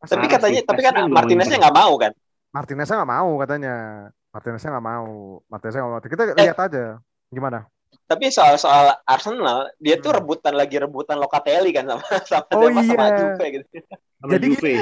Masa 0.00 0.16
tapi 0.16 0.32
katanya 0.32 0.64
tapi 0.64 0.80
kan 0.80 0.96
Martineznya 1.12 1.60
nggak 1.60 1.76
mau 1.76 1.92
kan? 2.00 2.12
Martineznya 2.56 2.96
nggak 3.04 3.12
mau 3.20 3.30
katanya. 3.36 3.74
Martineznya 4.32 4.70
nggak 4.72 4.86
mau. 4.88 5.12
Martineznya 5.44 5.80
nggak 5.84 5.92
mau. 5.92 6.00
Kita 6.00 6.22
eh. 6.32 6.44
lihat 6.48 6.60
aja 6.72 6.84
gimana 7.28 7.68
tapi 8.04 8.30
soal 8.30 8.58
soal 8.60 8.94
Arsenal 9.06 9.70
dia 9.80 9.98
tuh 9.98 10.12
hmm. 10.12 10.18
rebutan 10.22 10.54
lagi 10.54 10.76
rebutan 10.78 11.16
Locatelli 11.18 11.70
kan 11.74 11.88
sama 11.88 12.04
sama 12.30 12.46
oh, 12.54 12.68
sama, 12.68 12.80
iya. 12.82 12.90
sama 12.94 13.06
Juve 13.16 13.46
gitu 13.50 13.66
jadi 14.24 14.46
Juve. 14.46 14.72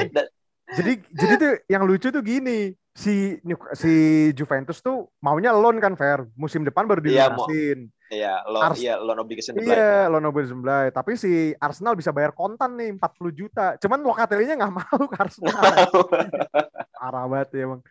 jadi 0.73 0.91
jadi 1.11 1.33
tuh 1.37 1.51
yang 1.69 1.83
lucu 1.83 2.07
tuh 2.09 2.23
gini 2.23 2.73
si 2.93 3.41
si 3.73 3.93
Juventus 4.37 4.77
tuh 4.85 5.09
maunya 5.17 5.49
loan 5.49 5.81
kan 5.81 5.97
fair 5.97 6.29
musim 6.37 6.61
depan 6.61 6.85
baru 6.85 7.01
iya, 7.09 7.33
dilunasin. 7.33 7.89
Iya, 8.13 8.33
loan, 8.45 8.63
Ars 8.69 8.77
iya, 8.77 8.95
loan 9.01 9.19
obligation 9.25 9.57
Iya, 9.57 10.05
ya. 10.05 10.11
loan 10.13 10.29
obligation. 10.29 10.61
Tapi 10.93 11.17
si 11.17 11.49
Arsenal 11.57 11.97
bisa 11.97 12.13
bayar 12.13 12.29
kontan 12.37 12.77
nih 12.77 12.93
40 13.01 13.33
juta. 13.33 13.73
Cuman 13.81 14.05
Locatelli-nya 14.05 14.53
nggak 14.61 14.73
mau 14.77 15.01
ke 15.09 15.17
Arsenal. 15.17 15.57
Parah 16.93 17.25
banget 17.25 17.49
ya 17.57 17.65
emang. 17.65 17.81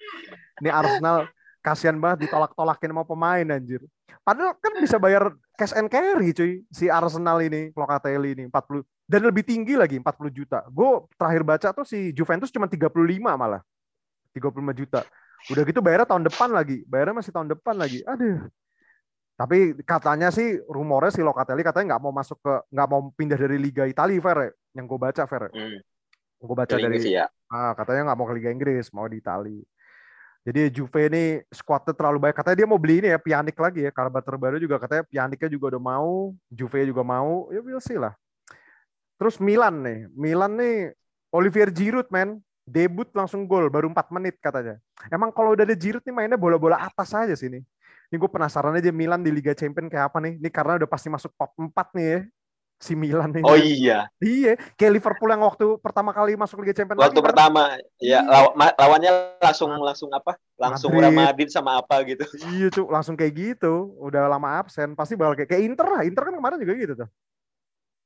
Ini 0.63 0.71
Arsenal 0.71 1.27
kasihan 1.63 1.97
banget 1.97 2.27
ditolak-tolakin 2.27 2.91
sama 2.91 3.07
pemain 3.07 3.47
anjir. 3.47 3.81
Padahal 4.27 4.59
kan 4.59 4.73
bisa 4.83 4.99
bayar 4.99 5.31
cash 5.55 5.75
and 5.79 5.89
carry 5.89 6.35
cuy 6.35 6.67
si 6.75 6.91
Arsenal 6.91 7.39
ini, 7.41 7.71
Locatelli 7.73 8.35
ini 8.35 8.45
40 8.51 8.83
dan 9.07 9.21
lebih 9.23 9.47
tinggi 9.47 9.79
lagi 9.79 9.97
40 9.99 10.31
juta. 10.35 10.67
Gue 10.69 11.07
terakhir 11.15 11.43
baca 11.47 11.69
tuh 11.71 11.87
si 11.87 12.11
Juventus 12.13 12.51
cuma 12.51 12.67
35 12.67 12.91
malah. 13.23 13.63
35 14.35 14.79
juta. 14.79 15.01
Udah 15.51 15.63
gitu 15.67 15.81
bayarnya 15.83 16.07
tahun 16.07 16.25
depan 16.27 16.51
lagi. 16.55 16.83
Bayarnya 16.87 17.15
masih 17.19 17.33
tahun 17.35 17.49
depan 17.51 17.75
lagi. 17.79 18.01
Aduh. 18.07 18.47
Tapi 19.37 19.75
katanya 19.83 20.31
sih 20.31 20.61
rumornya 20.71 21.11
si 21.11 21.21
Locatelli 21.25 21.67
katanya 21.67 21.97
nggak 21.97 22.03
mau 22.05 22.13
masuk 22.15 22.39
ke 22.39 22.55
nggak 22.71 22.89
mau 22.89 23.01
pindah 23.11 23.39
dari 23.39 23.59
Liga 23.59 23.85
Italia, 23.91 24.23
Fer. 24.23 24.39
Ya. 24.39 24.51
Yang 24.79 24.85
gue 24.87 24.99
baca, 25.03 25.23
Fer. 25.27 25.45
Hmm. 25.51 25.79
Gue 26.43 26.57
baca 26.59 26.75
dari 26.75 26.99
ya. 27.07 27.27
ah, 27.51 27.73
katanya 27.75 28.13
nggak 28.13 28.19
mau 28.19 28.27
ke 28.31 28.35
Liga 28.39 28.51
Inggris, 28.55 28.91
mau 28.95 29.07
di 29.07 29.19
Italia. 29.19 29.63
Jadi 30.43 30.75
Juve 30.75 31.07
ini 31.07 31.39
squadnya 31.55 31.95
terlalu 31.95 32.19
baik. 32.29 32.35
Katanya 32.35 32.57
dia 32.59 32.69
mau 32.69 32.79
beli 32.79 32.99
ini 32.99 33.09
ya 33.15 33.19
Pjanic 33.23 33.55
lagi 33.55 33.87
ya. 33.87 33.91
Kabar 33.95 34.23
terbaru 34.27 34.59
juga 34.59 34.83
katanya 34.83 35.07
Pjanicnya 35.07 35.51
juga 35.51 35.77
udah 35.77 35.83
mau, 35.83 36.35
Juve 36.51 36.83
juga 36.83 37.03
mau. 37.07 37.47
Ya 37.55 37.63
we'll 37.63 37.79
see 37.79 37.95
lah. 37.95 38.11
Terus 39.23 39.39
Milan 39.39 39.87
nih. 39.87 40.11
Milan 40.19 40.59
nih 40.59 40.99
Olivier 41.31 41.71
Giroud, 41.71 42.11
men 42.11 42.43
debut 42.67 43.07
langsung 43.15 43.47
gol 43.47 43.71
baru 43.71 43.87
4 43.91 44.11
menit 44.11 44.39
katanya. 44.43 44.83
Emang 45.15 45.31
kalau 45.31 45.55
udah 45.55 45.63
ada 45.63 45.79
Giroud 45.79 46.03
nih 46.03 46.15
mainnya 46.15 46.39
bola-bola 46.39 46.79
atas 46.79 47.15
aja 47.15 47.35
sih 47.39 47.47
nih. 47.47 47.63
Ini 48.11 48.19
gue 48.19 48.31
penasaran 48.31 48.75
aja 48.75 48.91
Milan 48.91 49.23
di 49.23 49.31
Liga 49.31 49.55
Champions 49.55 49.89
kayak 49.89 50.11
apa 50.11 50.19
nih. 50.21 50.43
Ini 50.43 50.51
karena 50.51 50.77
udah 50.83 50.91
pasti 50.91 51.07
masuk 51.07 51.31
top 51.39 51.55
4 51.55 51.71
nih 51.95 52.07
ya. 52.07 52.21
Si 52.83 52.99
Milan 52.99 53.31
nih. 53.31 53.47
Oh 53.47 53.55
iya. 53.55 54.11
Iya, 54.19 54.59
kayak 54.75 54.93
Liverpool 54.99 55.31
yang 55.31 55.47
waktu 55.47 55.79
pertama 55.79 56.11
kali 56.11 56.35
masuk 56.35 56.67
Liga 56.67 56.75
Champions 56.75 56.99
Waktu 56.99 57.15
lagi, 57.15 57.29
pertama 57.31 57.79
ya 58.03 58.19
Iya. 58.19 58.21
law- 58.27 58.53
lawannya 58.59 59.13
langsung 59.39 59.71
langsung 59.79 60.11
apa? 60.11 60.35
Langsung 60.59 60.91
Madrid. 60.91 61.07
Real 61.07 61.15
Madrid 61.15 61.49
sama 61.55 61.79
apa 61.79 62.03
gitu. 62.03 62.27
Iya 62.51 62.75
cuk, 62.75 62.91
langsung 62.91 63.15
kayak 63.15 63.33
gitu. 63.39 63.95
Udah 64.03 64.27
lama 64.27 64.59
absen, 64.59 64.99
pasti 64.99 65.15
bakal 65.15 65.39
kayak, 65.39 65.55
kayak 65.55 65.63
Inter 65.63 65.87
lah. 65.87 66.03
Inter 66.03 66.27
kan 66.27 66.35
kemarin 66.35 66.59
juga 66.59 66.75
gitu 66.75 66.95
tuh. 66.99 67.09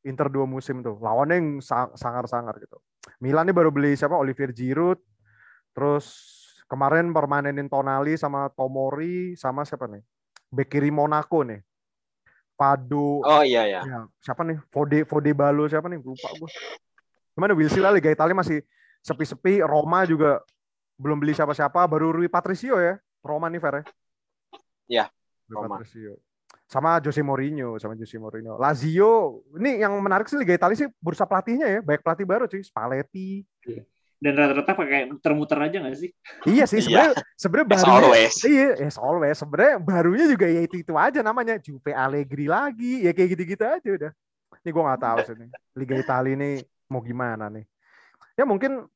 Inter 0.05 0.29
dua 0.29 0.45
musim 0.45 0.85
tuh. 0.85 1.01
Lawannya 1.01 1.37
yang 1.41 1.49
sang- 1.65 1.97
sangar-sangar 1.97 2.61
gitu. 2.61 2.77
Milan 3.17 3.49
nih 3.49 3.57
baru 3.57 3.73
beli 3.73 3.97
siapa? 3.97 4.13
Olivier 4.13 4.53
Giroud. 4.53 5.01
Terus 5.73 6.05
kemarin 6.69 7.17
permanenin 7.17 7.73
Tonali 7.73 8.21
sama 8.21 8.53
Tomori 8.53 9.41
sama 9.41 9.65
siapa 9.65 9.89
nih? 9.89 10.05
Bek 10.53 10.69
kiri 10.69 10.93
Monaco 10.93 11.41
nih. 11.43 11.65
Padu. 12.57 13.21
Oh 13.21 13.43
iya 13.45 13.69
ya. 13.69 13.81
Ya, 13.85 14.01
siapa 14.25 14.43
nih? 14.43 14.57
Fode 14.73 15.05
Fode 15.05 15.31
Balo 15.37 15.69
siapa 15.69 15.87
nih? 15.93 16.01
Lupa 16.01 16.33
gue. 16.35 16.51
Gimana 17.37 17.53
Will 17.53 17.69
lah 17.69 17.93
Liga 17.93 18.09
Italia 18.09 18.33
masih 18.33 18.65
sepi-sepi. 19.05 19.61
Roma 19.61 20.09
juga 20.09 20.41
belum 20.97 21.21
beli 21.21 21.37
siapa-siapa. 21.37 21.85
Baru 21.85 22.17
Rui 22.17 22.33
Patricio 22.33 22.81
ya. 22.81 22.97
Roma 23.21 23.53
nih 23.53 23.61
Fer 23.61 23.75
ya. 23.77 23.85
Ya, 24.87 25.05
Rui 25.53 25.57
Roma. 25.61 25.77
Patricio. 25.79 26.17
Sama 26.67 26.99
Jose 26.99 27.23
Mourinho, 27.23 27.79
sama 27.79 27.95
Jose 27.95 28.19
Mourinho. 28.19 28.59
Lazio, 28.59 29.45
ini 29.55 29.79
yang 29.85 29.95
menarik 30.03 30.27
sih 30.27 30.35
Liga 30.35 30.51
Italia 30.51 30.75
sih 30.75 30.91
bursa 30.99 31.23
pelatihnya 31.23 31.69
ya. 31.69 31.81
Banyak 31.85 32.03
pelatih 32.03 32.27
baru 32.27 32.51
cuy. 32.51 32.65
Spalletti. 32.65 33.47
Dan 34.17 34.33
rata-rata 34.33 34.73
pakai 34.73 35.13
muter-muter 35.13 35.59
aja 35.61 35.77
nggak 35.77 35.97
sih? 36.01 36.11
Iya 36.49 36.65
sih 36.65 36.81
sebenarnya 36.81 37.21
sebenarnya 37.37 37.69
As 37.69 37.85
barunya 37.85 38.01
always. 38.01 38.35
Iya, 38.41 38.69
as 38.81 38.97
always. 38.97 39.37
Sebenarnya 39.37 39.75
barunya 39.77 40.27
juga 40.33 40.47
ya 40.49 40.61
itu 40.65 40.77
itu 40.81 40.93
aja 40.97 41.21
namanya. 41.21 41.61
Juve 41.61 41.93
Allegri 41.93 42.49
lagi, 42.49 43.05
ya 43.05 43.13
kayak 43.13 43.37
gitu-gitu 43.37 43.65
aja 43.69 43.89
udah. 43.93 44.13
Ini 44.65 44.71
gue 44.73 44.83
nggak 44.89 45.03
tahu 45.05 45.19
sih 45.21 45.35
nih. 45.37 45.49
Liga 45.77 45.95
Italia 46.01 46.33
ini 46.33 46.51
mau 46.89 47.05
gimana 47.05 47.53
nih? 47.53 47.69
Ya 48.41 48.49
mungkin 48.49 48.89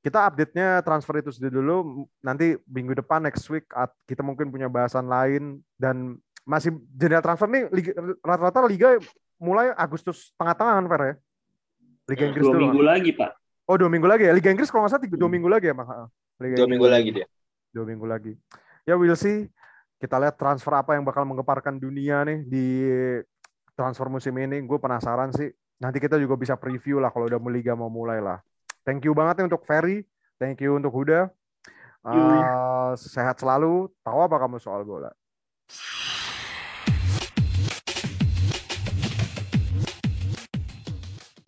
kita 0.00 0.24
update-nya 0.32 0.80
transfer 0.80 1.20
itu 1.20 1.30
sudah 1.36 1.52
dulu. 1.52 2.08
Nanti 2.24 2.56
minggu 2.64 2.96
depan 2.96 3.22
next 3.28 3.44
week 3.52 3.68
kita 4.08 4.24
mungkin 4.24 4.48
punya 4.48 4.72
bahasan 4.72 5.04
lain 5.04 5.60
dan 5.76 6.16
masih 6.48 6.74
jendela 6.96 7.20
transfer 7.20 7.46
nih 7.46 7.68
rata-rata 8.24 8.66
liga 8.66 8.98
mulai 9.36 9.70
Agustus 9.76 10.32
tengah-tengah 10.34 10.74
kan 10.80 10.86
Fer 10.88 11.02
ya? 11.04 11.14
Liga 12.08 12.24
Inggris 12.24 12.42
Dua 12.42 12.54
dulu. 12.56 12.64
minggu 12.66 12.82
lagi 12.82 13.10
pak. 13.14 13.30
Oh 13.72 13.80
dua 13.80 13.88
minggu 13.88 14.04
lagi 14.04 14.28
ya. 14.28 14.36
Liga 14.36 14.52
Inggris 14.52 14.68
kalau 14.68 14.84
nggak 14.84 14.92
salah 14.92 15.04
tiga, 15.08 15.16
dua 15.16 15.24
Hmm. 15.24 15.32
minggu 15.32 15.48
lagi 15.48 15.66
ya 15.66 15.74
Mak. 15.74 15.88
Liga 15.88 15.96
Dua 15.96 16.44
Inggris. 16.44 16.68
minggu 16.68 16.88
lagi 16.92 17.08
dia. 17.10 17.26
dua 17.72 17.84
minggu 17.88 18.04
lagi. 18.04 18.32
Ya 18.84 19.00
we'll 19.00 19.16
see. 19.16 19.48
Kita 19.96 20.20
lihat 20.20 20.36
transfer 20.36 20.76
apa 20.76 20.92
yang 20.92 21.08
bakal 21.08 21.24
menggeparkan 21.24 21.80
dunia 21.80 22.20
nih 22.20 22.44
di 22.44 22.66
transfer 23.72 24.12
musim 24.12 24.36
ini. 24.36 24.60
Gue 24.60 24.76
penasaran 24.76 25.32
sih. 25.32 25.48
Nanti 25.80 25.96
kita 25.96 26.20
juga 26.20 26.36
bisa 26.36 26.52
preview 26.60 27.00
lah 27.00 27.08
kalau 27.08 27.32
udah 27.32 27.40
mau 27.40 27.48
liga 27.48 27.72
mau 27.72 27.88
mulai 27.88 28.20
lah. 28.20 28.44
Thank 28.84 29.08
you 29.08 29.16
banget 29.16 29.40
nih 29.40 29.46
untuk 29.48 29.64
Ferry. 29.64 30.04
Thank 30.36 30.60
you 30.60 30.76
untuk 30.76 30.92
Huda. 30.92 31.32
Uh, 32.04 32.92
sehat 32.98 33.40
selalu. 33.40 33.88
Tahu 34.04 34.18
apa 34.20 34.36
kamu 34.36 34.60
soal 34.60 34.84
bola? 34.84 35.08